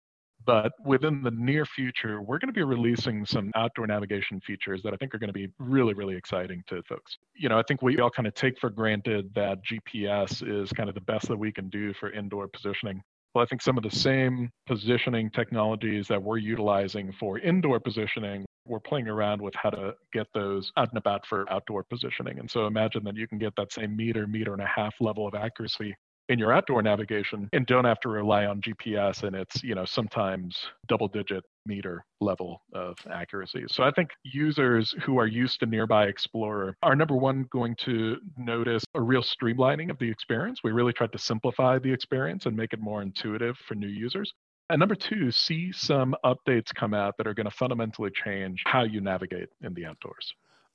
But 0.46 0.72
within 0.84 1.22
the 1.22 1.30
near 1.32 1.66
future, 1.66 2.22
we're 2.22 2.38
going 2.38 2.48
to 2.48 2.54
be 2.54 2.62
releasing 2.62 3.26
some 3.26 3.50
outdoor 3.54 3.86
navigation 3.86 4.40
features 4.40 4.82
that 4.82 4.94
I 4.94 4.96
think 4.96 5.14
are 5.14 5.18
going 5.18 5.28
to 5.28 5.34
be 5.34 5.48
really, 5.58 5.92
really 5.92 6.16
exciting 6.16 6.62
to 6.68 6.82
folks. 6.84 7.18
You 7.34 7.48
know, 7.50 7.58
I 7.58 7.62
think 7.68 7.82
we 7.82 7.98
all 7.98 8.10
kind 8.10 8.26
of 8.26 8.34
take 8.34 8.58
for 8.58 8.70
granted 8.70 9.34
that 9.34 9.58
GPS 9.64 10.42
is 10.46 10.72
kind 10.72 10.88
of 10.88 10.94
the 10.94 11.02
best 11.02 11.28
that 11.28 11.36
we 11.36 11.52
can 11.52 11.68
do 11.68 11.92
for 11.94 12.10
indoor 12.10 12.48
positioning. 12.48 13.02
Well, 13.34 13.44
I 13.44 13.46
think 13.46 13.62
some 13.62 13.76
of 13.76 13.84
the 13.84 13.90
same 13.90 14.50
positioning 14.66 15.30
technologies 15.30 16.08
that 16.08 16.22
we're 16.22 16.38
utilizing 16.38 17.12
for 17.12 17.38
indoor 17.38 17.78
positioning, 17.78 18.44
we're 18.66 18.80
playing 18.80 19.06
around 19.08 19.40
with 19.40 19.54
how 19.54 19.70
to 19.70 19.94
get 20.12 20.26
those 20.34 20.72
out 20.76 20.88
and 20.88 20.98
about 20.98 21.24
for 21.26 21.50
outdoor 21.50 21.84
positioning. 21.84 22.40
And 22.40 22.50
so 22.50 22.66
imagine 22.66 23.04
that 23.04 23.16
you 23.16 23.28
can 23.28 23.38
get 23.38 23.54
that 23.56 23.72
same 23.72 23.96
meter, 23.96 24.26
meter 24.26 24.52
and 24.52 24.62
a 24.62 24.66
half 24.66 24.94
level 25.00 25.28
of 25.28 25.34
accuracy 25.34 25.94
in 26.28 26.38
your 26.38 26.52
outdoor 26.52 26.82
navigation 26.82 27.48
and 27.52 27.66
don't 27.66 27.84
have 27.84 28.00
to 28.00 28.08
rely 28.08 28.46
on 28.46 28.60
GPS 28.60 29.22
and 29.22 29.36
it's, 29.36 29.62
you 29.62 29.74
know, 29.74 29.84
sometimes 29.84 30.56
double 30.88 31.08
digit 31.08 31.44
meter 31.66 32.04
level 32.20 32.62
of 32.74 32.96
accuracy. 33.10 33.64
So 33.68 33.82
I 33.82 33.90
think 33.90 34.10
users 34.24 34.94
who 35.04 35.18
are 35.18 35.26
used 35.26 35.60
to 35.60 35.66
Nearby 35.66 36.06
Explorer 36.06 36.76
are 36.82 36.96
number 36.96 37.16
one 37.16 37.46
going 37.50 37.76
to 37.84 38.16
notice 38.36 38.84
a 38.94 39.00
real 39.00 39.22
streamlining 39.22 39.90
of 39.90 39.98
the 39.98 40.10
experience. 40.10 40.60
We 40.64 40.72
really 40.72 40.92
tried 40.92 41.12
to 41.12 41.18
simplify 41.18 41.78
the 41.78 41.92
experience 41.92 42.46
and 42.46 42.56
make 42.56 42.72
it 42.72 42.80
more 42.80 43.02
intuitive 43.02 43.56
for 43.68 43.74
new 43.74 43.88
users. 43.88 44.32
And 44.70 44.78
number 44.78 44.94
two, 44.94 45.32
see 45.32 45.72
some 45.72 46.14
updates 46.24 46.72
come 46.74 46.94
out 46.94 47.16
that 47.18 47.26
are 47.26 47.34
going 47.34 47.48
to 47.48 47.56
fundamentally 47.56 48.10
change 48.24 48.62
how 48.66 48.84
you 48.84 49.00
navigate 49.00 49.48
in 49.62 49.74
the 49.74 49.84
outdoors. 49.84 50.32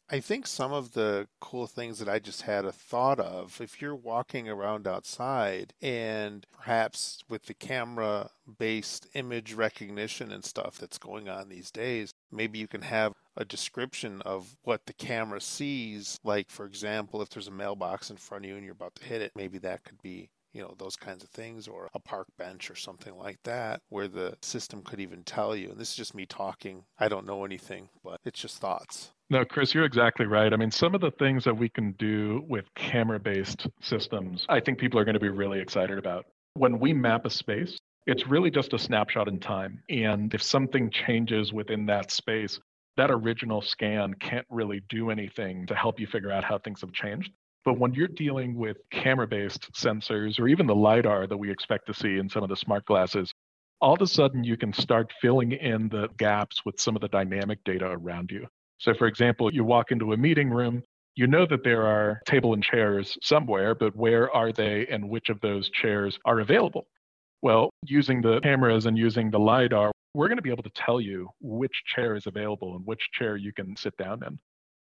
I 0.07 0.19
think 0.19 0.45
some 0.45 0.71
of 0.71 0.93
the 0.93 1.27
cool 1.39 1.65
things 1.65 1.97
that 1.97 2.07
I 2.07 2.19
just 2.19 2.43
had 2.43 2.63
a 2.63 2.71
thought 2.71 3.19
of, 3.19 3.59
if 3.59 3.81
you're 3.81 3.95
walking 3.95 4.47
around 4.47 4.87
outside 4.87 5.73
and 5.81 6.45
perhaps 6.51 7.23
with 7.27 7.47
the 7.47 7.55
camera 7.55 8.29
based 8.59 9.07
image 9.15 9.53
recognition 9.53 10.31
and 10.31 10.45
stuff 10.45 10.77
that's 10.77 10.99
going 10.99 11.27
on 11.27 11.49
these 11.49 11.71
days, 11.71 12.13
maybe 12.31 12.59
you 12.59 12.67
can 12.67 12.83
have 12.83 13.13
a 13.35 13.45
description 13.45 14.21
of 14.21 14.55
what 14.61 14.85
the 14.85 14.93
camera 14.93 15.41
sees. 15.41 16.19
Like, 16.23 16.51
for 16.51 16.67
example, 16.67 17.23
if 17.23 17.29
there's 17.29 17.47
a 17.47 17.51
mailbox 17.51 18.11
in 18.11 18.17
front 18.17 18.45
of 18.45 18.49
you 18.49 18.57
and 18.57 18.63
you're 18.63 18.73
about 18.73 18.93
to 18.95 19.05
hit 19.05 19.23
it, 19.23 19.31
maybe 19.35 19.57
that 19.59 19.83
could 19.83 20.01
be 20.03 20.29
you 20.53 20.61
know, 20.61 20.73
those 20.77 20.95
kinds 20.95 21.21
of 21.21 21.29
things, 21.29 21.67
or 21.67 21.89
a 21.93 21.99
park 21.99 22.27
bench 22.37 22.71
or 22.71 22.75
something 22.75 23.17
like 23.17 23.37
that, 23.43 23.81
where 23.89 24.07
the 24.07 24.37
system 24.41 24.81
could 24.83 25.01
even 25.01 25.21
tell 25.23 25.53
you. 25.53 25.71
And 25.71 25.77
this 25.77 25.89
is 25.89 25.97
just 25.97 26.15
me 26.15 26.25
talking. 26.25 26.85
I 26.97 27.09
don't 27.09 27.25
know 27.25 27.43
anything, 27.43 27.89
but 28.05 28.21
it's 28.23 28.39
just 28.39 28.59
thoughts. 28.59 29.11
No, 29.31 29.43
Chris, 29.43 29.73
you're 29.73 29.85
exactly 29.85 30.27
right. 30.27 30.53
I 30.53 30.55
mean, 30.55 30.69
some 30.69 30.93
of 30.93 31.01
the 31.01 31.09
things 31.09 31.43
that 31.45 31.57
we 31.57 31.67
can 31.67 31.93
do 31.93 32.43
with 32.47 32.65
camera 32.75 33.19
based 33.19 33.67
systems, 33.81 34.45
I 34.49 34.59
think 34.59 34.77
people 34.77 34.99
are 34.99 35.03
going 35.03 35.15
to 35.15 35.19
be 35.19 35.29
really 35.29 35.59
excited 35.59 35.97
about. 35.97 36.25
When 36.53 36.79
we 36.79 36.93
map 36.93 37.25
a 37.25 37.31
space, 37.31 37.79
it's 38.05 38.27
really 38.27 38.51
just 38.51 38.73
a 38.73 38.79
snapshot 38.79 39.27
in 39.27 39.39
time. 39.39 39.81
And 39.89 40.31
if 40.35 40.43
something 40.43 40.91
changes 40.91 41.51
within 41.51 41.87
that 41.87 42.11
space, 42.11 42.59
that 42.97 43.09
original 43.09 43.61
scan 43.61 44.13
can't 44.13 44.45
really 44.51 44.81
do 44.89 45.09
anything 45.09 45.65
to 45.67 45.75
help 45.75 45.99
you 45.99 46.05
figure 46.05 46.31
out 46.31 46.43
how 46.43 46.59
things 46.59 46.81
have 46.81 46.93
changed. 46.93 47.31
But 47.65 47.79
when 47.79 47.95
you're 47.95 48.07
dealing 48.07 48.53
with 48.53 48.77
camera 48.91 49.25
based 49.25 49.71
sensors 49.73 50.39
or 50.39 50.47
even 50.47 50.67
the 50.67 50.75
LiDAR 50.75 51.25
that 51.25 51.37
we 51.37 51.49
expect 51.49 51.87
to 51.87 51.95
see 51.95 52.19
in 52.19 52.29
some 52.29 52.43
of 52.43 52.49
the 52.49 52.55
smart 52.55 52.85
glasses, 52.85 53.33
all 53.81 53.95
of 53.95 54.01
a 54.01 54.07
sudden 54.07 54.43
you 54.43 54.55
can 54.55 54.71
start 54.71 55.11
filling 55.19 55.51
in 55.51 55.89
the 55.89 56.09
gaps 56.17 56.63
with 56.63 56.79
some 56.79 56.95
of 56.95 57.01
the 57.01 57.07
dynamic 57.07 57.63
data 57.63 57.87
around 57.87 58.29
you. 58.31 58.47
So, 58.77 58.93
for 58.93 59.07
example, 59.07 59.53
you 59.53 59.63
walk 59.63 59.91
into 59.91 60.13
a 60.13 60.17
meeting 60.17 60.49
room, 60.49 60.83
you 61.15 61.27
know 61.27 61.45
that 61.45 61.63
there 61.63 61.83
are 61.83 62.21
table 62.25 62.53
and 62.53 62.63
chairs 62.63 63.17
somewhere, 63.21 63.73
but 63.73 63.95
where 63.95 64.29
are 64.35 64.51
they 64.51 64.85
and 64.87 65.09
which 65.09 65.29
of 65.29 65.39
those 65.39 65.69
chairs 65.69 66.19
are 66.25 66.41
available? 66.41 66.87
Well, 67.41 67.69
using 67.85 68.21
the 68.21 68.41
cameras 68.41 68.85
and 68.85 68.97
using 68.97 69.31
the 69.31 69.39
LiDAR, 69.39 69.91
we're 70.13 70.27
going 70.27 70.37
to 70.37 70.41
be 70.41 70.51
able 70.51 70.63
to 70.63 70.71
tell 70.71 70.99
you 70.99 71.29
which 71.39 71.83
chair 71.95 72.15
is 72.15 72.25
available 72.27 72.75
and 72.75 72.85
which 72.85 73.01
chair 73.13 73.37
you 73.37 73.53
can 73.53 73.75
sit 73.75 73.95
down 73.97 74.23
in. 74.25 74.39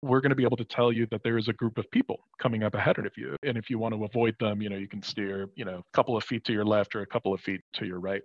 We're 0.02 0.22
going 0.22 0.32
to 0.32 0.36
be 0.36 0.44
able 0.44 0.58
to 0.58 0.66
tell 0.66 0.92
you 0.92 1.08
that 1.12 1.22
there 1.24 1.38
is 1.38 1.48
a 1.48 1.54
group 1.54 1.78
of 1.78 1.90
people 1.92 2.20
coming 2.40 2.64
up 2.64 2.76
ahead 2.76 3.00
of 3.00 3.12
you. 3.18 3.36
And 3.44 3.58
if 3.58 3.70
you 3.70 3.78
want 3.80 3.94
to 3.96 4.04
avoid 4.04 4.36
them, 4.40 4.62
you 4.62 4.70
know, 4.70 4.78
you 4.78 4.88
can 4.88 5.02
steer, 5.02 5.48
you 5.56 5.66
know, 5.66 5.78
a 5.78 5.96
couple 5.96 6.16
of 6.16 6.24
feet 6.24 6.44
to 6.46 6.54
your 6.54 6.66
left 6.66 6.96
or 6.96 7.02
a 7.02 7.08
couple 7.08 7.34
of 7.34 7.42
feet 7.42 7.62
to 7.74 7.86
your 7.86 8.00
right. 8.00 8.22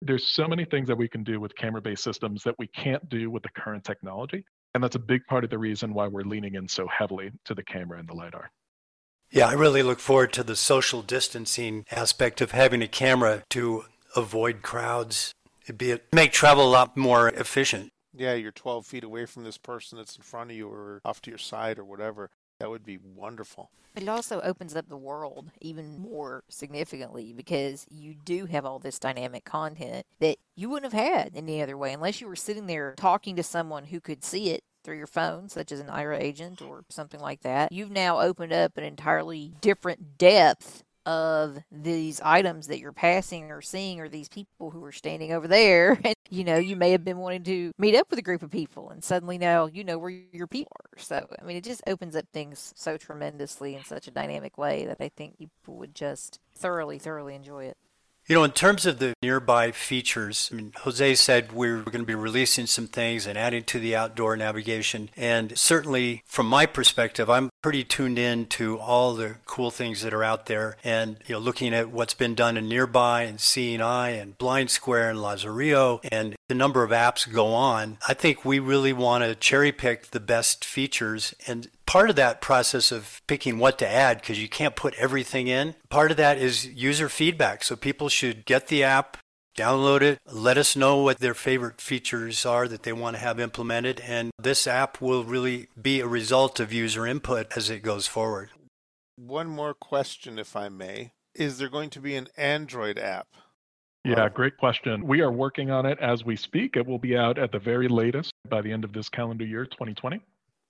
There's 0.00 0.26
so 0.26 0.46
many 0.46 0.64
things 0.64 0.88
that 0.88 0.96
we 0.96 1.08
can 1.08 1.22
do 1.24 1.40
with 1.40 1.54
camera-based 1.56 2.02
systems 2.02 2.42
that 2.44 2.54
we 2.58 2.66
can't 2.66 3.08
do 3.08 3.30
with 3.30 3.42
the 3.42 3.50
current 3.56 3.84
technology. 3.84 4.44
And 4.74 4.82
that's 4.82 4.96
a 4.96 5.00
big 5.00 5.26
part 5.26 5.44
of 5.44 5.50
the 5.50 5.58
reason 5.58 5.92
why 5.92 6.08
we're 6.08 6.22
leaning 6.22 6.54
in 6.54 6.66
so 6.68 6.86
heavily 6.86 7.30
to 7.44 7.54
the 7.54 7.62
camera 7.62 7.98
and 7.98 8.08
the 8.08 8.14
LiDAR. 8.14 8.50
Yeah, 9.30 9.48
I 9.48 9.52
really 9.54 9.82
look 9.82 9.98
forward 9.98 10.32
to 10.34 10.42
the 10.42 10.56
social 10.56 11.02
distancing 11.02 11.86
aspect 11.90 12.40
of 12.40 12.52
having 12.52 12.82
a 12.82 12.88
camera 12.88 13.44
to 13.50 13.84
avoid 14.14 14.62
crowds. 14.62 15.32
It'd 15.64 15.78
be 15.78 15.98
make 16.12 16.32
travel 16.32 16.66
a 16.66 16.70
lot 16.70 16.96
more 16.96 17.28
efficient. 17.28 17.90
Yeah, 18.14 18.34
you're 18.34 18.52
12 18.52 18.86
feet 18.86 19.04
away 19.04 19.24
from 19.24 19.44
this 19.44 19.56
person 19.56 19.96
that's 19.96 20.16
in 20.16 20.22
front 20.22 20.50
of 20.50 20.56
you 20.56 20.68
or 20.68 21.00
off 21.04 21.22
to 21.22 21.30
your 21.30 21.38
side 21.38 21.78
or 21.78 21.84
whatever. 21.84 22.28
That 22.62 22.70
would 22.70 22.86
be 22.86 22.98
wonderful. 22.98 23.70
But 23.92 24.04
it 24.04 24.08
also 24.08 24.40
opens 24.40 24.76
up 24.76 24.88
the 24.88 24.96
world 24.96 25.50
even 25.60 25.98
more 25.98 26.44
significantly 26.48 27.32
because 27.32 27.86
you 27.90 28.14
do 28.14 28.46
have 28.46 28.64
all 28.64 28.78
this 28.78 29.00
dynamic 29.00 29.44
content 29.44 30.06
that 30.20 30.36
you 30.54 30.70
wouldn't 30.70 30.92
have 30.92 31.04
had 31.04 31.32
any 31.34 31.60
other 31.60 31.76
way 31.76 31.92
unless 31.92 32.20
you 32.20 32.28
were 32.28 32.36
sitting 32.36 32.68
there 32.68 32.94
talking 32.96 33.34
to 33.34 33.42
someone 33.42 33.86
who 33.86 33.98
could 33.98 34.22
see 34.22 34.50
it 34.50 34.62
through 34.84 34.96
your 34.96 35.08
phone, 35.08 35.48
such 35.48 35.72
as 35.72 35.80
an 35.80 35.88
Aira 35.88 36.20
agent 36.20 36.62
or 36.62 36.84
something 36.88 37.18
like 37.18 37.40
that. 37.42 37.72
You've 37.72 37.90
now 37.90 38.20
opened 38.20 38.52
up 38.52 38.78
an 38.78 38.84
entirely 38.84 39.54
different 39.60 40.16
depth 40.16 40.84
of 41.06 41.58
these 41.70 42.20
items 42.20 42.68
that 42.68 42.78
you're 42.78 42.92
passing 42.92 43.50
or 43.50 43.60
seeing 43.60 44.00
or 44.00 44.08
these 44.08 44.28
people 44.28 44.70
who 44.70 44.84
are 44.84 44.92
standing 44.92 45.32
over 45.32 45.48
there. 45.48 46.00
And 46.12 46.14
you 46.30 46.44
know 46.44 46.56
you 46.56 46.76
may 46.76 46.92
have 46.92 47.04
been 47.04 47.18
wanting 47.18 47.44
to 47.44 47.72
meet 47.78 47.94
up 47.94 48.08
with 48.10 48.18
a 48.18 48.22
group 48.22 48.42
of 48.42 48.50
people 48.50 48.90
and 48.90 49.04
suddenly 49.04 49.36
now 49.36 49.66
you 49.66 49.84
know 49.84 49.98
where 49.98 50.10
your 50.10 50.46
people 50.46 50.72
are. 50.80 50.98
So 50.98 51.26
i 51.40 51.44
mean 51.44 51.56
it 51.56 51.64
just 51.64 51.82
opens 51.86 52.16
up 52.16 52.24
things 52.32 52.72
so 52.74 52.96
tremendously 52.96 53.74
in 53.74 53.84
such 53.84 54.08
a 54.08 54.10
dynamic 54.10 54.56
way 54.56 54.86
that 54.86 54.96
i 55.00 55.10
think 55.10 55.38
people 55.38 55.76
would 55.76 55.94
just 55.94 56.40
thoroughly 56.54 56.98
thoroughly 56.98 57.34
enjoy 57.34 57.64
it. 57.64 57.76
You 58.26 58.36
know, 58.36 58.44
in 58.44 58.52
terms 58.52 58.86
of 58.86 59.00
the 59.00 59.14
nearby 59.20 59.72
features, 59.72 60.48
I 60.52 60.54
mean, 60.54 60.72
Jose 60.82 61.16
said 61.16 61.50
we're 61.50 61.82
going 61.82 61.98
to 61.98 62.04
be 62.04 62.14
releasing 62.14 62.66
some 62.66 62.86
things 62.86 63.26
and 63.26 63.36
adding 63.36 63.64
to 63.64 63.80
the 63.80 63.96
outdoor 63.96 64.36
navigation. 64.36 65.10
And 65.16 65.58
certainly, 65.58 66.22
from 66.24 66.46
my 66.46 66.66
perspective, 66.66 67.28
I'm 67.28 67.50
pretty 67.62 67.84
tuned 67.84 68.18
in 68.18 68.44
to 68.46 68.78
all 68.78 69.14
the 69.14 69.36
cool 69.46 69.70
things 69.70 70.02
that 70.02 70.12
are 70.12 70.24
out 70.24 70.46
there 70.46 70.76
and, 70.82 71.16
you 71.26 71.34
know, 71.34 71.38
looking 71.38 71.72
at 71.72 71.90
what's 71.90 72.14
been 72.14 72.34
done 72.34 72.56
in 72.56 72.68
Nearby 72.68 73.22
and 73.22 73.40
Seeing 73.40 73.80
Eye 73.80 74.10
and 74.10 74.36
Blind 74.36 74.70
Square 74.70 75.10
and 75.10 75.18
Lazarillo 75.20 76.00
and 76.10 76.34
the 76.48 76.54
number 76.54 76.82
of 76.82 76.90
apps 76.90 77.32
go 77.32 77.46
on. 77.46 77.98
I 78.06 78.14
think 78.14 78.44
we 78.44 78.58
really 78.58 78.92
want 78.92 79.24
to 79.24 79.34
cherry 79.34 79.72
pick 79.72 80.08
the 80.08 80.20
best 80.20 80.64
features 80.64 81.34
and 81.46 81.68
part 81.86 82.10
of 82.10 82.16
that 82.16 82.40
process 82.40 82.90
of 82.90 83.20
picking 83.26 83.58
what 83.58 83.78
to 83.78 83.88
add, 83.88 84.20
because 84.20 84.40
you 84.40 84.48
can't 84.48 84.74
put 84.74 84.94
everything 84.94 85.46
in, 85.46 85.74
part 85.90 86.10
of 86.10 86.16
that 86.16 86.38
is 86.38 86.66
user 86.66 87.08
feedback. 87.08 87.62
So 87.62 87.76
people 87.76 88.08
should 88.08 88.44
get 88.46 88.68
the 88.68 88.82
app, 88.82 89.18
download 89.56 90.02
it, 90.02 90.18
let 90.26 90.58
us 90.58 90.76
know 90.76 90.98
what 90.98 91.18
their 91.18 91.34
favorite 91.34 91.80
features 91.80 92.44
are 92.46 92.68
that 92.68 92.82
they 92.82 92.92
want 92.92 93.16
to 93.16 93.22
have 93.22 93.40
implemented. 93.40 94.00
And 94.00 94.30
this 94.38 94.66
app 94.66 95.00
will 95.00 95.24
really 95.24 95.68
be 95.80 96.00
a 96.00 96.06
result 96.06 96.60
of 96.60 96.72
user 96.72 97.06
input 97.06 97.56
as 97.56 97.70
it 97.70 97.82
goes 97.82 98.06
forward. 98.06 98.50
One 99.16 99.48
more 99.48 99.74
question, 99.74 100.38
if 100.38 100.56
I 100.56 100.68
may. 100.68 101.12
Is 101.34 101.58
there 101.58 101.68
going 101.68 101.90
to 101.90 102.00
be 102.00 102.16
an 102.16 102.28
Android 102.36 102.98
app? 102.98 103.26
Yeah, 104.04 104.28
great 104.28 104.56
question. 104.56 105.06
We 105.06 105.20
are 105.20 105.30
working 105.30 105.70
on 105.70 105.86
it 105.86 105.98
as 106.00 106.24
we 106.24 106.34
speak. 106.34 106.76
It 106.76 106.86
will 106.86 106.98
be 106.98 107.16
out 107.16 107.38
at 107.38 107.52
the 107.52 107.60
very 107.60 107.86
latest 107.86 108.32
by 108.48 108.60
the 108.60 108.72
end 108.72 108.82
of 108.82 108.92
this 108.92 109.08
calendar 109.08 109.44
year, 109.44 109.64
2020. 109.64 110.20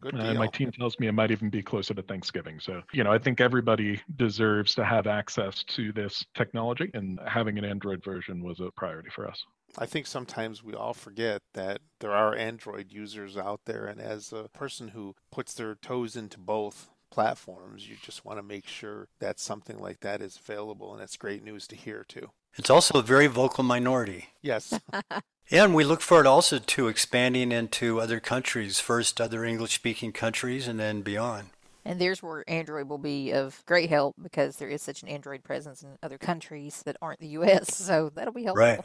Good 0.02 0.16
And 0.16 0.36
my 0.36 0.48
team 0.48 0.72
tells 0.72 0.98
me 0.98 1.06
it 1.06 1.12
might 1.12 1.30
even 1.30 1.48
be 1.48 1.62
closer 1.62 1.94
to 1.94 2.02
Thanksgiving. 2.02 2.58
So, 2.58 2.82
you 2.92 3.04
know, 3.04 3.12
I 3.12 3.18
think 3.18 3.40
everybody 3.40 4.00
deserves 4.16 4.74
to 4.74 4.84
have 4.84 5.06
access 5.06 5.62
to 5.62 5.92
this 5.92 6.24
technology, 6.34 6.90
and 6.92 7.20
having 7.24 7.56
an 7.56 7.64
Android 7.64 8.02
version 8.04 8.42
was 8.42 8.58
a 8.58 8.70
priority 8.72 9.10
for 9.14 9.28
us. 9.28 9.44
I 9.78 9.86
think 9.86 10.06
sometimes 10.06 10.62
we 10.62 10.74
all 10.74 10.92
forget 10.92 11.40
that 11.54 11.80
there 12.00 12.12
are 12.12 12.34
Android 12.34 12.90
users 12.90 13.36
out 13.36 13.60
there, 13.64 13.86
and 13.86 14.00
as 14.00 14.32
a 14.32 14.48
person 14.52 14.88
who 14.88 15.14
puts 15.30 15.54
their 15.54 15.76
toes 15.76 16.16
into 16.16 16.38
both 16.38 16.90
platforms, 17.10 17.88
you 17.88 17.96
just 18.02 18.24
want 18.24 18.38
to 18.38 18.42
make 18.42 18.66
sure 18.66 19.06
that 19.20 19.38
something 19.38 19.78
like 19.78 20.00
that 20.00 20.20
is 20.20 20.36
available, 20.36 20.92
and 20.92 21.00
that's 21.00 21.16
great 21.16 21.44
news 21.44 21.68
to 21.68 21.76
hear 21.76 22.04
too. 22.08 22.30
It's 22.56 22.70
also 22.70 22.98
a 22.98 23.02
very 23.02 23.26
vocal 23.26 23.64
minority. 23.64 24.28
Yes. 24.42 24.78
And 25.50 25.74
we 25.74 25.84
look 25.84 26.00
forward 26.00 26.26
also 26.26 26.58
to 26.58 26.88
expanding 26.88 27.52
into 27.52 28.00
other 28.00 28.20
countries, 28.20 28.80
first 28.80 29.20
other 29.20 29.44
English 29.44 29.74
speaking 29.74 30.10
countries 30.10 30.66
and 30.66 30.80
then 30.80 31.02
beyond. 31.02 31.50
And 31.84 32.00
there's 32.00 32.22
where 32.22 32.42
Android 32.48 32.88
will 32.88 32.96
be 32.96 33.32
of 33.32 33.62
great 33.66 33.90
help 33.90 34.14
because 34.22 34.56
there 34.56 34.70
is 34.70 34.80
such 34.80 35.02
an 35.02 35.08
Android 35.08 35.44
presence 35.44 35.82
in 35.82 35.98
other 36.02 36.16
countries 36.16 36.82
that 36.86 36.96
aren't 37.02 37.20
the 37.20 37.28
US. 37.28 37.68
So 37.82 38.10
that'll 38.14 38.32
be 38.32 38.44
helpful. 38.44 38.64
Right. 38.64 38.80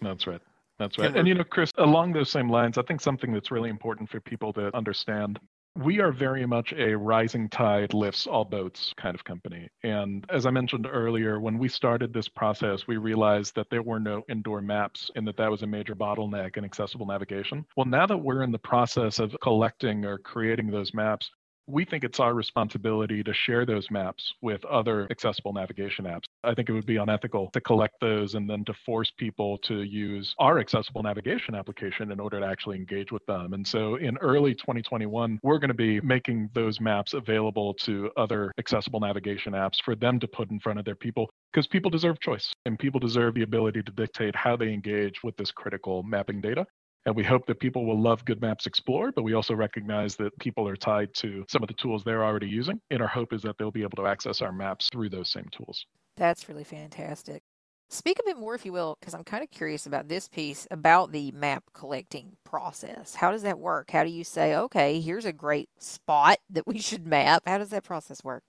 That's 0.00 0.26
right. 0.26 0.40
That's 0.78 0.96
right. 0.96 1.14
And 1.14 1.28
you 1.28 1.34
know, 1.34 1.44
Chris, 1.44 1.70
along 1.76 2.12
those 2.12 2.30
same 2.30 2.48
lines, 2.48 2.78
I 2.78 2.82
think 2.82 3.02
something 3.02 3.32
that's 3.32 3.50
really 3.50 3.68
important 3.68 4.08
for 4.08 4.20
people 4.20 4.52
to 4.54 4.74
understand 4.74 5.38
we 5.76 6.00
are 6.00 6.12
very 6.12 6.46
much 6.46 6.72
a 6.72 6.94
rising 6.94 7.48
tide 7.48 7.92
lifts 7.92 8.26
all 8.26 8.44
boats 8.44 8.94
kind 8.96 9.14
of 9.14 9.24
company. 9.24 9.68
And 9.82 10.24
as 10.30 10.46
I 10.46 10.50
mentioned 10.50 10.86
earlier, 10.90 11.38
when 11.38 11.58
we 11.58 11.68
started 11.68 12.12
this 12.12 12.28
process, 12.28 12.86
we 12.86 12.96
realized 12.96 13.54
that 13.56 13.68
there 13.70 13.82
were 13.82 14.00
no 14.00 14.22
indoor 14.28 14.60
maps 14.60 15.10
and 15.16 15.26
that 15.26 15.36
that 15.36 15.50
was 15.50 15.62
a 15.62 15.66
major 15.66 15.94
bottleneck 15.94 16.56
in 16.56 16.64
accessible 16.64 17.06
navigation. 17.06 17.64
Well, 17.76 17.86
now 17.86 18.06
that 18.06 18.16
we're 18.16 18.42
in 18.42 18.52
the 18.52 18.58
process 18.58 19.18
of 19.18 19.36
collecting 19.42 20.04
or 20.04 20.18
creating 20.18 20.70
those 20.70 20.94
maps, 20.94 21.30
we 21.66 21.84
think 21.84 22.04
it's 22.04 22.20
our 22.20 22.34
responsibility 22.34 23.22
to 23.22 23.34
share 23.34 23.66
those 23.66 23.90
maps 23.90 24.34
with 24.40 24.64
other 24.64 25.08
accessible 25.10 25.52
navigation 25.52 26.04
apps. 26.04 26.24
I 26.44 26.54
think 26.54 26.68
it 26.68 26.72
would 26.72 26.86
be 26.86 26.96
unethical 26.96 27.50
to 27.52 27.60
collect 27.60 27.94
those 28.00 28.34
and 28.34 28.48
then 28.48 28.64
to 28.66 28.74
force 28.84 29.10
people 29.16 29.58
to 29.58 29.82
use 29.82 30.34
our 30.38 30.58
accessible 30.58 31.02
navigation 31.02 31.54
application 31.54 32.12
in 32.12 32.20
order 32.20 32.38
to 32.40 32.46
actually 32.46 32.76
engage 32.76 33.10
with 33.10 33.24
them. 33.26 33.52
And 33.52 33.66
so 33.66 33.96
in 33.96 34.16
early 34.18 34.54
2021, 34.54 35.40
we're 35.42 35.58
going 35.58 35.68
to 35.68 35.74
be 35.74 36.00
making 36.00 36.50
those 36.54 36.80
maps 36.80 37.14
available 37.14 37.74
to 37.74 38.10
other 38.16 38.52
accessible 38.58 39.00
navigation 39.00 39.52
apps 39.52 39.82
for 39.84 39.96
them 39.96 40.20
to 40.20 40.28
put 40.28 40.50
in 40.50 40.60
front 40.60 40.78
of 40.78 40.84
their 40.84 40.94
people 40.94 41.28
because 41.52 41.66
people 41.66 41.90
deserve 41.90 42.20
choice 42.20 42.52
and 42.64 42.78
people 42.78 43.00
deserve 43.00 43.34
the 43.34 43.42
ability 43.42 43.82
to 43.82 43.92
dictate 43.92 44.36
how 44.36 44.56
they 44.56 44.72
engage 44.72 45.22
with 45.24 45.36
this 45.36 45.50
critical 45.50 46.02
mapping 46.02 46.40
data. 46.40 46.66
And 47.06 47.14
we 47.14 47.22
hope 47.22 47.46
that 47.46 47.60
people 47.60 47.86
will 47.86 48.00
love 48.00 48.24
Good 48.24 48.40
Maps 48.40 48.66
Explore, 48.66 49.12
but 49.12 49.22
we 49.22 49.34
also 49.34 49.54
recognize 49.54 50.16
that 50.16 50.36
people 50.40 50.66
are 50.66 50.74
tied 50.74 51.14
to 51.14 51.44
some 51.48 51.62
of 51.62 51.68
the 51.68 51.74
tools 51.74 52.02
they're 52.02 52.24
already 52.24 52.48
using. 52.48 52.80
And 52.90 53.00
our 53.00 53.06
hope 53.06 53.32
is 53.32 53.42
that 53.42 53.56
they'll 53.58 53.70
be 53.70 53.84
able 53.84 53.96
to 53.96 54.06
access 54.06 54.42
our 54.42 54.50
maps 54.50 54.88
through 54.90 55.10
those 55.10 55.30
same 55.30 55.46
tools. 55.56 55.86
That's 56.16 56.48
really 56.48 56.64
fantastic. 56.64 57.42
Speak 57.88 58.18
a 58.18 58.24
bit 58.24 58.36
more, 58.36 58.56
if 58.56 58.66
you 58.66 58.72
will, 58.72 58.96
because 58.98 59.14
I'm 59.14 59.22
kind 59.22 59.44
of 59.44 59.52
curious 59.52 59.86
about 59.86 60.08
this 60.08 60.28
piece 60.28 60.66
about 60.72 61.12
the 61.12 61.30
map 61.30 61.62
collecting 61.72 62.32
process. 62.42 63.14
How 63.14 63.30
does 63.30 63.42
that 63.42 63.60
work? 63.60 63.92
How 63.92 64.02
do 64.02 64.10
you 64.10 64.24
say, 64.24 64.56
okay, 64.56 65.00
here's 65.00 65.24
a 65.24 65.32
great 65.32 65.68
spot 65.78 66.38
that 66.50 66.66
we 66.66 66.78
should 66.80 67.06
map? 67.06 67.44
How 67.46 67.58
does 67.58 67.70
that 67.70 67.84
process 67.84 68.24
work? 68.24 68.42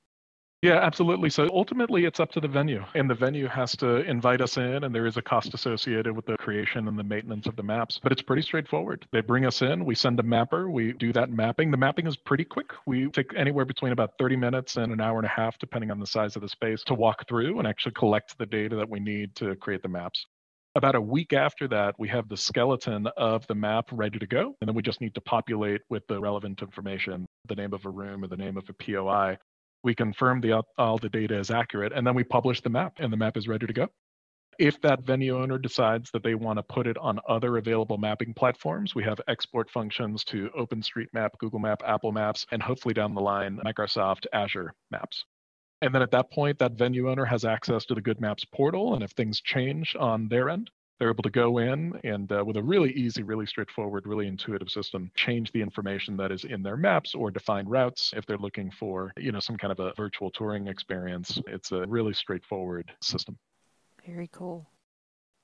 Yeah, 0.63 0.79
absolutely. 0.79 1.29
So 1.29 1.47
ultimately, 1.53 2.05
it's 2.05 2.19
up 2.19 2.31
to 2.31 2.39
the 2.39 2.47
venue, 2.47 2.83
and 2.95 3.07
the 3.07 3.13
venue 3.13 3.45
has 3.47 3.75
to 3.77 3.97
invite 3.97 4.41
us 4.41 4.57
in, 4.57 4.83
and 4.83 4.93
there 4.93 5.05
is 5.05 5.15
a 5.15 5.21
cost 5.21 5.53
associated 5.53 6.15
with 6.15 6.25
the 6.25 6.35
creation 6.37 6.87
and 6.87 6.97
the 6.97 7.03
maintenance 7.03 7.45
of 7.45 7.55
the 7.55 7.61
maps. 7.61 7.99
But 8.01 8.11
it's 8.11 8.23
pretty 8.23 8.41
straightforward. 8.41 9.05
They 9.11 9.21
bring 9.21 9.45
us 9.45 9.61
in, 9.61 9.85
we 9.85 9.93
send 9.93 10.19
a 10.19 10.23
mapper, 10.23 10.71
we 10.71 10.93
do 10.93 11.13
that 11.13 11.29
mapping. 11.29 11.69
The 11.69 11.77
mapping 11.77 12.07
is 12.07 12.17
pretty 12.17 12.43
quick. 12.43 12.71
We 12.87 13.07
take 13.09 13.35
anywhere 13.35 13.65
between 13.65 13.91
about 13.91 14.13
30 14.17 14.35
minutes 14.35 14.77
and 14.77 14.91
an 14.91 14.99
hour 14.99 15.19
and 15.19 15.27
a 15.27 15.29
half, 15.29 15.59
depending 15.59 15.91
on 15.91 15.99
the 15.99 16.07
size 16.07 16.35
of 16.35 16.41
the 16.41 16.49
space, 16.49 16.81
to 16.85 16.95
walk 16.95 17.27
through 17.29 17.59
and 17.59 17.67
actually 17.67 17.93
collect 17.93 18.35
the 18.39 18.47
data 18.47 18.75
that 18.77 18.89
we 18.89 18.99
need 18.99 19.35
to 19.35 19.55
create 19.57 19.83
the 19.83 19.89
maps. 19.89 20.25
About 20.73 20.95
a 20.95 21.01
week 21.01 21.33
after 21.33 21.67
that, 21.67 21.93
we 21.99 22.07
have 22.07 22.29
the 22.29 22.37
skeleton 22.37 23.05
of 23.15 23.45
the 23.45 23.55
map 23.55 23.89
ready 23.91 24.17
to 24.17 24.27
go. 24.27 24.55
And 24.59 24.67
then 24.67 24.75
we 24.75 24.81
just 24.81 25.01
need 25.01 25.13
to 25.13 25.21
populate 25.21 25.81
with 25.89 26.05
the 26.07 26.19
relevant 26.19 26.63
information, 26.63 27.27
the 27.47 27.55
name 27.55 27.73
of 27.73 27.85
a 27.85 27.89
room 27.91 28.23
or 28.23 28.27
the 28.27 28.37
name 28.37 28.57
of 28.57 28.67
a 28.69 28.73
POI 28.73 29.37
we 29.83 29.95
confirm 29.95 30.41
the, 30.41 30.63
all 30.77 30.97
the 30.97 31.09
data 31.09 31.37
is 31.37 31.51
accurate, 31.51 31.93
and 31.93 32.05
then 32.05 32.15
we 32.15 32.23
publish 32.23 32.61
the 32.61 32.69
map, 32.69 32.93
and 32.99 33.11
the 33.11 33.17
map 33.17 33.37
is 33.37 33.47
ready 33.47 33.67
to 33.67 33.73
go. 33.73 33.87
If 34.59 34.81
that 34.81 35.03
venue 35.03 35.37
owner 35.37 35.59
decides 35.59 36.09
that 36.11 36.23
they 36.23 36.33
want 36.33 36.57
to 36.57 36.63
put 36.63 36.87
it 36.87 36.97
on 36.97 37.19
other 37.29 37.57
available 37.57 37.99
mapping 37.99 38.33
platforms, 38.33 38.95
we 38.95 39.03
have 39.03 39.21
export 39.27 39.69
functions 39.69 40.23
to 40.25 40.49
OpenStreetMap, 40.57 41.29
Google 41.39 41.59
Map, 41.59 41.83
Apple 41.85 42.11
Maps, 42.11 42.45
and 42.51 42.63
hopefully 42.63 42.95
down 42.95 43.13
the 43.13 43.21
line, 43.21 43.59
Microsoft 43.63 44.25
Azure 44.33 44.73
Maps. 44.89 45.23
And 45.83 45.93
then 45.93 46.01
at 46.01 46.09
that 46.09 46.31
point, 46.31 46.57
that 46.57 46.71
venue 46.71 47.07
owner 47.11 47.25
has 47.25 47.45
access 47.45 47.85
to 47.85 47.93
the 47.93 48.01
Good 48.01 48.19
Maps 48.19 48.45
portal. 48.45 48.95
And 48.95 49.03
if 49.03 49.11
things 49.11 49.41
change 49.41 49.95
on 49.99 50.27
their 50.27 50.49
end, 50.49 50.71
They're 50.99 51.09
able 51.09 51.23
to 51.23 51.29
go 51.29 51.59
in 51.59 51.99
and, 52.03 52.31
uh, 52.31 52.43
with 52.43 52.57
a 52.57 52.63
really 52.63 52.91
easy, 52.93 53.21
really 53.21 53.45
straightforward, 53.45 54.07
really 54.07 54.27
intuitive 54.27 54.69
system, 54.69 55.11
change 55.15 55.51
the 55.51 55.61
information 55.61 56.17
that 56.17 56.31
is 56.31 56.43
in 56.43 56.63
their 56.63 56.77
maps 56.77 57.13
or 57.13 57.29
define 57.29 57.67
routes 57.67 58.13
if 58.15 58.25
they're 58.25 58.37
looking 58.37 58.71
for, 58.71 59.11
you 59.17 59.31
know, 59.31 59.39
some 59.39 59.57
kind 59.57 59.71
of 59.71 59.79
a 59.79 59.93
virtual 59.95 60.31
touring 60.31 60.67
experience. 60.67 61.39
It's 61.47 61.71
a 61.71 61.85
really 61.85 62.13
straightforward 62.13 62.91
system. 63.01 63.37
Very 64.05 64.29
cool. 64.31 64.69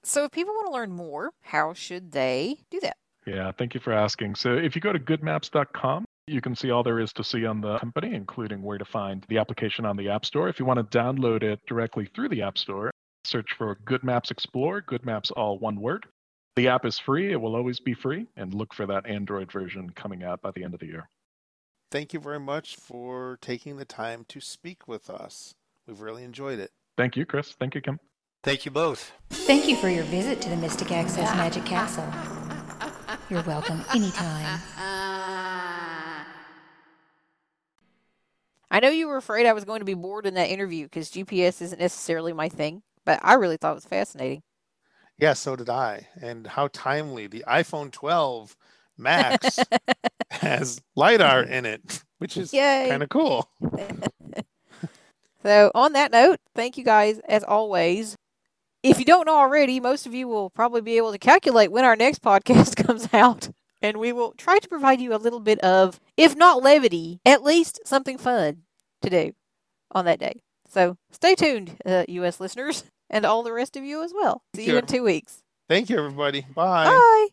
So, 0.04 0.26
if 0.26 0.32
people 0.32 0.54
want 0.54 0.68
to 0.68 0.74
learn 0.74 0.92
more, 0.92 1.32
how 1.42 1.74
should 1.74 2.12
they 2.12 2.58
do 2.70 2.80
that? 2.82 2.98
Yeah, 3.26 3.52
thank 3.58 3.74
you 3.74 3.80
for 3.80 3.94
asking. 3.94 4.36
So, 4.36 4.54
if 4.54 4.76
you 4.76 4.82
go 4.82 4.92
to 4.92 5.00
goodmaps.com, 5.00 6.06
you 6.28 6.42
can 6.42 6.56
see 6.56 6.72
all 6.72 6.84
there 6.84 7.00
is 7.00 7.12
to 7.14 7.24
see 7.24 7.46
on 7.46 7.62
the 7.62 7.78
company, 7.80 8.14
including 8.14 8.62
where 8.62 8.78
to 8.78 8.86
find 8.86 9.26
the 9.28 9.38
application 9.38 9.86
on 9.86 9.98
the 9.98 10.10
App 10.10 10.26
Store. 10.26 10.48
If 10.48 10.60
you 10.60 10.66
want 10.66 10.80
to 10.80 10.98
download 10.98 11.44
it 11.44 11.60
directly 11.68 12.10
through 12.16 12.30
the 12.30 12.42
App 12.42 12.58
Store, 12.58 12.92
search 13.26 13.54
for 13.58 13.78
Good 13.86 14.04
Maps 14.04 14.32
Explore, 14.32 14.82
Good 14.82 15.06
Maps 15.06 15.32
all 15.32 15.58
one 15.58 15.80
word. 15.80 16.06
The 16.56 16.68
app 16.68 16.86
is 16.86 17.00
free, 17.00 17.32
it 17.32 17.42
will 17.42 17.56
always 17.56 17.80
be 17.80 17.94
free, 17.94 18.28
and 18.36 18.54
look 18.54 18.74
for 18.74 18.86
that 18.86 19.08
Android 19.08 19.52
version 19.52 19.90
coming 19.92 20.24
out 20.24 20.42
by 20.42 20.52
the 20.52 20.64
end 20.64 20.74
of 20.74 20.80
the 20.80 20.86
year. 20.88 21.10
Thank 21.90 22.14
you 22.14 22.20
very 22.20 22.40
much 22.40 22.76
for 22.76 23.38
taking 23.42 23.78
the 23.78 23.86
time 23.86 24.26
to 24.30 24.40
speak 24.40 24.88
with 24.88 25.10
us. 25.10 25.56
We've 25.88 26.02
really 26.02 26.24
enjoyed 26.24 26.60
it. 26.60 26.72
Thank 26.98 27.18
you, 27.18 27.26
Chris. 27.26 27.54
Thank 27.60 27.76
you, 27.76 27.82
Kim. 27.82 28.00
Thank 28.44 28.66
you 28.66 28.72
both. 28.72 29.12
Thank 29.30 29.68
you 29.68 29.78
for 29.78 29.90
your 29.90 30.04
visit 30.06 30.42
to 30.42 30.50
the 30.50 30.58
Mystic 30.58 30.92
Access 30.92 31.34
Magic 31.36 31.66
Castle. 31.66 32.08
You're 33.30 33.44
welcome 33.44 33.84
anytime. 33.96 34.60
I 38.70 38.80
know 38.82 38.90
you 38.90 39.08
were 39.08 39.18
afraid 39.18 39.46
I 39.46 39.54
was 39.54 39.66
going 39.66 39.80
to 39.80 39.86
be 39.86 39.94
bored 39.94 40.26
in 40.26 40.34
that 40.34 40.50
interview 40.50 40.86
because 40.86 41.10
GPS 41.12 41.62
isn't 41.62 41.80
necessarily 41.80 42.34
my 42.34 42.50
thing, 42.50 42.82
but 43.06 43.20
I 43.22 43.36
really 43.36 43.58
thought 43.58 43.72
it 43.72 43.76
was 43.76 43.86
fascinating. 43.86 44.44
Yeah, 45.18 45.34
so 45.34 45.56
did 45.56 45.70
I. 45.70 46.08
And 46.22 46.48
how 46.48 46.70
timely 46.74 47.28
the 47.28 47.44
iPhone 47.48 47.92
12 47.92 48.56
Max 48.98 49.60
has 50.32 50.82
LiDAR 50.96 51.44
mm-hmm. 51.44 51.54
in 51.54 51.66
it, 51.66 52.04
which 52.18 52.38
is 52.38 52.52
kind 52.52 53.04
of 53.04 53.10
cool. 53.10 53.50
So, 55.44 55.72
on 55.76 55.92
that 55.92 56.14
note, 56.14 56.40
thank 56.56 56.78
you 56.78 56.86
guys 56.86 57.20
as 57.28 57.44
always. 57.44 58.16
If 58.82 58.98
you 58.98 59.06
don't 59.06 59.26
know 59.26 59.36
already, 59.36 59.80
most 59.82 60.06
of 60.06 60.14
you 60.14 60.28
will 60.28 60.50
probably 60.50 60.80
be 60.80 60.96
able 60.96 61.12
to 61.12 61.18
calculate 61.18 61.72
when 61.72 61.84
our 61.84 61.98
next 61.98 62.22
podcast 62.22 62.76
comes 62.88 63.14
out. 63.14 63.50
And 63.82 63.98
we 63.98 64.14
will 64.14 64.34
try 64.38 64.60
to 64.60 64.70
provide 64.70 65.02
you 65.02 65.14
a 65.14 65.18
little 65.18 65.42
bit 65.42 65.60
of, 65.60 66.00
if 66.16 66.36
not 66.38 66.64
levity, 66.64 67.20
at 67.26 67.44
least 67.44 67.82
something 67.86 68.18
fun 68.18 68.64
to 69.02 69.10
do 69.10 69.34
on 69.92 70.06
that 70.06 70.20
day. 70.20 70.42
So 70.74 70.98
stay 71.12 71.36
tuned, 71.36 71.78
uh, 71.86 72.04
U.S. 72.08 72.40
listeners, 72.40 72.84
and 73.12 73.26
all 73.26 73.44
the 73.44 73.54
rest 73.54 73.78
of 73.78 73.84
you 73.84 74.04
as 74.04 74.12
well. 74.14 74.42
See 74.56 74.66
you 74.66 74.78
in 74.78 74.88
two 74.88 75.04
weeks. 75.04 75.44
Thank 75.70 75.90
you, 75.90 76.00
everybody. 76.00 76.46
Bye. 76.56 76.86
Bye. 76.86 77.28